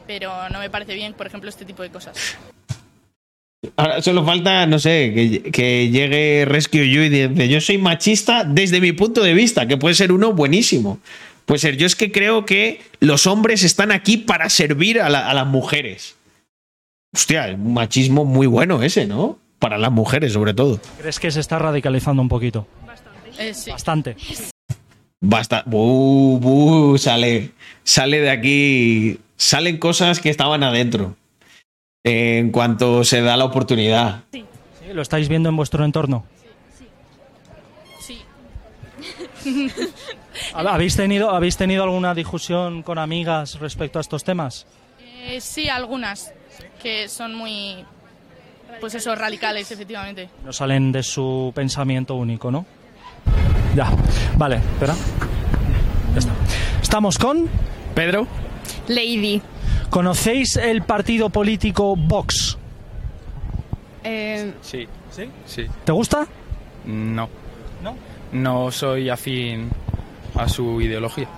[0.07, 2.37] pero no me parece bien, por ejemplo, este tipo de cosas.
[3.77, 8.45] Ahora solo falta, no sé, que, que llegue Rescue You y dice, yo soy machista
[8.45, 11.01] desde mi punto de vista, que puede ser uno buenísimo.
[11.45, 15.29] Puede ser, yo es que creo que los hombres están aquí para servir a, la-
[15.29, 16.15] a las mujeres.
[17.13, 19.39] Hostia, es un machismo muy bueno ese, ¿no?
[19.59, 20.81] Para las mujeres, sobre todo.
[21.01, 22.67] ¿Crees que se está radicalizando un poquito?
[23.39, 23.71] Eh, sí.
[23.71, 24.15] Bastante.
[25.21, 25.65] Basta.
[25.67, 27.51] Bu, bu, sale.
[27.83, 29.19] Sale de aquí.
[29.37, 31.17] Salen cosas que estaban adentro.
[32.05, 34.25] En cuanto se da la oportunidad.
[34.33, 34.45] Sí,
[34.93, 36.25] ¿Lo estáis viendo en vuestro entorno?
[38.01, 38.23] Sí.
[40.55, 44.67] ¿Habéis tenido, ¿Habéis tenido alguna discusión con amigas respecto a estos temas?
[45.27, 46.33] Eh, sí, algunas
[46.83, 47.85] que son muy,
[48.81, 50.31] pues eso, radicales, efectivamente.
[50.45, 52.65] No salen de su pensamiento único, ¿no?
[53.75, 53.91] Ya.
[54.37, 54.95] Vale, espera.
[56.15, 56.33] Ya está.
[56.81, 57.49] Estamos con
[57.95, 58.27] Pedro.
[58.87, 59.43] Lady.
[59.91, 62.59] ¿Conocéis el partido político Vox?
[64.05, 64.87] Eh, Sí.
[65.11, 65.25] ¿Sí?
[65.47, 65.67] Sí.
[65.85, 66.27] ¿Te gusta?
[66.85, 67.29] No.
[67.83, 67.97] ¿No?
[68.33, 69.71] No soy afín
[70.35, 71.29] a su ideología.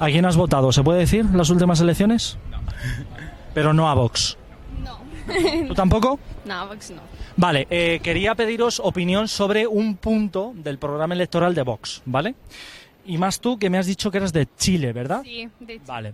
[0.00, 0.72] ¿A quién has votado?
[0.72, 2.38] ¿Se puede decir las últimas elecciones?
[2.50, 2.58] No.
[3.54, 4.36] Pero no a Vox.
[4.82, 4.98] no.
[5.68, 6.18] ¿Tú tampoco?
[6.44, 7.02] no, Vox no.
[7.36, 12.34] Vale, eh, quería pediros opinión sobre un punto del programa electoral de Vox, ¿vale?
[13.08, 15.22] Y más tú que me has dicho que eras de Chile, ¿verdad?
[15.24, 16.12] Sí, de Vale.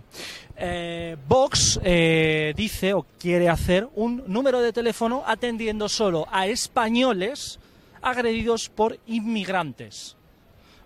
[0.55, 7.59] Eh, Vox eh, dice o quiere hacer un número de teléfono atendiendo solo a españoles
[8.01, 10.15] agredidos por inmigrantes.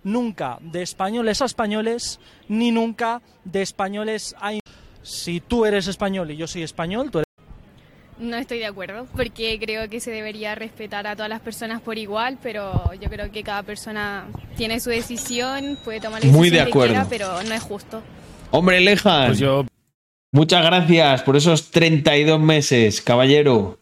[0.04, 4.54] Nunca de españoles a españoles, ni nunca de españoles a...
[5.04, 7.29] Si tú eres español y yo soy español, tú eres...
[8.20, 11.98] No estoy de acuerdo, porque creo que se debería respetar a todas las personas por
[11.98, 14.28] igual, pero yo creo que cada persona
[14.58, 18.04] tiene su decisión, puede tomar la Muy decisión de que quiera, pero no es justo.
[18.52, 19.28] Hombre, Lejan.
[19.28, 19.66] Pues yo.
[20.34, 23.80] Muchas gracias por esos 32 meses, caballero.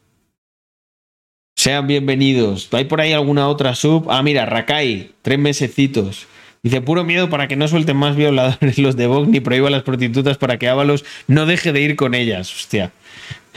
[1.55, 2.69] Sean bienvenidos.
[2.73, 4.05] ¿Hay por ahí alguna otra sub?
[4.11, 6.27] Ah, mira, Rakai, tres mesecitos.
[6.61, 9.71] Dice, puro miedo para que no suelten más violadores los de Vox ni prohíba a
[9.71, 12.53] las prostitutas para que Ábalos no deje de ir con ellas.
[12.53, 12.91] Hostia.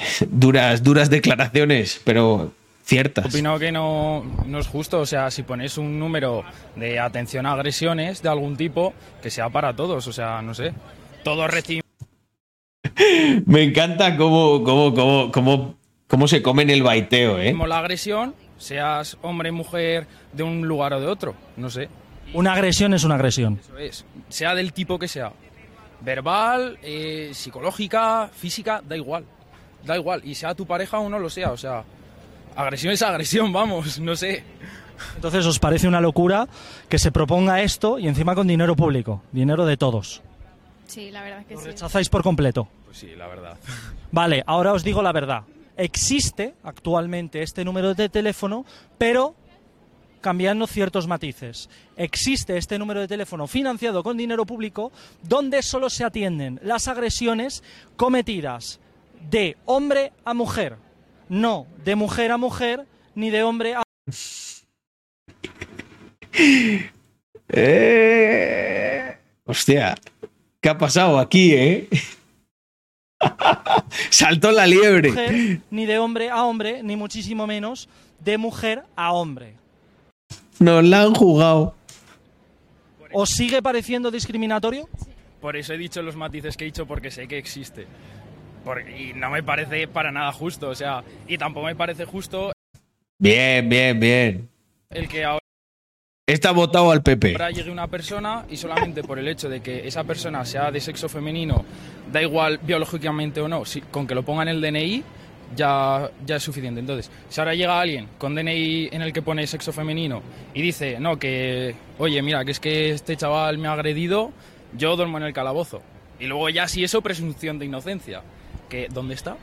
[0.30, 2.52] Duras, duras declaraciones, pero
[2.84, 3.26] ciertas.
[3.26, 6.44] Opino que no, no es justo, o sea, si pones un número
[6.76, 10.72] de atención a agresiones de algún tipo, que sea para todos, o sea, no sé.
[11.22, 11.90] Todos recibimos
[13.46, 15.74] Me encanta cómo, cómo, cómo, cómo,
[16.06, 17.54] cómo se comen el baiteo, ¿eh?
[17.66, 21.88] la agresión, seas hombre, mujer, de un lugar o de otro, no sé.
[22.32, 23.58] Una agresión es una agresión.
[23.60, 25.32] Eso es, sea del tipo que sea.
[26.00, 29.24] Verbal, eh, psicológica, física, da igual.
[29.84, 31.84] Da igual, y sea tu pareja o no lo sea, o sea,
[32.56, 34.44] agresión es agresión, vamos, no sé.
[35.16, 36.46] Entonces, ¿os parece una locura
[36.88, 40.22] que se proponga esto y encima con dinero público, dinero de todos?
[40.86, 41.66] Sí, la verdad es que ¿Lo sí.
[41.68, 42.68] rechazáis por completo?
[42.84, 43.56] Pues sí, la verdad.
[44.12, 45.44] Vale, ahora os digo la verdad.
[45.76, 48.66] Existe actualmente este número de teléfono,
[48.98, 49.34] pero
[50.20, 51.70] cambiando ciertos matices.
[51.96, 54.92] Existe este número de teléfono financiado con dinero público
[55.22, 57.62] donde solo se atienden las agresiones
[57.96, 58.79] cometidas
[59.28, 60.76] de hombre a mujer,
[61.28, 63.82] no de mujer a mujer ni de hombre a...
[67.52, 69.96] Eh, Hostia,
[70.60, 71.88] ¿qué ha pasado aquí, eh?
[74.10, 75.08] Saltó la liebre.
[75.08, 77.88] mujer, ni de hombre a hombre, ni muchísimo menos
[78.20, 79.54] de mujer a hombre.
[80.60, 81.74] Nos la han jugado.
[83.12, 84.88] ¿Os sigue pareciendo discriminatorio?
[85.40, 87.86] Por eso he dicho los matices que he dicho, porque sé que existe.
[88.64, 92.52] Porque, y no me parece para nada justo, o sea, y tampoco me parece justo
[93.18, 94.48] Bien, bien, bien.
[94.90, 95.40] el que ahora
[96.26, 97.36] Está votado al PP.
[97.52, 101.08] llegue una persona y solamente por el hecho de que esa persona sea de sexo
[101.08, 101.64] femenino,
[102.12, 105.02] da igual biológicamente o no, si, con que lo ponga en el DNI
[105.56, 106.78] ya, ya es suficiente.
[106.78, 110.22] Entonces, si ahora llega alguien con DNI en el que pone sexo femenino
[110.54, 114.30] y dice, no, que, oye, mira, que es que este chaval me ha agredido,
[114.76, 115.82] yo duermo en el calabozo.
[116.20, 118.22] Y luego ya si eso, presunción de inocencia.
[118.90, 119.36] ¿Dónde está?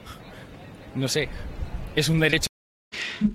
[0.94, 1.28] no sé.
[1.96, 2.48] Es un derecho.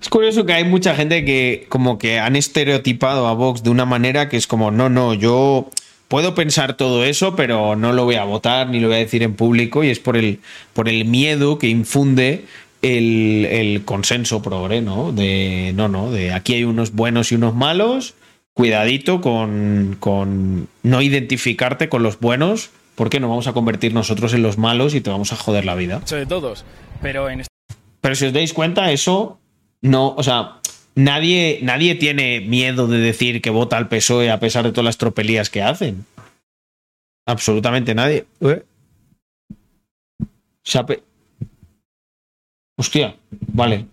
[0.01, 3.85] Es curioso que hay mucha gente que como que han estereotipado a Vox de una
[3.85, 5.69] manera que es como, no, no, yo
[6.07, 9.23] puedo pensar todo eso, pero no lo voy a votar ni lo voy a decir
[9.23, 10.39] en público y es por el,
[10.73, 12.45] por el miedo que infunde
[12.81, 15.11] el, el consenso progre, ¿no?
[15.11, 18.13] De, no, no, de aquí hay unos buenos y unos malos,
[18.53, 24.41] cuidadito con, con no identificarte con los buenos, porque nos vamos a convertir nosotros en
[24.41, 25.99] los malos y te vamos a joder la vida.
[25.99, 26.65] de todos.
[27.01, 27.53] Pero en este
[28.01, 29.39] Pero si os dais cuenta, eso
[29.81, 30.59] no, o sea,
[30.95, 34.97] nadie, nadie tiene miedo de decir que vota al PSOE a pesar de todas las
[34.97, 36.05] tropelías que hacen.
[37.27, 38.25] Absolutamente nadie.
[38.41, 38.63] ¿Eh?
[40.63, 41.03] Se ha pe-
[42.77, 43.15] Hostia,
[43.53, 43.85] vale.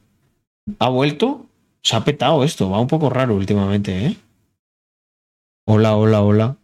[0.79, 1.47] ¿Ha vuelto?
[1.83, 4.17] Se ha petado esto, va un poco raro últimamente, ¿eh?
[5.67, 6.57] Hola, hola, hola.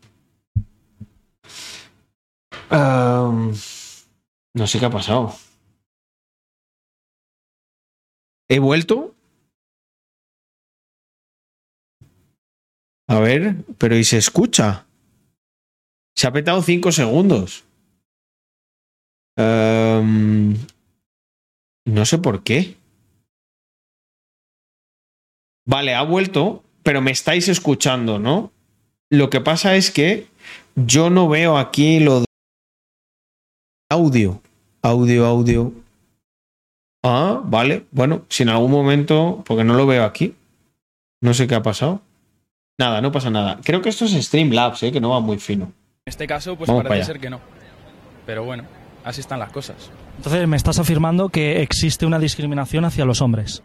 [2.71, 5.35] No sé qué ha pasado.
[8.51, 9.15] ¿He vuelto?
[13.09, 14.87] A ver, pero ¿y se escucha?
[16.17, 17.65] Se ha petado cinco segundos.
[19.37, 20.55] No
[22.05, 22.77] sé por qué.
[25.67, 28.53] Vale, ha vuelto, pero me estáis escuchando, ¿no?
[29.11, 30.27] Lo que pasa es que
[30.75, 32.28] yo no veo aquí lo de
[33.89, 34.41] audio.
[34.83, 35.73] Audio, audio.
[37.03, 37.87] Ah, vale.
[37.91, 40.35] Bueno, si en algún momento, porque no lo veo aquí.
[41.21, 42.01] No sé qué ha pasado.
[42.79, 43.59] Nada, no pasa nada.
[43.65, 44.93] Creo que esto es Streamlabs, ¿eh?
[44.93, 45.65] que no va muy fino.
[45.65, 47.41] En este caso, pues Vamos parece ser que no.
[48.25, 48.65] Pero bueno,
[49.05, 49.91] así están las cosas.
[50.17, 53.63] Entonces me estás afirmando que existe una discriminación hacia los hombres.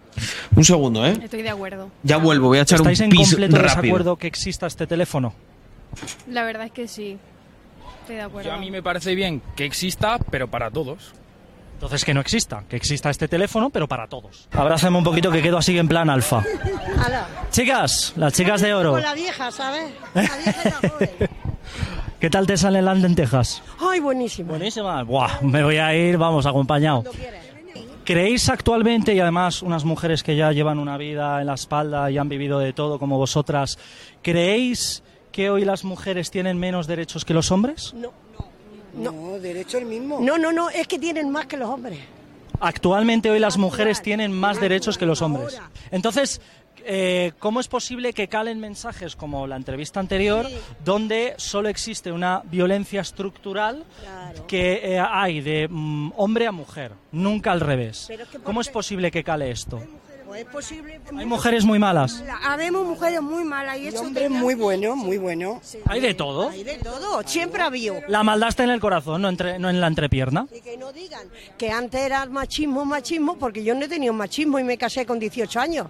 [0.55, 1.17] Un segundo, ¿eh?
[1.21, 1.89] Estoy de acuerdo.
[2.01, 3.81] Ya vuelvo, voy a echar un ¿Estáis en pis completo rápido.
[3.81, 5.33] desacuerdo que exista este teléfono?
[6.27, 7.17] La verdad es que sí.
[8.03, 8.49] Estoy de acuerdo.
[8.49, 11.13] Yo a mí me parece bien que exista, pero para todos.
[11.75, 14.49] Entonces que no exista, que exista este teléfono, pero para todos.
[14.51, 16.43] Abrázame un poquito que quedo así en plan alfa.
[17.51, 19.93] Chicas, las chicas de oro, Con la vieja, ¿sabes?
[20.13, 21.09] La vieja la joven.
[22.19, 23.63] ¿qué tal te salen las lentejas?
[23.79, 24.49] Ay, buenísimo.
[24.49, 25.07] Buenísimas.
[25.07, 27.05] Buah, me voy a ir, vamos, acompañado.
[28.03, 32.17] ¿Creéis actualmente, y además unas mujeres que ya llevan una vida en la espalda y
[32.17, 33.79] han vivido de todo como vosotras,
[34.21, 35.03] ¿creéis
[35.33, 37.93] que hoy las mujeres tienen menos derechos que los hombres?
[37.93, 38.13] No.
[38.93, 40.19] No, derecho el mismo.
[40.21, 41.99] No, no, no, es que tienen más que los hombres.
[42.59, 45.59] Actualmente hoy las mujeres tienen más derechos que los hombres.
[45.89, 46.39] Entonces,
[46.85, 50.47] eh, ¿cómo es posible que calen mensajes como la entrevista anterior,
[50.85, 53.83] donde solo existe una violencia estructural
[54.47, 58.09] que eh, hay de mm, hombre a mujer, nunca al revés?
[58.43, 59.81] ¿Cómo es posible que cale esto?
[60.35, 60.99] Es posible.
[61.17, 62.23] Hay mujeres muy malas.
[62.43, 65.59] Habemos mujeres muy malas y, eso hombres tenía- muy buenos, muy buenos.
[65.87, 66.49] Hay de todo.
[66.49, 67.95] Hay de todo, siempre ha habido.
[68.07, 70.47] La maldad está en el corazón, no, entre, no en la entrepierna.
[70.55, 71.27] Y que no digan
[71.57, 75.19] que antes era machismo, machismo, porque yo no he tenido machismo y me casé con
[75.19, 75.87] 18 años.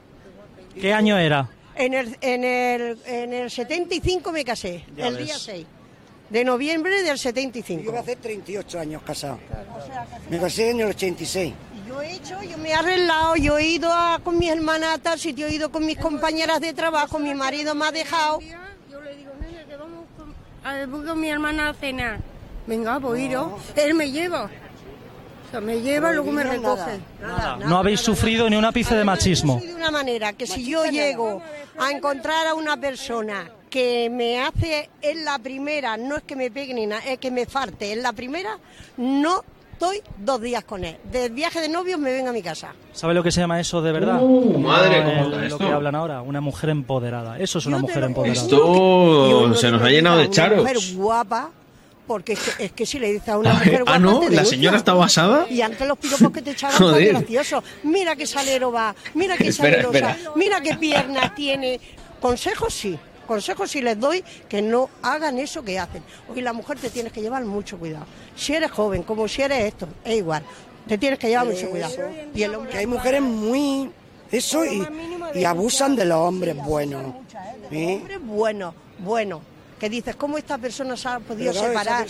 [0.80, 1.50] ¿Qué año era?
[1.76, 5.26] En el, en el, en el 75 me casé, Ya el ves.
[5.26, 5.66] día 6
[6.30, 7.98] de noviembre del Yo iba a 75.
[8.00, 9.38] hacer 38 años casado.
[10.32, 11.54] Me casé en el 86.
[11.88, 14.98] Yo he hecho, yo me he arreglado, yo he ido a- con mis hermanas a
[15.00, 18.40] tal sitio, he ido con mis compañeras de trabajo, mi marido me ha dejado.
[18.90, 20.34] Yo le digo, nene, que vamos con,
[20.64, 22.20] a, voy con mi hermana a cenar.
[22.66, 23.52] Venga, pues iros.
[23.76, 24.46] Él me lleva.
[24.46, 27.00] O sea, me lleva, luego me recoge.
[27.66, 29.60] No habéis sufrido ni un ápice de machismo.
[29.60, 31.42] de una manera que si yo llego
[31.78, 36.50] a encontrar a una persona que me hace en la primera, no es que me
[36.50, 38.58] pegue ni nada, es que me farte en la primera,
[38.98, 39.44] no
[39.92, 40.98] estoy dos días con él.
[41.12, 42.74] Del viaje de novios me vengo a mi casa.
[42.94, 44.20] ¿Sabe lo que se llama eso de verdad?
[44.22, 45.58] Uh, madre, No, ¿cómo está Lo esto?
[45.58, 47.38] que hablan ahora, una mujer empoderada.
[47.40, 48.42] Eso es una mujer empoderada.
[48.42, 50.60] Esto se nos ha llenado de Una charos.
[50.60, 51.50] mujer guapa,
[52.08, 53.96] porque es que, es que si le dices a una A ver, mujer guapa.
[53.96, 54.30] ah, ¿no?
[54.30, 55.48] ¿La señora está basada?
[55.50, 57.64] Y antes los piropos que te echaban son graciosos.
[57.84, 60.18] Mira qué salero va, mira qué espera.
[60.36, 61.80] mira qué piernas tiene.
[62.22, 66.04] Consejos sí, consejos sí les doy que no hagan eso que hacen.
[66.30, 68.06] Hoy la mujer te tienes que llevar mucho cuidado.
[68.36, 70.44] Si eres joven, como si eres esto, es igual.
[70.88, 71.94] Te tienes que llevar mucho cuidado.
[72.34, 73.92] Y el hombre Que hay mujeres muy...
[74.32, 74.84] Eso y,
[75.36, 77.14] y abusan de los hombres buenos.
[77.72, 77.98] ¿eh?
[78.02, 79.42] hombre bueno, bueno,
[79.80, 82.08] que dices, ¿cómo esta persona se ha podido separar?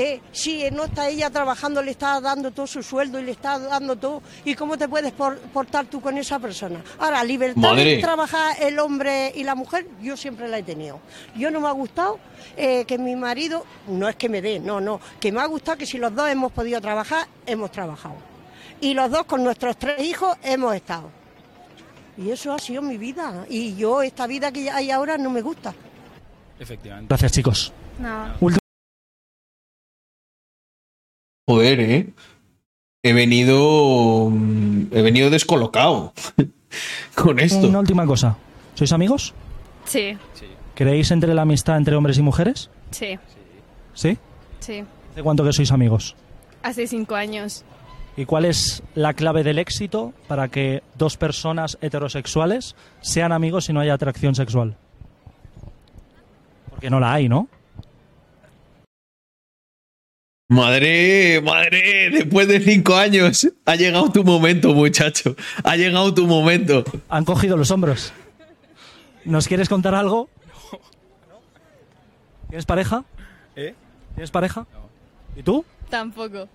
[0.00, 3.58] Eh, si no está ella trabajando, le está dando todo su sueldo y le está
[3.58, 6.80] dando todo, ¿y cómo te puedes por- portar tú con esa persona?
[7.00, 7.96] Ahora, libertad Madre.
[7.96, 11.00] de trabajar el hombre y la mujer, yo siempre la he tenido.
[11.34, 12.20] Yo no me ha gustado
[12.56, 15.76] eh, que mi marido, no es que me dé, no, no, que me ha gustado
[15.78, 18.14] que si los dos hemos podido trabajar, hemos trabajado.
[18.80, 21.10] Y los dos con nuestros tres hijos hemos estado.
[22.16, 23.44] Y eso ha sido mi vida.
[23.50, 25.74] Y yo, esta vida que hay ahora, no me gusta.
[26.60, 27.08] Efectivamente.
[27.08, 27.72] Gracias, chicos.
[27.98, 28.58] No.
[31.48, 32.06] Joder, ¿eh?
[33.02, 34.28] He venido.
[34.30, 36.12] mm, He venido descolocado
[37.14, 37.66] con esto.
[37.66, 38.36] Una última cosa.
[38.74, 39.32] ¿Sois amigos?
[39.86, 40.18] Sí,
[40.74, 42.68] ¿Creéis entre la amistad entre hombres y mujeres?
[42.90, 43.18] sí,
[43.94, 44.18] ¿Sí?
[44.60, 44.84] sí.
[45.12, 46.14] ¿Hace cuánto que sois amigos?
[46.62, 47.64] Hace cinco años.
[48.18, 53.72] ¿Y cuál es la clave del éxito para que dos personas heterosexuales sean amigos y
[53.72, 54.76] no haya atracción sexual?
[56.68, 57.48] Porque no la hay, ¿no?
[60.50, 65.36] Madre, madre, después de cinco años, ha llegado tu momento, muchacho.
[65.62, 66.84] Ha llegado tu momento.
[67.10, 68.14] Han cogido los hombros.
[69.26, 70.30] ¿Nos quieres contar algo?
[72.48, 73.04] ¿Tienes pareja?
[73.56, 73.74] ¿Eh?
[74.14, 74.66] ¿Tienes pareja?
[75.36, 75.66] ¿Y tú?
[75.90, 76.48] Tampoco.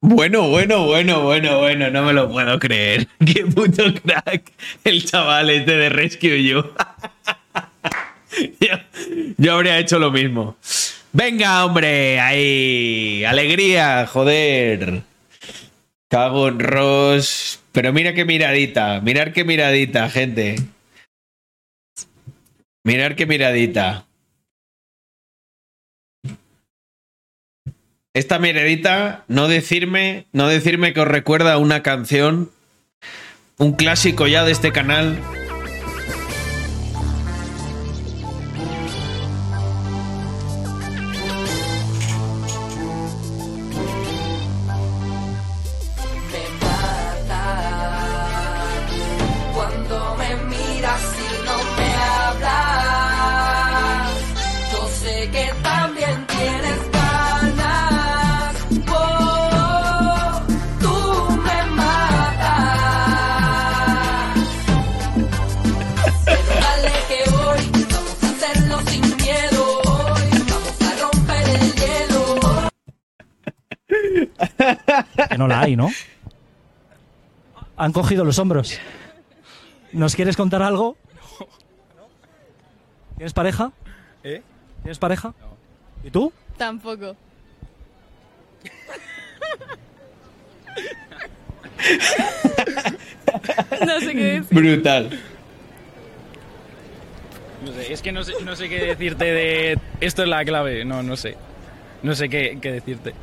[0.00, 3.06] Bueno, bueno, bueno, bueno, bueno, no me lo puedo creer.
[3.24, 4.50] Qué puto crack
[4.82, 6.64] el chaval este de Rescue You.
[8.60, 8.76] yo,
[9.38, 10.56] yo habría hecho lo mismo.
[11.12, 13.24] Venga, hombre, ahí.
[13.24, 15.02] Alegría, joder.
[16.08, 17.60] Cago en Ross.
[17.72, 20.56] Pero mira qué miradita, mirar qué miradita, gente.
[22.84, 24.06] Mirar qué miradita.
[28.14, 32.50] Esta miradita, no decirme, no decirme que os recuerda una canción,
[33.56, 35.18] un clásico ya de este canal.
[75.42, 75.90] No la hay, ¿no?
[77.76, 78.78] Han cogido los hombros.
[79.92, 80.96] ¿Nos quieres contar algo?
[83.16, 83.72] ¿Tienes pareja?
[84.22, 84.42] ¿Eh?
[84.82, 85.34] ¿Tienes pareja?
[86.04, 86.32] ¿Y tú?
[86.56, 87.16] Tampoco.
[93.84, 94.46] no sé qué decir.
[94.50, 95.18] Brutal.
[97.64, 99.78] No sé, es que no sé, no sé qué decirte de...
[100.00, 101.36] Esto es la clave, no, no sé.
[102.02, 103.14] No sé qué, qué decirte.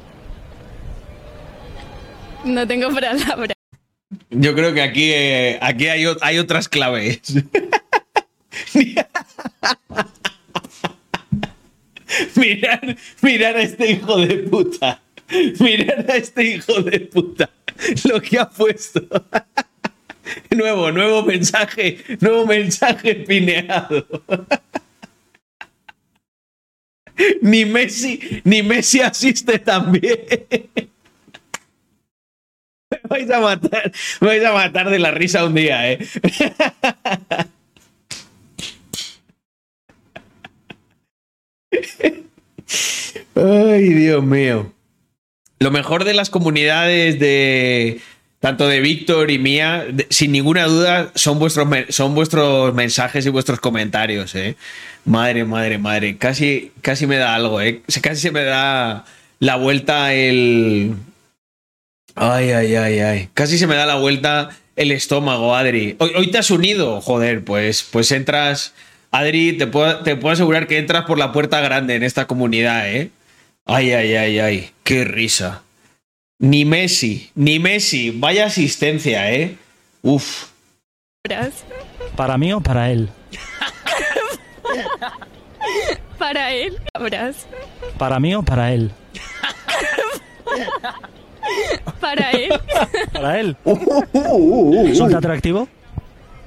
[2.44, 3.54] No tengo palabras.
[4.30, 7.22] Yo creo que aquí, eh, aquí hay, hay otras claves.
[12.36, 15.02] mirar, mirar a este hijo de puta.
[15.60, 17.50] Mirar a este hijo de puta.
[18.06, 19.02] lo que ha puesto.
[20.52, 24.06] nuevo, nuevo mensaje, nuevo mensaje pineado.
[27.42, 30.20] ni Messi, ni Messi asiste también.
[33.04, 36.00] Me vais a matar, vais a matar de la risa un día, eh.
[43.36, 44.74] Ay, Dios mío.
[45.60, 48.02] Lo mejor de las comunidades de
[48.40, 53.60] tanto de Víctor y mía, sin ninguna duda, son vuestros, son vuestros mensajes y vuestros
[53.60, 54.56] comentarios, ¿eh?
[55.06, 56.18] Madre, madre, madre.
[56.18, 57.82] Casi, casi me da algo, ¿eh?
[58.02, 59.06] Casi se me da
[59.40, 60.96] la vuelta el...
[62.16, 63.30] Ay, ay, ay, ay.
[63.34, 65.96] Casi se me da la vuelta el estómago, Adri.
[66.00, 68.74] Hoy, hoy te has unido, joder, pues, pues entras...
[69.12, 72.88] Adri, te puedo, te puedo asegurar que entras por la puerta grande en esta comunidad,
[72.88, 73.10] ¿eh?
[73.66, 74.72] Ay, ay, ay, ay.
[74.84, 75.64] Qué risa.
[76.38, 78.12] Ni Messi, ni Messi.
[78.12, 79.58] Vaya asistencia, ¿eh?
[80.04, 80.50] Uf.
[82.16, 83.10] ¿Para mí o para él?
[86.18, 87.48] Para él, cabras.
[87.98, 88.92] ¿Para mí o para él?
[92.00, 92.52] Para él.
[93.14, 93.58] ¿Para él?
[94.96, 95.68] ¿Son atractivo?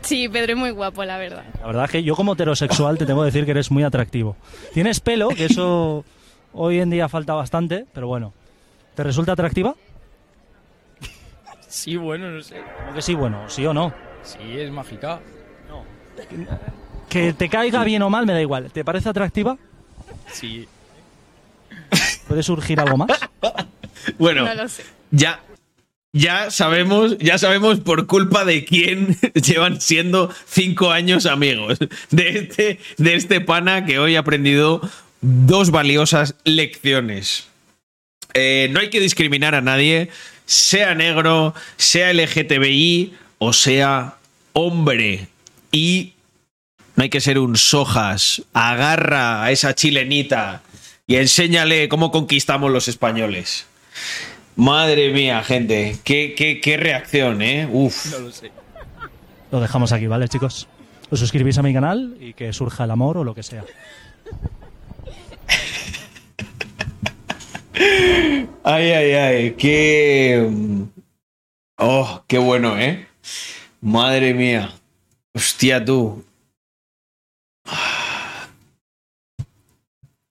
[0.03, 1.45] Sí, Pedro es muy guapo, la verdad.
[1.61, 4.37] La verdad es que yo como heterosexual te tengo que decir que eres muy atractivo.
[4.75, 6.05] Tienes pelo, que eso
[6.53, 8.33] hoy en día falta bastante, pero bueno.
[8.95, 9.75] ¿Te resulta atractiva?
[11.69, 12.61] Sí, bueno, no sé.
[12.81, 13.95] Como que sí, bueno, sí o no.
[14.23, 15.21] Sí, es mágica.
[17.09, 18.71] Que te caiga bien o mal me da igual.
[18.73, 19.57] ¿Te parece atractiva?
[20.33, 20.67] Sí.
[22.27, 23.11] ¿Puede surgir algo más?
[24.19, 24.85] Bueno, No lo sé.
[25.11, 25.41] ya,
[26.13, 31.79] ya sabemos, ya sabemos por culpa de quién llevan siendo cinco años amigos.
[32.11, 34.81] De este, de este pana que hoy ha aprendido
[35.21, 37.49] dos valiosas lecciones.
[38.35, 40.09] Eh, no hay que discriminar a nadie,
[40.47, 44.17] sea negro, sea LGTBI o sea
[44.53, 45.29] hombre.
[45.71, 46.13] Y
[46.97, 48.43] no hay que ser un sojas.
[48.53, 50.63] Agarra a esa chilenita
[51.07, 53.67] y enséñale cómo conquistamos los españoles.
[54.57, 55.97] Madre mía, gente.
[56.05, 57.69] Qué, qué, qué reacción, ¿eh?
[57.71, 58.13] Uf.
[58.13, 58.51] No lo sé.
[59.51, 60.69] Lo dejamos aquí, ¿vale, chicos?
[61.11, 63.65] Os suscribís a mi canal y que surja el amor o lo que sea.
[68.65, 69.51] Ay, ay, ay.
[69.53, 70.49] Qué.
[71.79, 73.07] Oh, qué bueno, ¿eh?
[73.81, 74.73] Madre mía.
[75.35, 76.25] Hostia, tú.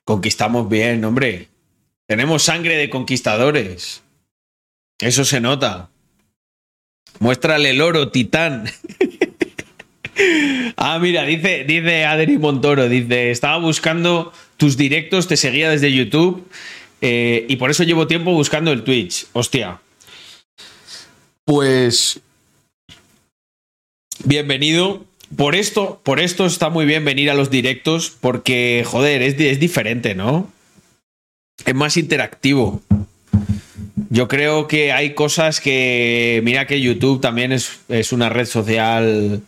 [0.04, 1.51] Conquistamos bien, hombre.
[2.12, 4.04] Tenemos sangre de conquistadores.
[5.00, 5.92] Eso se nota.
[7.20, 8.66] Muéstrale el oro, titán.
[10.76, 16.46] ah, mira, dice, dice Adri Montoro, dice, estaba buscando tus directos, te seguía desde YouTube
[17.00, 19.28] eh, y por eso llevo tiempo buscando el Twitch.
[19.32, 19.80] Hostia.
[21.46, 22.20] Pues...
[24.26, 25.06] Bienvenido.
[25.38, 29.48] Por esto, por esto está muy bien venir a los directos porque, joder, es, di-
[29.48, 30.52] es diferente, ¿no?
[31.66, 32.82] Es más interactivo.
[34.10, 36.42] Yo creo que hay cosas que.
[36.44, 39.42] Mira que YouTube también es, es una red social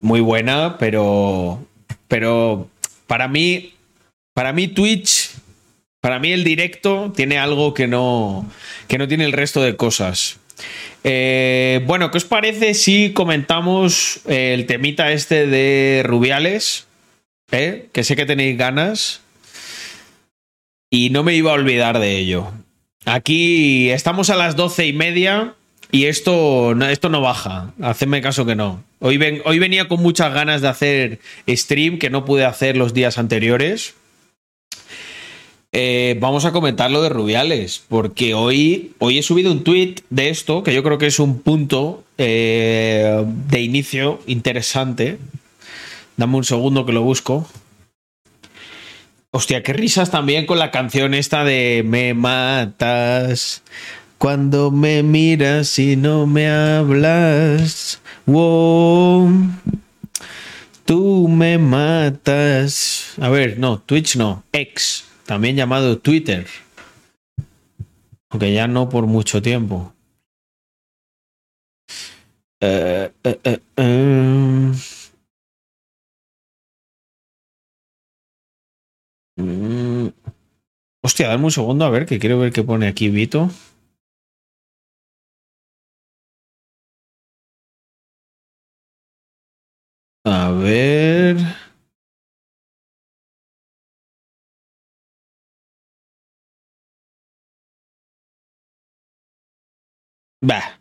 [0.00, 1.64] muy buena, pero.
[2.08, 2.68] Pero
[3.06, 3.74] para mí.
[4.34, 5.30] Para mí, Twitch.
[6.00, 8.50] Para mí, el directo tiene algo que no.
[8.88, 10.38] que no tiene el resto de cosas.
[11.04, 16.86] Eh, bueno, ¿qué os parece si comentamos el temita este de Rubiales?
[17.50, 17.88] ¿Eh?
[17.92, 19.21] Que sé que tenéis ganas.
[20.94, 22.48] Y no me iba a olvidar de ello.
[23.06, 25.54] Aquí estamos a las doce y media
[25.90, 27.72] y esto, no- esto no baja.
[27.80, 28.84] Hacedme caso que no.
[29.00, 32.92] Hoy, ven- hoy venía con muchas ganas de hacer stream que no pude hacer los
[32.92, 33.94] días anteriores.
[35.72, 40.28] Eh, vamos a comentar lo de Rubiales, porque hoy, hoy he subido un tweet de
[40.28, 45.16] esto, que yo creo que es un punto eh, de inicio interesante.
[46.18, 47.48] Dame un segundo que lo busco.
[49.34, 53.62] Hostia, qué risas también con la canción esta de Me matas
[54.18, 58.02] cuando me miras y no me hablas.
[58.26, 59.32] Wow.
[60.84, 63.14] Tú me matas.
[63.22, 66.46] A ver, no, Twitch no, X, también llamado Twitter.
[68.28, 69.94] Aunque ya no por mucho tiempo.
[72.60, 73.10] Eh,
[79.36, 80.08] Mm.
[81.04, 83.50] Hostia, dame un segundo a ver, que quiero ver qué pone aquí Vito.
[90.24, 91.36] A ver.
[100.40, 100.78] Bah.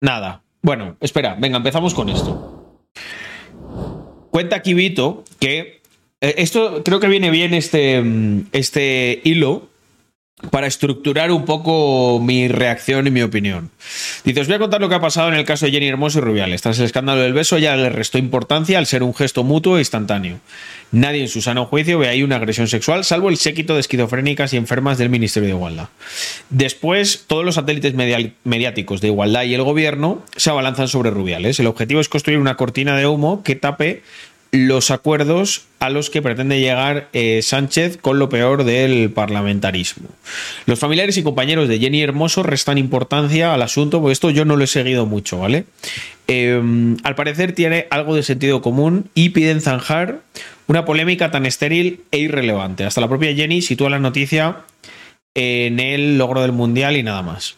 [0.00, 0.42] Nada.
[0.62, 2.78] Bueno, espera, venga, empezamos con esto.
[4.30, 5.79] Cuenta aquí Vito que
[6.20, 9.70] esto creo que viene bien este, mm, este hilo
[10.50, 13.70] para estructurar un poco mi reacción y mi opinión.
[14.24, 16.18] Dice, os voy a contar lo que ha pasado en el caso de Jenny Hermoso
[16.18, 16.62] y Rubiales.
[16.62, 19.80] Tras el escándalo del beso ya le restó importancia al ser un gesto mutuo e
[19.80, 20.40] instantáneo.
[20.92, 24.52] Nadie en su sano juicio ve ahí una agresión sexual, salvo el séquito de esquizofrénicas
[24.54, 25.88] y enfermas del Ministerio de Igualdad.
[26.48, 31.60] Después, todos los satélites mediáticos de Igualdad y el gobierno se abalanzan sobre Rubiales.
[31.60, 34.02] El objetivo es construir una cortina de humo que tape
[34.52, 40.08] los acuerdos a los que pretende llegar eh, Sánchez con lo peor del parlamentarismo.
[40.66, 44.56] Los familiares y compañeros de Jenny Hermoso restan importancia al asunto, porque esto yo no
[44.56, 45.64] lo he seguido mucho, ¿vale?
[46.26, 46.60] Eh,
[47.02, 50.20] al parecer tiene algo de sentido común y piden zanjar
[50.66, 52.84] una polémica tan estéril e irrelevante.
[52.84, 54.58] Hasta la propia Jenny sitúa la noticia
[55.34, 57.56] en el logro del Mundial y nada más.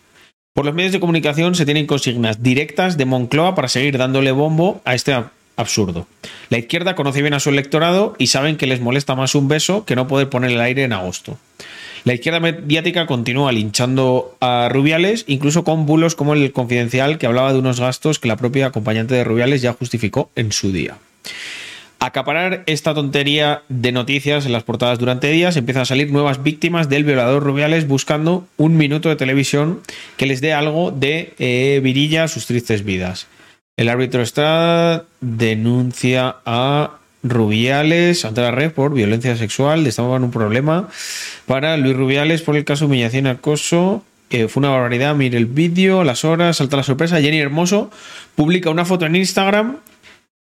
[0.54, 4.82] Por los medios de comunicación se tienen consignas directas de Moncloa para seguir dándole bombo
[4.84, 5.14] a este
[5.56, 6.06] absurdo.
[6.50, 9.84] La izquierda conoce bien a su electorado y saben que les molesta más un beso
[9.84, 11.38] que no poder poner el aire en agosto.
[12.04, 17.52] La izquierda mediática continúa linchando a Rubiales, incluso con bulos como el confidencial que hablaba
[17.52, 20.96] de unos gastos que la propia acompañante de Rubiales ya justificó en su día.
[22.00, 26.88] Acaparar esta tontería de noticias en las portadas durante días, empiezan a salir nuevas víctimas
[26.88, 29.80] del violador Rubiales buscando un minuto de televisión
[30.16, 33.28] que les dé algo de eh, virilla a sus tristes vidas.
[33.76, 39.86] El árbitro Estrada denuncia a Rubiales ante la red por violencia sexual.
[39.86, 40.88] Estamos en un problema
[41.46, 44.04] para Luis Rubiales por el caso humillación y acoso.
[44.28, 45.14] Fue una barbaridad.
[45.14, 47.20] Mire el vídeo, las horas, salta la sorpresa.
[47.20, 47.90] Jenny Hermoso
[48.34, 49.78] publica una foto en Instagram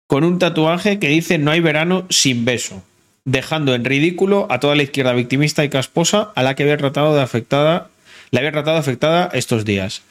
[0.07, 2.85] con un tatuaje que dice no hay verano sin beso,
[3.25, 7.15] dejando en ridículo a toda la izquierda victimista y casposa a la que había tratado
[7.17, 7.89] de afectada,
[8.31, 10.03] la había tratado afectada estos días.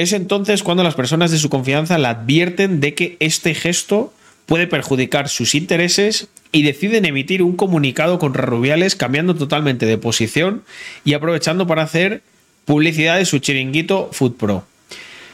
[0.00, 4.14] Es entonces cuando las personas de su confianza la advierten de que este gesto
[4.46, 10.62] puede perjudicar sus intereses y deciden emitir un comunicado contra Rubiales cambiando totalmente de posición
[11.04, 12.22] y aprovechando para hacer
[12.64, 14.64] publicidad de su chiringuito Food Pro.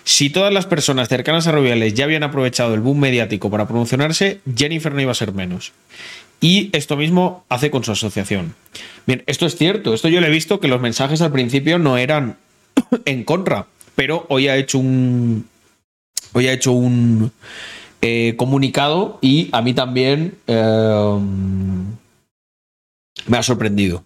[0.02, 4.40] Si todas las personas cercanas a Rubiales ya habían aprovechado el boom mediático para promocionarse,
[4.52, 5.74] Jennifer no iba a ser menos.
[6.40, 8.56] Y esto mismo hace con su asociación.
[9.06, 11.98] Bien, esto es cierto, esto yo le he visto que los mensajes al principio no
[11.98, 12.36] eran
[13.04, 15.48] en contra, pero hoy ha hecho un.
[16.32, 17.32] Hoy ha hecho un
[18.02, 21.18] eh, comunicado y a mí también eh,
[23.26, 24.04] me ha sorprendido.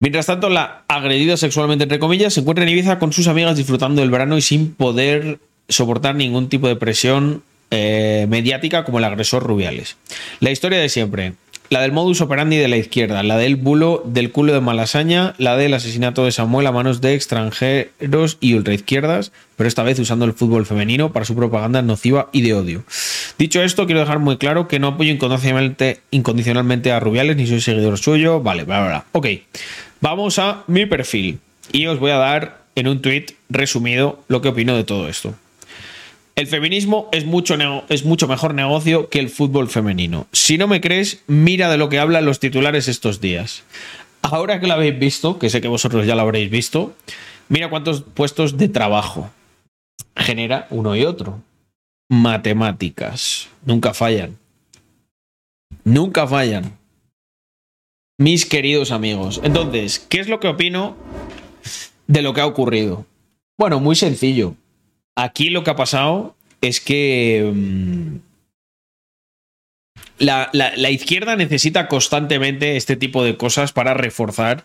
[0.00, 4.00] Mientras tanto, la agredida sexualmente, entre comillas, se encuentra en Ibiza con sus amigas disfrutando
[4.00, 9.42] del verano y sin poder soportar ningún tipo de presión eh, mediática como el agresor
[9.42, 9.96] Rubiales.
[10.40, 11.34] La historia de siempre.
[11.70, 15.54] La del modus operandi de la izquierda, la del bulo del culo de Malasaña, la
[15.58, 20.32] del asesinato de Samuel a manos de extranjeros y ultraizquierdas, pero esta vez usando el
[20.32, 22.84] fútbol femenino para su propaganda nociva y de odio.
[23.36, 27.98] Dicho esto, quiero dejar muy claro que no apoyo incondicionalmente, a Rubiales ni soy seguidor
[27.98, 28.40] suyo.
[28.40, 29.04] Vale, bla, bla, bla.
[29.12, 29.26] Ok,
[30.00, 31.38] vamos a mi perfil
[31.70, 35.34] y os voy a dar en un tweet resumido lo que opino de todo esto.
[36.38, 37.56] El feminismo es mucho,
[37.88, 40.28] es mucho mejor negocio que el fútbol femenino.
[40.30, 43.64] Si no me crees, mira de lo que hablan los titulares estos días.
[44.22, 46.94] Ahora que lo habéis visto, que sé que vosotros ya lo habréis visto,
[47.48, 49.28] mira cuántos puestos de trabajo
[50.14, 51.42] genera uno y otro.
[52.08, 53.48] Matemáticas.
[53.64, 54.38] Nunca fallan.
[55.82, 56.78] Nunca fallan.
[58.16, 59.40] Mis queridos amigos.
[59.42, 60.96] Entonces, ¿qué es lo que opino
[62.06, 63.06] de lo que ha ocurrido?
[63.58, 64.54] Bueno, muy sencillo.
[65.20, 68.16] Aquí lo que ha pasado es que mm,
[70.18, 74.64] la, la- la izquierda necesita constantemente este tipo de cosas para reforzar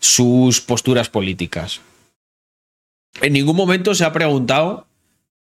[0.00, 1.80] sus posturas políticas.
[3.20, 4.86] En ningún momento se ha preguntado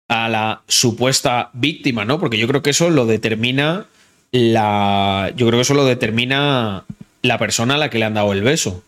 [0.08, 2.18] a la supuesta víctima, ¿no?
[2.18, 3.86] Porque yo creo que eso lo determina
[4.32, 5.32] la.
[5.36, 6.84] Yo creo que eso lo determina
[7.22, 8.82] la persona a la que le han dado el beso.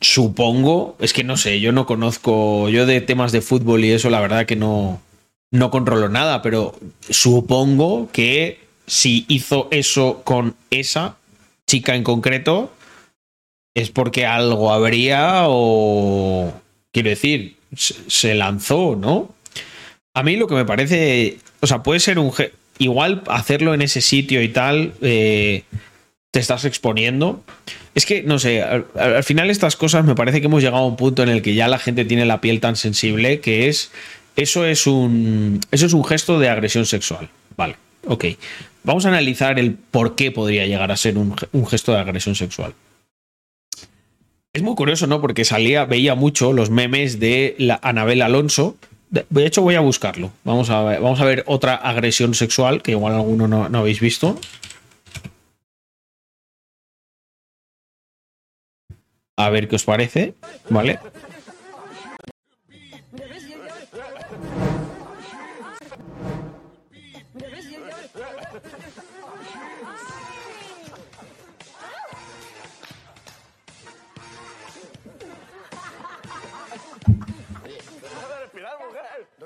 [0.00, 4.10] Supongo, es que no sé, yo no conozco, yo de temas de fútbol y eso,
[4.10, 5.00] la verdad que no,
[5.50, 6.78] no controlo nada, pero
[7.08, 11.16] supongo que si hizo eso con esa
[11.66, 12.72] chica en concreto,
[13.74, 16.52] es porque algo habría o,
[16.92, 19.34] quiero decir, se, lanzó, ¿no?
[20.14, 22.32] A mí lo que me parece, o sea, puede ser un...
[22.78, 25.64] Igual hacerlo en ese sitio y tal, eh,
[26.36, 27.42] te estás exponiendo.
[27.94, 30.86] Es que, no sé, al, al final estas cosas me parece que hemos llegado a
[30.86, 33.90] un punto en el que ya la gente tiene la piel tan sensible que es...
[34.36, 37.30] Eso es un, eso es un gesto de agresión sexual.
[37.56, 37.76] Vale,
[38.06, 38.26] ok.
[38.84, 42.34] Vamos a analizar el por qué podría llegar a ser un, un gesto de agresión
[42.34, 42.74] sexual.
[44.52, 45.22] Es muy curioso, ¿no?
[45.22, 48.76] Porque salía, veía mucho los memes de la Anabel Alonso.
[49.08, 50.32] De hecho, voy a buscarlo.
[50.44, 54.00] Vamos a ver, vamos a ver otra agresión sexual que igual alguno no, no habéis
[54.00, 54.38] visto.
[59.36, 60.34] A ver qué os parece,
[60.70, 60.98] ¿vale?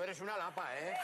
[0.03, 0.97] Eres una lapa, ¿eh?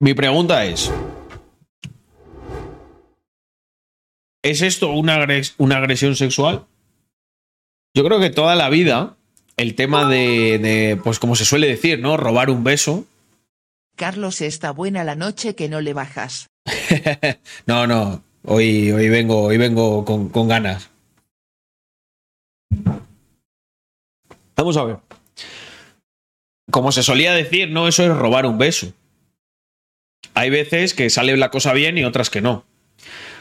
[0.00, 0.90] Mi pregunta es:
[4.42, 6.66] ¿es esto una, agres- una agresión sexual?
[7.94, 9.16] Yo creo que toda la vida
[9.56, 12.16] el tema de, de, pues como se suele decir, ¿no?
[12.16, 13.04] Robar un beso.
[13.96, 16.46] Carlos está buena la noche que no le bajas.
[17.66, 18.22] No, no.
[18.44, 20.88] Hoy, hoy vengo, hoy vengo con, con ganas.
[24.56, 24.96] Vamos a ver.
[26.70, 28.92] Como se solía decir, no, eso es robar un beso.
[30.40, 32.64] Hay veces que sale la cosa bien y otras que no.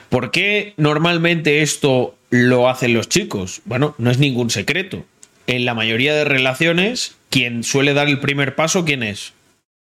[0.10, 3.62] ¿Por qué normalmente esto lo hacen los chicos?
[3.64, 5.06] Bueno, no es ningún secreto.
[5.48, 9.32] En la mayoría de relaciones, quien suele dar el primer paso, ¿quién es?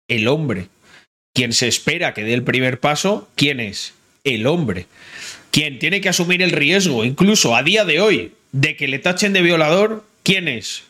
[0.07, 0.67] El hombre.
[1.33, 3.95] Quien se espera que dé el primer paso, ¿quién es?
[4.23, 4.85] El hombre.
[5.51, 9.33] Quien tiene que asumir el riesgo, incluso a día de hoy, de que le tachen
[9.33, 10.83] de violador, ¿quién es?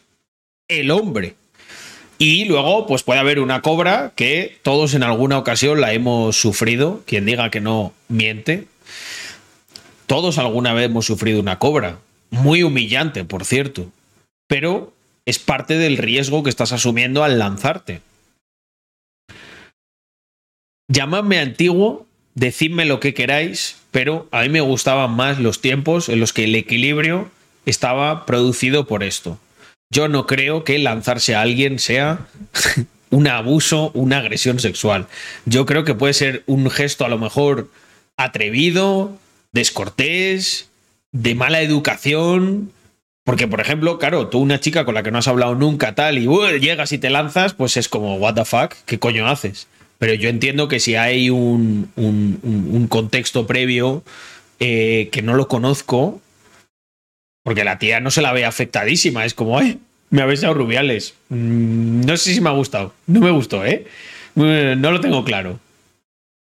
[0.68, 1.34] El hombre.
[2.22, 7.02] Y luego, pues puede haber una cobra que todos en alguna ocasión la hemos sufrido.
[7.06, 8.68] Quien diga que no miente.
[10.06, 12.00] Todos alguna vez hemos sufrido una cobra.
[12.30, 13.90] Muy humillante, por cierto.
[14.48, 14.92] Pero
[15.26, 18.02] es parte del riesgo que estás asumiendo al lanzarte.
[20.90, 22.06] Llamadme antiguo,
[22.36, 26.44] decidme lo que queráis, pero a mí me gustaban más los tiempos en los que
[26.44, 27.30] el equilibrio
[27.66, 29.40] estaba producido por esto.
[29.92, 32.28] Yo no creo que lanzarse a alguien sea
[33.10, 35.08] un abuso, una agresión sexual.
[35.46, 37.70] Yo creo que puede ser un gesto a lo mejor
[38.16, 39.18] atrevido,
[39.52, 40.70] descortés,
[41.12, 42.72] de mala educación.
[43.24, 46.20] Porque, por ejemplo, claro, tú una chica con la que no has hablado nunca tal
[46.20, 46.28] y
[46.60, 49.68] llegas y te lanzas, pues es como, what the fuck, ¿qué coño haces?
[49.98, 54.04] Pero yo entiendo que si hay un contexto previo
[54.60, 56.22] eh, que no lo conozco,
[57.50, 59.80] porque la tía no se la ve afectadísima, es como, ay,
[60.12, 61.16] me habéis dado rubiales.
[61.30, 63.88] Mm, no sé si me ha gustado, no me gustó, ¿eh?
[64.36, 65.60] Eh, No lo tengo claro.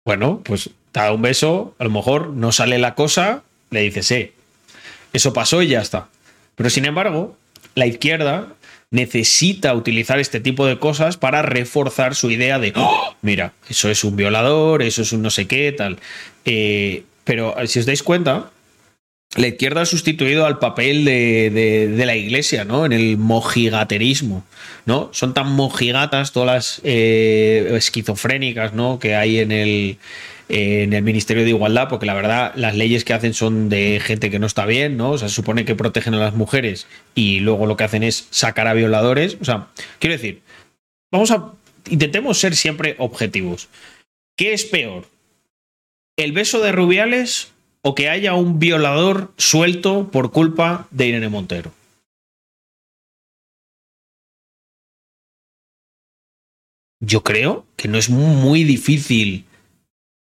[0.04, 4.10] Bueno, pues te da un beso, a lo mejor no sale la cosa, le dices,
[4.10, 4.34] eh,
[5.14, 6.08] eso pasó y ya está.
[6.54, 7.34] Pero sin embargo,
[7.74, 8.48] la izquierda
[8.90, 14.04] necesita utilizar este tipo de cosas para reforzar su idea de, "Oh, mira, eso es
[14.04, 15.96] un violador, eso es un no sé qué, tal.
[16.44, 18.50] Eh, pero si os dais cuenta,
[19.36, 22.84] la izquierda ha sustituido al papel de, la iglesia, ¿no?
[22.84, 24.44] En el mojigaterismo,
[24.86, 25.10] ¿no?
[25.12, 28.98] Son tan mojigatas todas las eh, esquizofrénicas, ¿no?
[28.98, 29.98] Que hay en el,
[30.48, 34.30] en el Ministerio de Igualdad, porque la verdad las leyes que hacen son de gente
[34.30, 35.12] que no está bien, ¿no?
[35.12, 38.26] O sea, se supone que protegen a las mujeres y luego lo que hacen es
[38.30, 39.38] sacar a violadores.
[39.40, 39.68] O sea,
[40.00, 40.40] quiero decir,
[41.12, 41.52] vamos a.
[41.88, 43.68] Intentemos ser siempre objetivos.
[44.36, 45.06] ¿Qué es peor?
[46.16, 47.52] ¿El beso de Rubiales
[47.82, 51.72] o que haya un violador suelto por culpa de Irene Montero?
[57.02, 59.46] Yo creo que no es muy difícil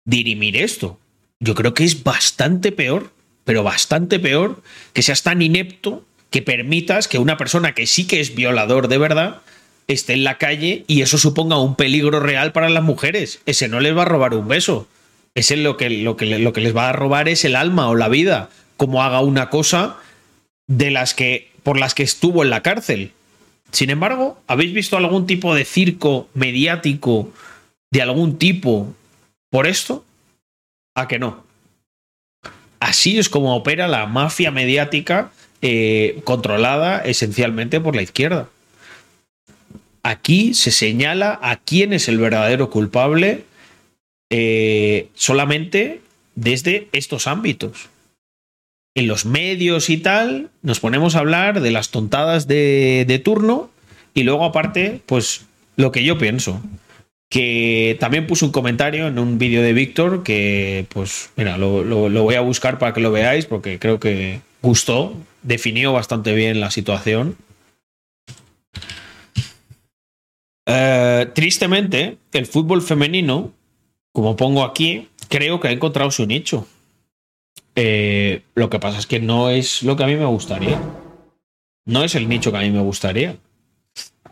[0.04, 0.98] dirimir esto.
[1.40, 3.12] Yo creo que es bastante peor,
[3.44, 4.62] pero bastante peor
[4.92, 8.98] que seas tan inepto que permitas que una persona que sí que es violador de
[8.98, 9.40] verdad
[9.88, 13.40] esté en la calle y eso suponga un peligro real para las mujeres.
[13.46, 14.86] Ese no les va a robar un beso.
[15.36, 17.94] Ese lo que, lo que, lo que les va a robar es el alma o
[17.94, 18.48] la vida,
[18.78, 19.98] como haga una cosa
[20.66, 23.12] de las que por las que estuvo en la cárcel.
[23.70, 27.30] Sin embargo, ¿habéis visto algún tipo de circo mediático
[27.90, 28.94] de algún tipo
[29.50, 30.06] por esto?
[30.94, 31.44] ¿A que no?
[32.80, 38.48] Así es como opera la mafia mediática eh, controlada esencialmente por la izquierda.
[40.02, 43.44] Aquí se señala a quién es el verdadero culpable
[44.30, 46.00] eh, solamente
[46.34, 47.88] desde estos ámbitos.
[48.94, 53.70] En los medios y tal, nos ponemos a hablar de las tontadas de, de turno
[54.14, 55.44] y luego aparte, pues
[55.76, 56.60] lo que yo pienso.
[57.28, 62.34] Que también puse un comentario en un vídeo de Víctor que, pues, mira, lo, voy
[62.34, 67.36] a buscar para que lo veáis porque creo que gustó, definió bastante bien la situación.
[70.66, 73.52] Eh, tristemente, el fútbol femenino
[74.16, 76.66] como pongo aquí, creo que ha encontrado su nicho.
[77.74, 80.80] Eh, lo que pasa es que no es lo que a mí me gustaría.
[81.84, 83.36] No es el nicho que a mí me gustaría.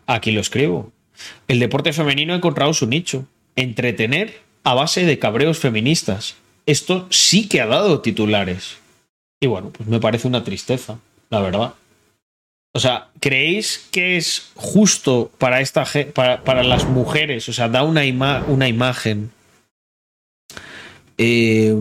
[0.07, 0.91] Aquí lo escribo.
[1.47, 3.27] El deporte femenino ha encontrado su nicho.
[3.55, 6.33] Entretener a base de cabreos feministas.
[6.65, 8.77] Esto sí que ha dado titulares.
[9.39, 10.97] Y bueno, pues me parece una tristeza,
[11.29, 11.75] la verdad.
[12.73, 15.85] O sea, ¿creéis que es justo para esta
[16.15, 17.47] para, para las mujeres?
[17.49, 19.29] O sea, da una, ima- una imagen
[21.17, 21.75] eh,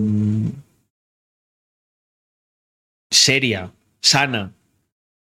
[3.11, 4.53] seria, sana,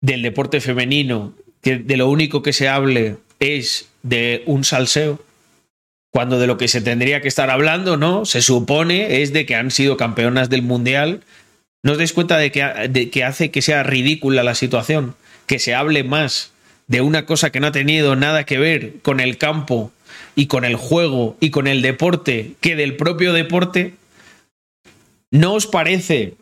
[0.01, 5.23] del deporte femenino, que de lo único que se hable es de un salseo,
[6.11, 8.25] cuando de lo que se tendría que estar hablando, ¿no?
[8.25, 11.21] Se supone es de que han sido campeonas del mundial.
[11.83, 15.15] ¿No os dais cuenta de que, de que hace que sea ridícula la situación?
[15.45, 16.53] Que se hable más
[16.87, 19.91] de una cosa que no ha tenido nada que ver con el campo
[20.35, 23.93] y con el juego y con el deporte que del propio deporte.
[25.31, 26.35] ¿No os parece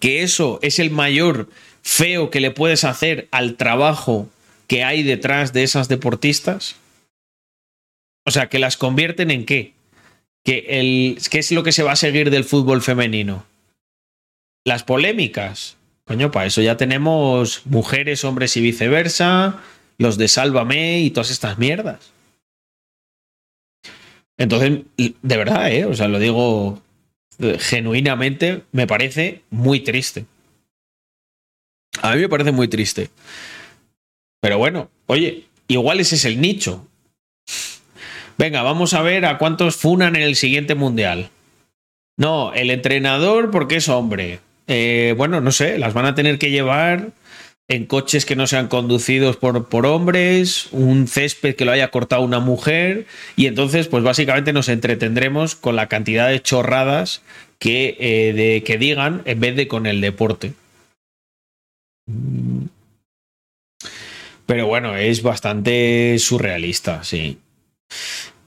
[0.00, 1.48] que eso es el mayor
[1.82, 4.28] feo que le puedes hacer al trabajo
[4.66, 6.76] que hay detrás de esas deportistas?
[8.24, 9.74] O sea, que las convierten en qué?
[10.44, 13.44] Que el, ¿Qué es lo que se va a seguir del fútbol femenino?
[14.64, 15.76] Las polémicas.
[16.04, 19.60] Coño, para eso ya tenemos mujeres, hombres y viceversa,
[19.98, 22.12] los de Sálvame y todas estas mierdas.
[24.38, 25.84] Entonces, de verdad, ¿eh?
[25.84, 26.82] O sea, lo digo
[27.38, 30.26] eh, genuinamente, me parece muy triste.
[32.00, 33.10] A mí me parece muy triste.
[34.40, 36.86] Pero bueno, oye, igual ese es el nicho.
[38.38, 41.30] Venga, vamos a ver a cuántos funan en el siguiente mundial.
[42.16, 44.40] No, el entrenador porque es hombre.
[44.66, 47.12] Eh, bueno, no sé, las van a tener que llevar
[47.68, 52.22] en coches que no sean conducidos por, por hombres, un césped que lo haya cortado
[52.22, 53.06] una mujer,
[53.36, 57.22] y entonces, pues básicamente nos entretendremos con la cantidad de chorradas
[57.58, 60.52] que, eh, de, que digan en vez de con el deporte.
[64.46, 67.38] Pero bueno, es bastante surrealista, sí.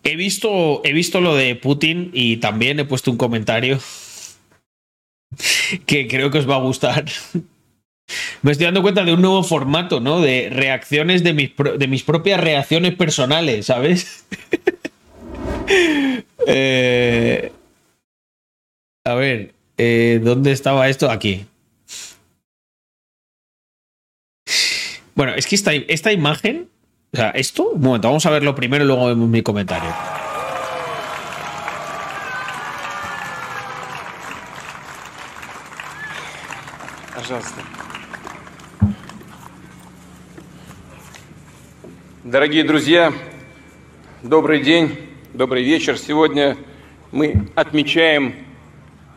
[0.04, 3.80] He visto, he visto lo de Putin y también he puesto un comentario
[5.88, 7.06] que creo que os va a gustar.
[8.43, 10.21] Me estoy dando cuenta de un nuevo formato, ¿no?
[10.21, 14.25] De reacciones de mis, pro- de mis propias reacciones personales, ¿sabes?
[16.47, 17.53] Eh,
[19.05, 21.11] a ver, eh, ¿dónde estaba esto?
[21.11, 21.47] Aquí.
[25.15, 26.69] Bueno, es que esta, esta imagen,
[27.13, 29.95] o sea, esto, un momento, vamos a verlo primero y luego vemos mi comentario.
[37.15, 37.74] Пожалуйста.
[42.26, 43.14] Дорогие друзья,
[44.24, 44.98] добрый день,
[45.36, 45.96] добрый вечер.
[45.96, 46.58] Сегодня
[47.12, 48.34] мы отмечаем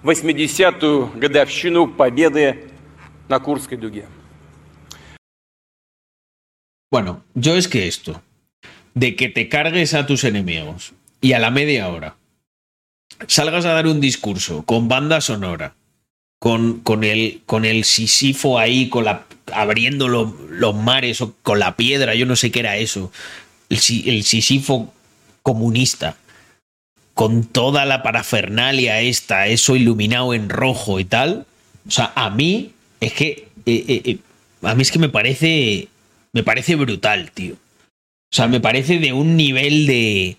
[0.03, 2.69] 80-ю годовщину победы
[3.31, 4.05] на Курской дуге.
[6.93, 8.21] Bueno, yo es que esto,
[8.95, 12.15] de que te cargues a tus enemigos y a la media hora
[13.27, 15.75] salgas a dar un discurso con banda sonora,
[16.39, 21.59] con, con, el, con el sisifo ahí, con la, abriendo lo- los mares o con
[21.59, 23.11] la piedra, yo no sé qué era eso,
[23.69, 24.93] el, si- el sisifo
[25.43, 26.17] comunista,
[27.15, 31.47] con toda la parafernalia esta, eso iluminado en rojo y tal.
[31.87, 34.19] O sea, a mí es que eh, eh, eh,
[34.63, 35.89] a mí es que me parece
[36.33, 37.55] me parece brutal, tío.
[37.55, 40.37] O sea, me parece de un nivel de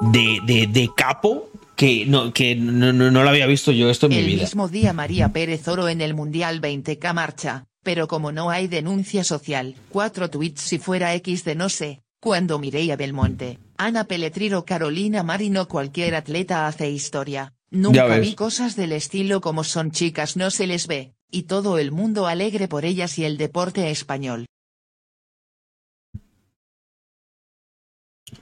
[0.00, 4.06] de, de, de capo que no que no, no, no lo había visto yo esto
[4.06, 4.42] en mi El vida.
[4.42, 9.24] mismo día María Pérez Oro en el Mundial 20K marcha, pero como no hay denuncia
[9.24, 15.22] social, cuatro tweets si fuera X de no sé, cuando Mireia Belmonte, Ana Peletriro Carolina
[15.22, 20.66] Marino cualquier atleta hace historia, nunca vi cosas del estilo como son chicas no se
[20.66, 24.46] les ve, y todo el mundo alegre por ellas y el deporte español.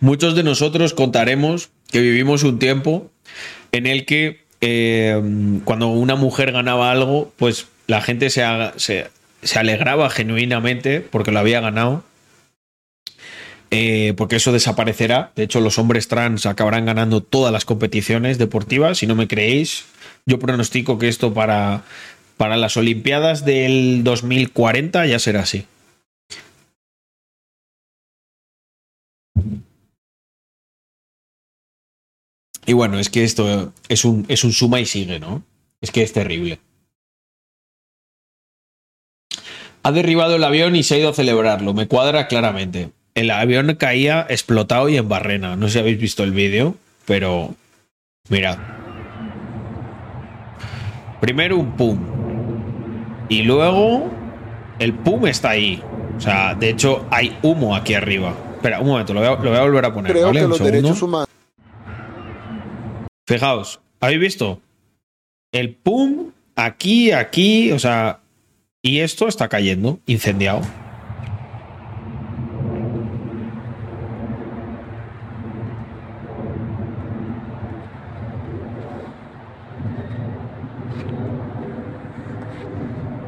[0.01, 3.11] Muchos de nosotros contaremos que vivimos un tiempo
[3.73, 9.11] en el que eh, cuando una mujer ganaba algo, pues la gente se, haga- se,
[9.43, 12.05] se alegraba genuinamente porque lo había ganado.
[13.71, 15.33] Eh, porque eso desaparecerá.
[15.37, 18.99] De hecho, los hombres trans acabarán ganando todas las competiciones deportivas.
[18.99, 19.85] Si no me creéis,
[20.25, 21.83] yo pronostico que esto para,
[22.39, 25.67] para las Olimpiadas del 2040 ya será así.
[32.65, 35.43] Y bueno, es que esto es un, es un suma y sigue, ¿no?
[35.81, 36.61] Es que es terrible.
[39.83, 41.73] Ha derribado el avión y se ha ido a celebrarlo.
[41.75, 42.91] Me cuadra claramente.
[43.15, 45.57] El avión caía explotado y en barrena.
[45.57, 46.75] No sé si habéis visto el vídeo,
[47.07, 47.55] pero
[48.29, 48.59] Mirad.
[51.21, 51.99] Primero un pum.
[53.29, 54.11] Y luego
[54.79, 55.83] el pum está ahí.
[56.17, 58.35] O sea, de hecho hay humo aquí arriba.
[58.55, 60.13] Espera, un momento, lo voy a, lo voy a volver a poner.
[60.13, 60.41] Creo ¿vale?
[60.41, 60.77] que Un los segundo.
[60.77, 61.29] derechos humanos.
[63.27, 64.61] Fijaos, ¿habéis visto?
[65.53, 68.21] El pum, aquí, aquí, o sea,
[68.83, 70.61] y esto está cayendo, incendiado.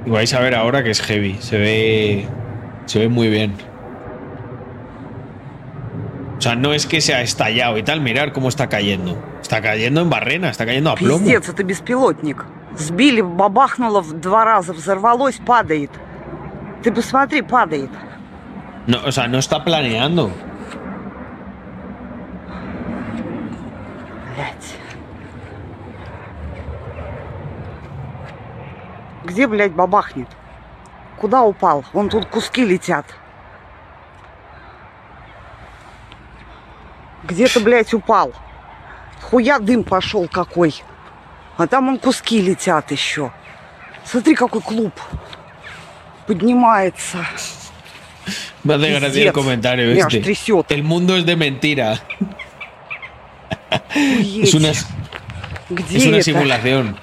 [0.07, 2.27] Y vais a ver ahora que es heavy, se ve,
[2.87, 3.53] se ve muy bien.
[6.39, 9.23] O sea, no es que se ha estallado y tal, mirar cómo está cayendo.
[9.43, 11.27] Está cayendo en barrena, está cayendo a plomo.
[12.77, 15.91] Сбили, бабахнуло в два раза, взорвалось, падает.
[16.83, 17.91] Ты посмотри, падает.
[18.87, 20.31] No, o sea, no está planeando.
[24.35, 24.77] Блять.
[29.25, 30.29] Где, блядь, бабахнет?
[31.19, 31.85] Куда упал?
[31.93, 33.05] Вон тут куски летят.
[37.25, 38.33] Где-то, блядь, упал.
[39.21, 40.83] Хуя дым пошел какой.
[41.60, 43.32] А там он куски летят еще.
[44.04, 44.94] Смотри, какой клуб.
[46.28, 47.26] Поднимается.
[48.64, 49.34] Me hace gracia el Пиздец.
[49.34, 50.24] comentario Меня аж este.
[50.24, 50.72] трясет.
[50.72, 52.00] El mundo es de mentira.
[53.70, 54.44] Охуеть.
[54.44, 54.72] Es una,
[55.70, 56.24] Где es una это?
[56.24, 56.98] simulación.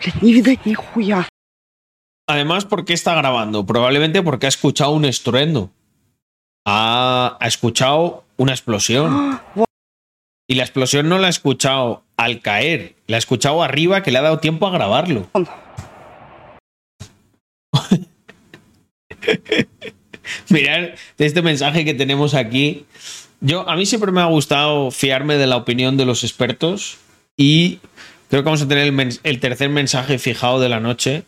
[0.00, 1.26] Блядь, не видать нихуя.
[2.26, 3.64] Además, ¿por qué está grabando?
[3.64, 5.70] Probablemente porque ha escuchado un estruendo.
[6.65, 9.39] Ha, ha escuchado una explosión.
[10.45, 14.17] Y la explosión no la ha escuchado al caer, la ha escuchado arriba que le
[14.17, 15.29] ha dado tiempo a grabarlo.
[20.49, 22.85] Mirad este mensaje que tenemos aquí.
[23.39, 26.97] Yo, a mí siempre me ha gustado fiarme de la opinión de los expertos
[27.35, 27.79] y
[28.29, 31.23] creo que vamos a tener el, el tercer mensaje fijado de la noche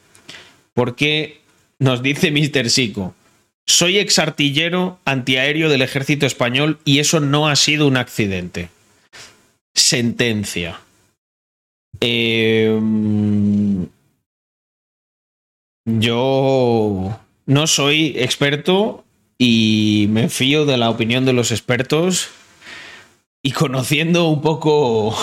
[0.74, 1.42] porque
[1.80, 2.70] nos dice Mr.
[2.70, 3.16] Sico,
[3.66, 8.70] soy exartillero antiaéreo del ejército español y eso no ha sido un accidente.
[9.74, 10.80] Sentencia.
[12.02, 12.80] Eh,
[15.86, 19.04] yo no soy experto
[19.38, 22.30] y me fío de la opinión de los expertos
[23.44, 25.16] y conociendo un poco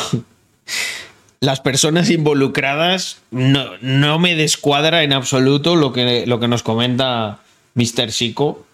[1.40, 7.41] las personas involucradas, no, no me descuadra en absoluto lo que, lo que nos comenta
[7.74, 8.10] Mr.
[8.12, 8.66] Sico,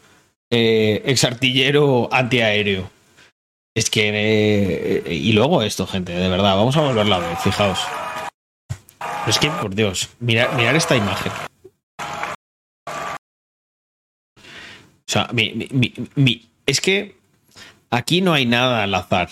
[0.51, 2.91] eh, exartillero antiaéreo.
[3.77, 4.11] Es que...
[5.07, 7.79] eh, y luego esto, gente, de verdad, vamos a volverlo a ver, fijaos.
[9.27, 11.33] Es que, por Dios, mirar, esta imagen.
[15.07, 15.31] O sea,
[16.67, 17.17] es que
[17.91, 19.29] aquí no hay nada al azar.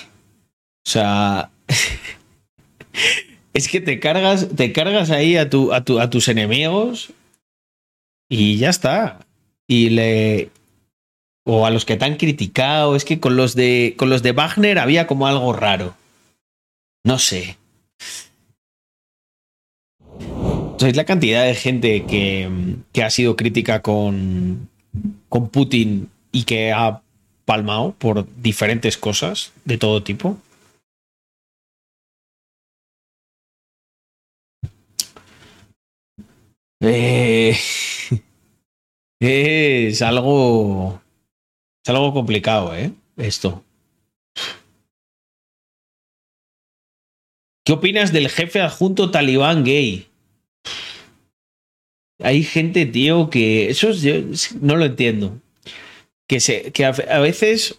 [0.87, 1.51] O sea,
[3.53, 7.13] es que te cargas, te cargas ahí a, tu- a tus enemigos
[8.31, 9.26] y ya está.
[9.69, 10.51] Y le.
[11.45, 12.97] O a los que te han criticado.
[12.97, 13.95] Es que con los de.
[13.97, 15.95] Con los de Wagner había como algo raro.
[17.05, 17.57] No sé.
[20.79, 22.51] ¿Sabéis la cantidad de gente que,
[22.93, 24.69] que ha sido crítica con,
[25.29, 27.01] con Putin y que ha
[27.47, 30.39] palmado por diferentes cosas de todo tipo?
[36.81, 37.57] Eh,
[39.21, 41.01] es algo.
[41.85, 42.93] Es algo complicado, ¿eh?
[43.17, 43.63] Esto.
[47.65, 50.07] ¿Qué opinas del jefe adjunto talibán gay?
[52.23, 53.71] Hay gente, tío, que.
[53.71, 54.15] Eso es- yo
[54.61, 55.39] no lo entiendo.
[56.29, 57.77] Que, se, que a, a veces.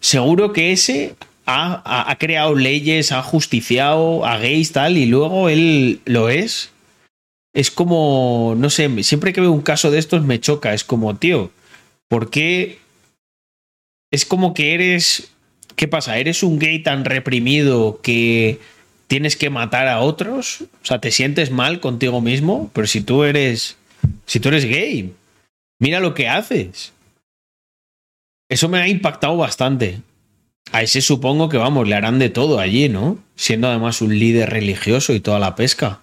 [0.00, 1.14] Seguro que ese
[1.44, 6.70] ha, ha- ha creado leyes, ha justiciado a gays, tal, y luego él lo es
[7.52, 10.74] es como, no sé, siempre que veo un caso de estos me choca.
[10.74, 11.50] Es como, tío,
[12.08, 12.78] ¿por qué?
[14.12, 15.32] Es como que eres,
[15.76, 16.18] ¿qué pasa?
[16.18, 18.60] ¿Eres un gay tan reprimido que
[19.08, 20.62] tienes que matar a otros?
[20.62, 22.70] O sea, ¿te sientes mal contigo mismo?
[22.72, 23.76] Pero si tú eres,
[24.26, 25.12] si tú eres gay,
[25.80, 26.92] mira lo que haces.
[28.48, 30.00] Eso me ha impactado bastante.
[30.72, 33.18] A ese supongo que, vamos, le harán de todo allí, ¿no?
[33.34, 36.00] Siendo además un líder religioso y toda la pesca.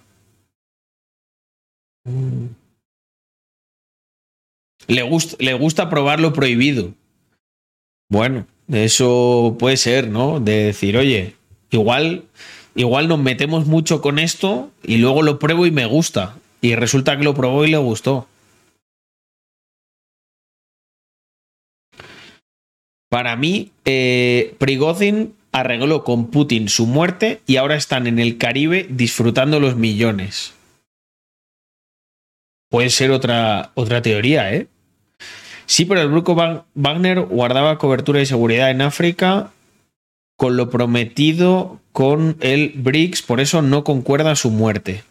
[4.86, 6.94] Le, gust- le gusta probar lo prohibido.
[8.10, 10.40] Bueno, eso puede ser, ¿no?
[10.40, 11.34] De decir, oye,
[11.70, 12.24] igual,
[12.74, 16.38] igual nos metemos mucho con esto y luego lo pruebo y me gusta.
[16.60, 18.26] Y resulta que lo probó y le gustó.
[23.10, 28.86] Para mí, eh, Prigozhin arregló con Putin su muerte y ahora están en el Caribe
[28.90, 30.54] disfrutando los millones.
[32.70, 34.68] Puede ser otra, otra teoría, ¿eh?
[35.66, 39.52] Sí, pero el grupo Wag- Wagner guardaba cobertura y seguridad en África
[40.36, 45.02] con lo prometido con el BRICS, por eso no concuerda su muerte.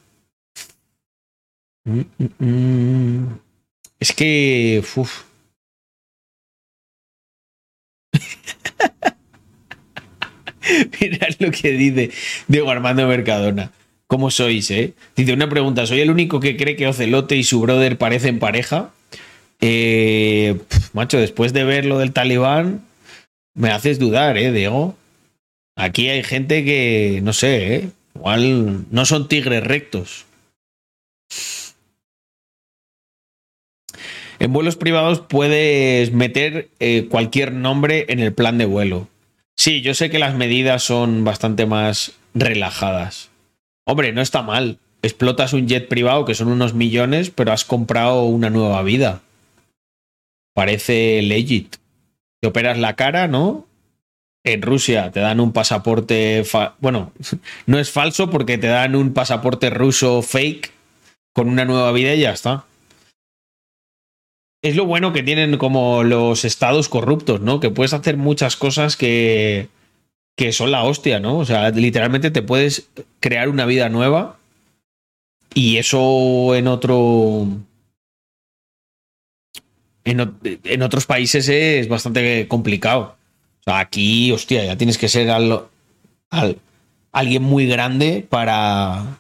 [1.86, 3.40] Mm, mm, mm.
[4.00, 4.84] Es que.
[11.02, 12.12] Mirad lo que dice
[12.48, 13.72] Diego Armando Mercadona.
[14.08, 14.94] ¿Cómo sois, eh?
[15.16, 18.92] Dice una pregunta: ¿soy el único que cree que Ocelote y su brother parecen pareja?
[19.60, 20.58] Eh,
[20.94, 22.86] macho, después de ver lo del talibán,
[23.54, 24.96] me haces dudar, ¿eh, Diego?
[25.76, 27.90] Aquí hay gente que, no sé, ¿eh?
[28.16, 30.26] Igual no son tigres rectos.
[34.40, 39.08] En vuelos privados puedes meter eh, cualquier nombre en el plan de vuelo.
[39.56, 43.30] Sí, yo sé que las medidas son bastante más relajadas.
[43.88, 44.80] Hombre, no está mal.
[45.02, 49.22] Explotas un jet privado que son unos millones, pero has comprado una nueva vida.
[50.54, 51.78] Parece legit.
[52.42, 53.66] Te operas la cara, ¿no?
[54.44, 56.44] En Rusia te dan un pasaporte.
[56.80, 57.14] Bueno,
[57.66, 60.74] no es falso porque te dan un pasaporte ruso fake
[61.34, 62.66] con una nueva vida y ya está.
[64.62, 67.62] Es lo bueno que tienen como los estados corruptos, ¿no?
[67.62, 69.70] Que puedes hacer muchas cosas que,
[70.38, 71.38] que son la hostia, ¿no?
[71.40, 72.88] O sea, literalmente te puedes
[73.20, 74.38] crear una vida nueva
[75.54, 77.48] y eso en otro...
[80.06, 83.18] En, otros países es bastante complicado.
[83.60, 85.64] O sea, aquí, hostia, ya tienes que ser al-
[86.30, 86.58] al-
[87.12, 89.20] alguien muy grande para,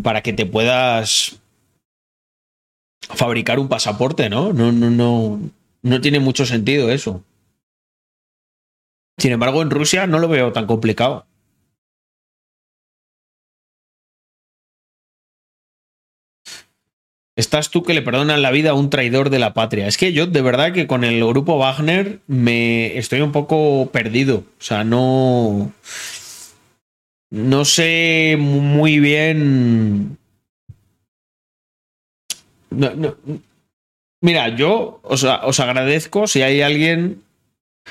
[0.00, 1.40] para que te puedas
[3.00, 4.52] fabricar un pasaporte, ¿no?
[4.52, 5.40] No, no, no,
[5.82, 7.24] no tiene mucho sentido eso.
[9.18, 11.26] Sin embargo, en Rusia no lo veo tan complicado.
[17.36, 19.86] Estás tú que le perdonan la vida a un traidor de la patria.
[19.86, 24.44] Es que yo, de verdad, que con el grupo Wagner me estoy un poco perdido.
[24.58, 25.70] O sea, no.
[27.30, 30.16] No sé muy bien.
[34.22, 37.22] Mira, yo os, os agradezco si hay alguien.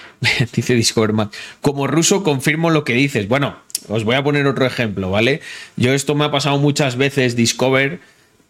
[0.53, 1.29] Dice Discoverman.
[1.61, 3.27] Como ruso confirmo lo que dices.
[3.27, 3.57] Bueno,
[3.87, 5.41] os voy a poner otro ejemplo, ¿vale?
[5.75, 7.99] Yo esto me ha pasado muchas veces, Discover,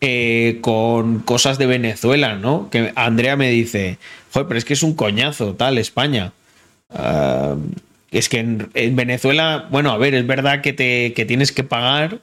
[0.01, 2.69] eh, con cosas de Venezuela, ¿no?
[2.69, 3.97] Que Andrea me dice,
[4.31, 6.33] joder, pero es que es un coñazo, tal, España.
[6.89, 7.55] Ah,
[8.11, 11.63] es que en, en Venezuela, bueno, a ver, es verdad que, te, que tienes que
[11.63, 12.19] pagar,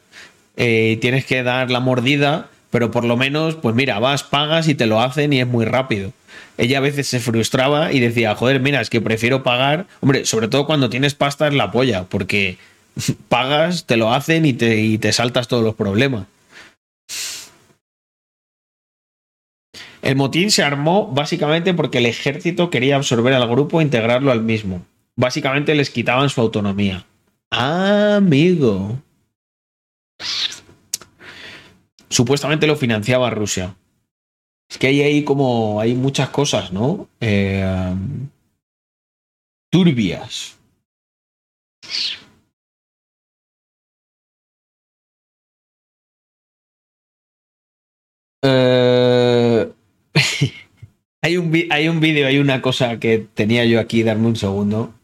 [0.56, 4.74] eh, tienes que dar la mordida, pero por lo menos, pues mira, vas, pagas y
[4.74, 6.12] te lo hacen y es muy rápido.
[6.58, 10.48] Ella a veces se frustraba y decía, joder, mira, es que prefiero pagar, hombre, sobre
[10.48, 12.58] todo cuando tienes pasta es la polla, porque
[13.28, 16.26] pagas, te lo hacen y te, y te saltas todos los problemas.
[20.02, 24.42] El motín se armó básicamente porque el ejército quería absorber al grupo e integrarlo al
[24.42, 24.84] mismo.
[25.14, 27.06] Básicamente les quitaban su autonomía.
[27.50, 28.98] Ah, amigo.
[32.08, 33.76] Supuestamente lo financiaba Rusia.
[34.72, 35.80] Es que hay ahí como.
[35.82, 37.06] hay muchas cosas, ¿no?
[37.20, 37.94] Eh,
[39.70, 40.58] turbias.
[48.42, 49.72] Eh,
[51.22, 54.94] hay un hay un vídeo, hay una cosa que tenía yo aquí, darme un segundo.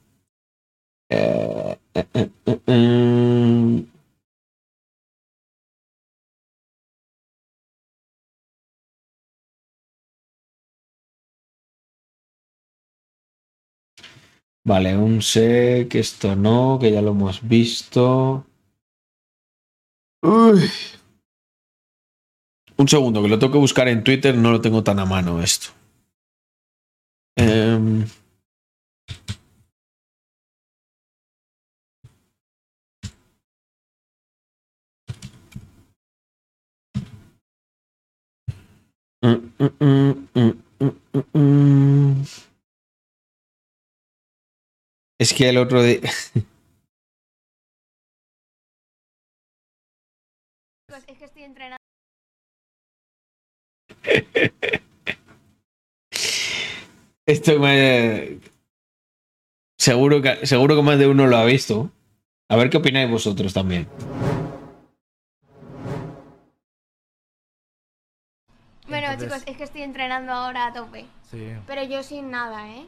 [1.10, 1.76] Eh,
[14.68, 18.44] Vale, un sé que esto no, que ya lo hemos visto.
[20.22, 20.60] Uy.
[22.76, 25.42] Un segundo, que lo tengo que buscar en Twitter, no lo tengo tan a mano
[25.42, 25.68] esto.
[27.36, 28.04] Em,
[39.22, 42.47] mm, mm, mm, mm, mm, mm, mm.
[45.18, 46.00] Es que el otro día...
[51.06, 51.76] Es que estoy entrenando.
[57.26, 58.38] Esto me...
[59.78, 61.90] Seguro que, seguro que más de uno lo ha visto.
[62.48, 63.86] A ver qué opináis vosotros también.
[68.88, 71.06] Bueno, Entonces- chicos, es que estoy entrenando ahora a tope.
[71.30, 71.52] Sí.
[71.66, 72.86] Pero yo sin nada, ¿eh?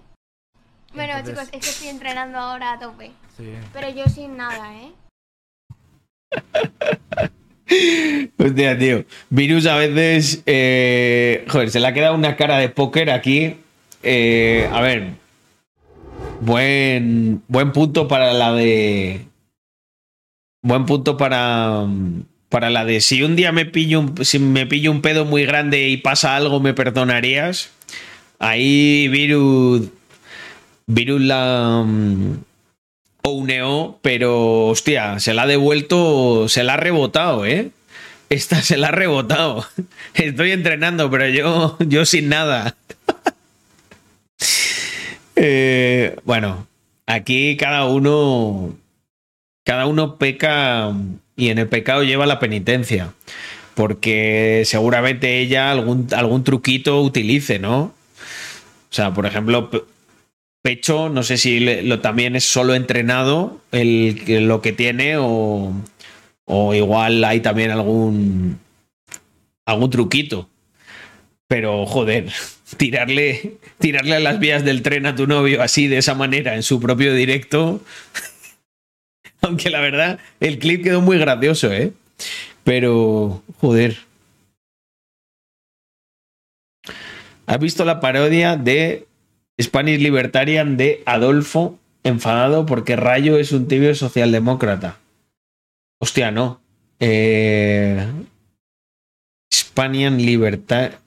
[0.95, 3.11] Bueno, Entonces- chicos, es que estoy entrenando ahora a tope.
[3.37, 3.45] Sí.
[3.73, 4.93] Pero yo sin nada, ¿eh?
[8.39, 9.05] Hostia, tío.
[9.31, 10.43] Virus a veces.
[10.47, 13.57] eh, joder, se le ha quedado una cara de póker aquí.
[14.03, 15.13] Eh, a ver.
[16.41, 19.27] Buen, buen punto para la de.
[20.63, 21.87] Buen punto para.
[22.49, 25.45] Para la de si un día me pillo un, si me pillo un pedo muy
[25.47, 27.71] grande y pasa algo, ¿me perdonarías?
[28.41, 29.89] Ahí Virus.
[30.93, 31.85] Virus la.
[31.87, 32.35] mm,
[33.23, 37.71] Ouneo, pero hostia, se la ha devuelto, se la ha rebotado, ¿eh?
[38.29, 39.67] Esta se la ha rebotado.
[40.15, 42.77] Estoy entrenando, pero yo, yo sin nada.
[45.43, 46.67] Eh, bueno,
[47.07, 48.77] aquí cada uno,
[49.65, 50.93] cada uno peca
[51.35, 53.15] y en el pecado lleva la penitencia,
[53.75, 57.81] porque seguramente ella algún, algún truquito utilice, ¿no?
[57.85, 59.71] O sea, por ejemplo,
[60.63, 65.73] pecho, no sé si lo también es solo entrenado el, lo que tiene o,
[66.45, 68.61] o igual hay también algún
[69.65, 70.49] algún truquito.
[71.49, 72.31] Pero joder,
[72.77, 76.63] tirarle tirarle a las vías del tren a tu novio así de esa manera en
[76.63, 77.83] su propio directo.
[79.43, 81.93] Aunque la verdad el clip quedó muy gracioso, ¿eh?
[82.65, 83.97] Pero joder.
[87.47, 89.09] ¿Has visto la parodia de
[89.61, 94.99] Spanish Libertarian de Adolfo enfadado porque Rayo es un tibio socialdemócrata?
[96.01, 96.61] Hostia, no.
[96.99, 98.07] Eh...
[99.53, 100.99] Spanian Libertarian.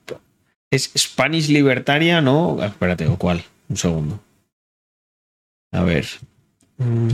[0.72, 2.58] ¿Es Spanish Libertarian o.?
[2.60, 3.44] Ah, espérate, ¿o cuál?
[3.70, 4.20] Un segundo.
[5.72, 6.06] A ver.
[6.78, 7.10] Mm.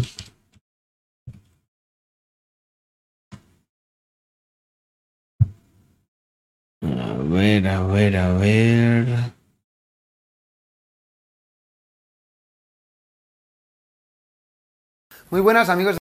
[6.81, 9.38] A ver, a ver, a ver.
[15.31, 15.97] Muy buenas amigos.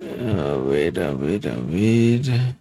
[0.00, 2.56] A ver, a ver, a ver.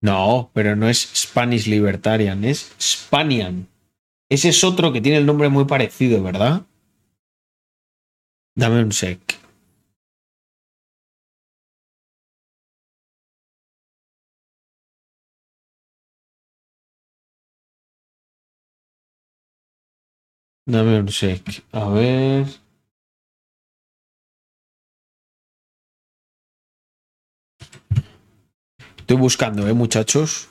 [0.00, 3.66] No, pero no es Spanish Libertarian, es Spanian.
[4.30, 6.62] Ese es otro que tiene el nombre muy parecido, ¿verdad?
[8.56, 9.33] Dame un sec.
[20.66, 21.62] Dame un sec.
[21.72, 22.46] A ver.
[28.98, 30.48] Estoy buscando, ¿eh, muchachos?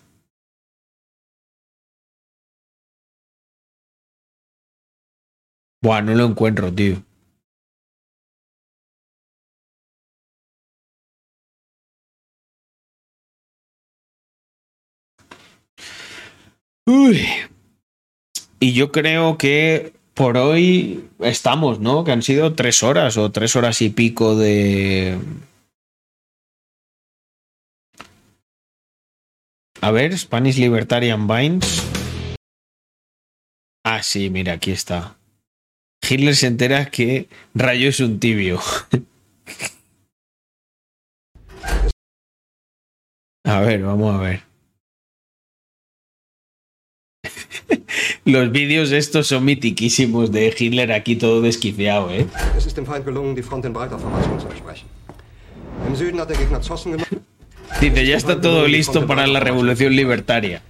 [5.81, 7.03] Buah, no lo encuentro, tío.
[16.85, 17.25] Uy.
[18.59, 22.03] Y yo creo que por hoy estamos, ¿no?
[22.03, 25.17] Que han sido tres horas o tres horas y pico de,
[29.83, 31.83] A ver, Spanish Libertarian Vines.
[33.83, 35.17] Ah, sí, mira, aquí está.
[36.01, 38.61] Hitler se entera que Rayo es un tibio.
[43.43, 44.43] A ver, vamos a ver.
[48.25, 52.25] Los vídeos estos son mitiquísimos de Hitler aquí todo desquiciado, ¿eh?
[52.57, 54.87] Es ist dem Feind gelungen, die Front in breiter Formation zu durchbrechen.
[55.87, 57.25] Im Süden hat der Gegner Zossen genommen.
[57.81, 60.61] Dice, ya está todo listo para la revolución libertaria.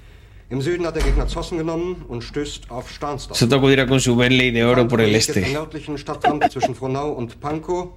[0.49, 3.37] Im Süden hat der Gegner Zossen genommen und stößt auf Stahnsdorf.
[3.37, 5.41] Se acudirá con su Bentley de oro por el este.
[5.41, 7.89] nördlichen Stadtrand zwischen Frohnau und Pankow.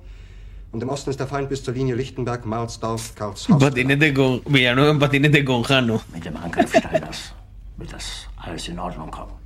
[0.73, 3.59] Und im Osten ist der Feind bis zur Linie Lichtenberg, Marsdorf, Karlshausen.
[3.59, 6.03] Patinete con Villanueva en patinete con Jano.
[6.13, 7.33] Mit dem Angriff Steiners
[7.79, 9.46] wird das alles in Ordnung kommen.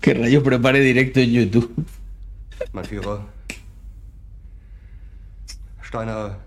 [0.00, 1.70] Que Rayo prepare directo en YouTube.
[2.72, 3.26] Mein Führer.
[5.80, 6.38] Steiner.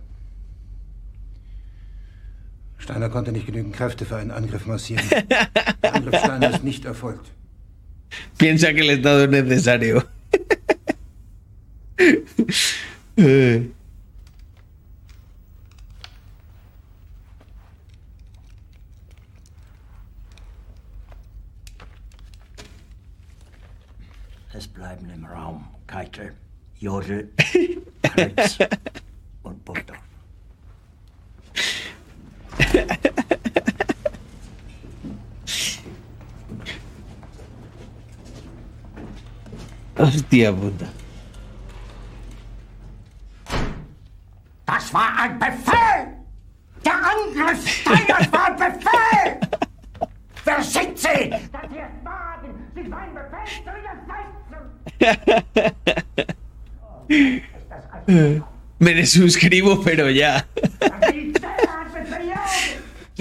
[2.77, 5.05] Steiner konnte nicht genügend Kräfte für einen Angriff massieren.
[5.09, 7.31] Der Angriff Steiner ist nicht erfolgt.
[8.37, 10.03] Piensa que el Estado es necesario.
[25.95, 26.33] Keitel,
[26.81, 27.29] Jodl,
[28.03, 28.57] Kretz
[29.43, 29.97] und Burgdorf.
[39.97, 40.85] Hostia puta.
[44.65, 46.07] Das war ein Befehl!
[46.83, 49.39] Der Angriff Steiners war ein Befehl!
[50.43, 52.53] Wer sind Sie, dass Sie es wagen,
[58.79, 60.47] Me desuscribo, pero ya.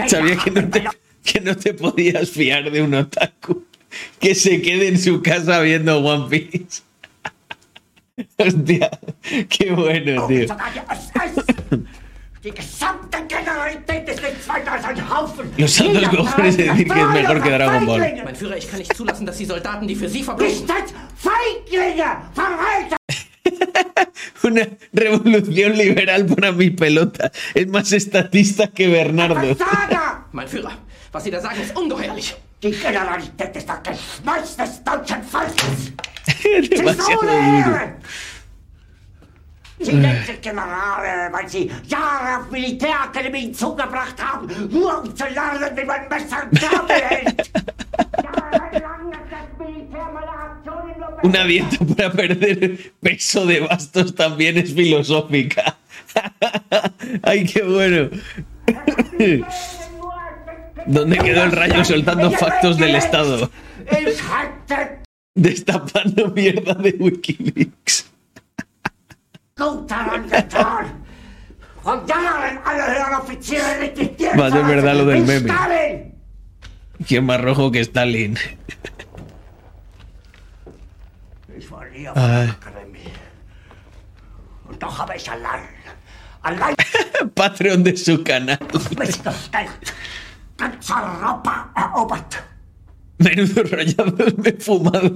[0.06, 0.84] Sabía que no, te,
[1.24, 3.64] que no te podías fiar de un otaku.
[4.18, 6.82] Que se quede en su casa viendo One Piece.
[8.38, 8.90] Hostia,
[9.48, 10.46] qué bueno, tío.
[15.56, 18.22] Los altos cojones de decir que es mejor que Dragon Ball.
[18.22, 20.66] Mein Führer, ich kann nicht zulassen, dass die Soldaten, die für Sie verbringen...
[21.16, 22.04] Feiglinge!
[22.34, 22.96] Verwalter!
[24.42, 27.32] Una revolución liberal para mi pelota.
[27.54, 29.56] Es más estatista que Bernardo.
[30.32, 30.72] Mein Führer,
[31.12, 32.34] was Sie da sagen, ist ungeheuerlich.
[32.62, 35.92] Die Generalität ist das Geschmeiß des deutschen Volkes.
[36.70, 37.78] Demasiado duro.
[39.84, 46.42] Generale, weil Sie Jahre auf Militärakademien zugebracht haben, nur um zu lernen, wie man Messer
[46.50, 47.50] und Gabel hält.
[48.22, 54.58] Jahrelang hat das Militär meine Aktionen nur Una dieta para perder peso de bastos también
[54.58, 55.76] es filosófica.
[57.22, 58.10] Ay, qué bueno.
[60.86, 63.50] ¿Dónde quedó el rayo soltando factos del Estado?
[65.34, 68.13] Destapando mierda de Wikileaks.
[74.38, 75.50] Va ser verdad lo del meme.
[77.06, 78.38] ¿Quién más rojo que Stalin?
[82.16, 82.48] Ay.
[87.34, 88.58] Patreon de su canal.
[93.18, 95.12] Menudo rollados me he fumado.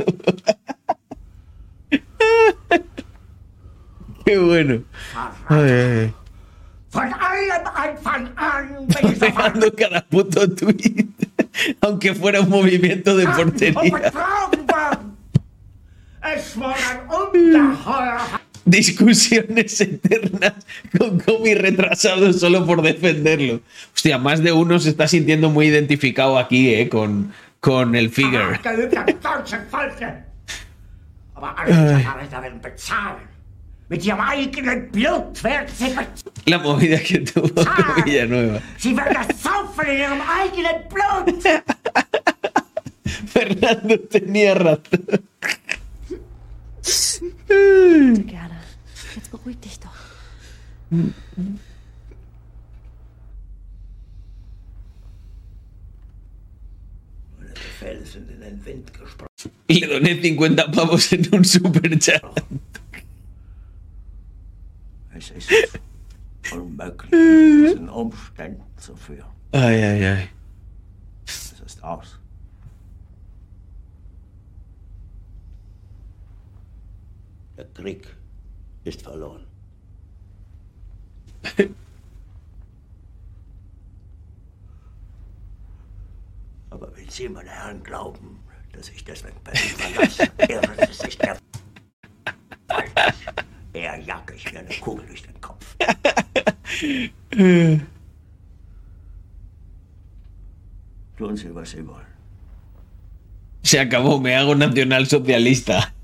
[4.28, 4.82] Qué bueno.
[5.48, 6.12] Ay,
[9.18, 11.06] Pegando cada puto tweet.
[11.80, 14.12] Aunque fuera un movimiento de portería.
[18.66, 20.52] Discusiones eternas
[20.98, 23.62] con Comi retrasado solo por defenderlo.
[23.94, 28.60] Hostia, más de uno se está sintiendo muy identificado aquí, eh, con, con el figure.
[33.90, 36.08] Eigenen Blut werden sie bezahlen.
[36.46, 38.60] La movida que tuvo con Villanueva.
[38.82, 41.44] Werden das saufen in ihrem eigenen Blut.
[43.32, 45.04] Fernando tenía razón.
[49.14, 49.90] Jetzt beruhig dich doch.
[59.66, 62.22] Y le doné 50 pavos en un super chat.
[65.18, 65.50] Es ist
[66.52, 69.26] unmöglich, mit diesen Umständen zu führen.
[69.50, 70.28] Ay, ay, ay.
[71.26, 72.20] Es ist aus.
[77.56, 78.06] Der Krieg
[78.84, 79.44] ist verloren.
[86.70, 88.38] Aber wenn Sie, meine Herren, glauben,
[88.72, 91.36] dass ich deswegen Berlin verlasse, irren Sie sich der
[92.68, 93.16] Falsch.
[103.62, 105.94] Se acabó, me hago nacionalsocialista.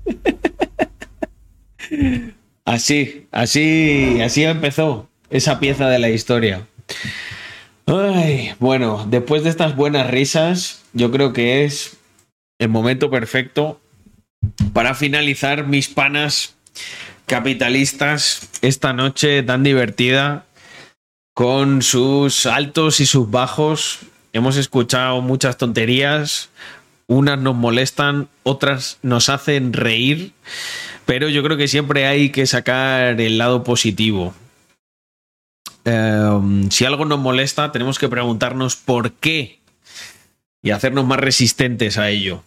[2.65, 6.67] Así, así, así empezó esa pieza de la historia.
[8.59, 11.97] Bueno, después de estas buenas risas, yo creo que es
[12.59, 13.79] el momento perfecto
[14.73, 16.55] para finalizar mis panas
[17.25, 20.45] capitalistas esta noche tan divertida
[21.33, 23.99] con sus altos y sus bajos.
[24.33, 26.49] Hemos escuchado muchas tonterías,
[27.07, 30.33] unas nos molestan, otras nos hacen reír,
[31.05, 34.33] pero yo creo que siempre hay que sacar el lado positivo.
[35.85, 39.59] Eh, si algo nos molesta, tenemos que preguntarnos por qué
[40.63, 42.43] y hacernos más resistentes a ello.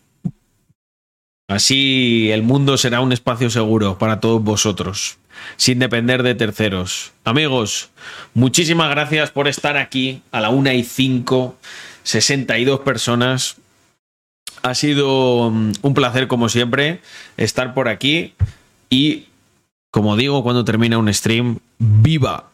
[1.49, 5.17] Así el mundo será un espacio seguro para todos vosotros,
[5.57, 7.13] sin depender de terceros.
[7.25, 7.89] Amigos,
[8.35, 11.57] muchísimas gracias por estar aquí a la 1 y 5,
[12.03, 13.57] 62 personas.
[14.63, 17.01] Ha sido mm, un placer, como siempre,
[17.39, 18.35] estar por aquí.
[18.91, 19.29] Y,
[19.91, 22.51] como digo cuando termina un stream, ¡viva!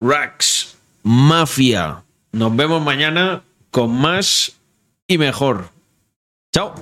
[0.00, 2.02] Rax, Mafia.
[2.32, 4.52] Nos vemos mañana con más
[5.06, 5.68] y mejor.
[6.54, 6.74] Chao.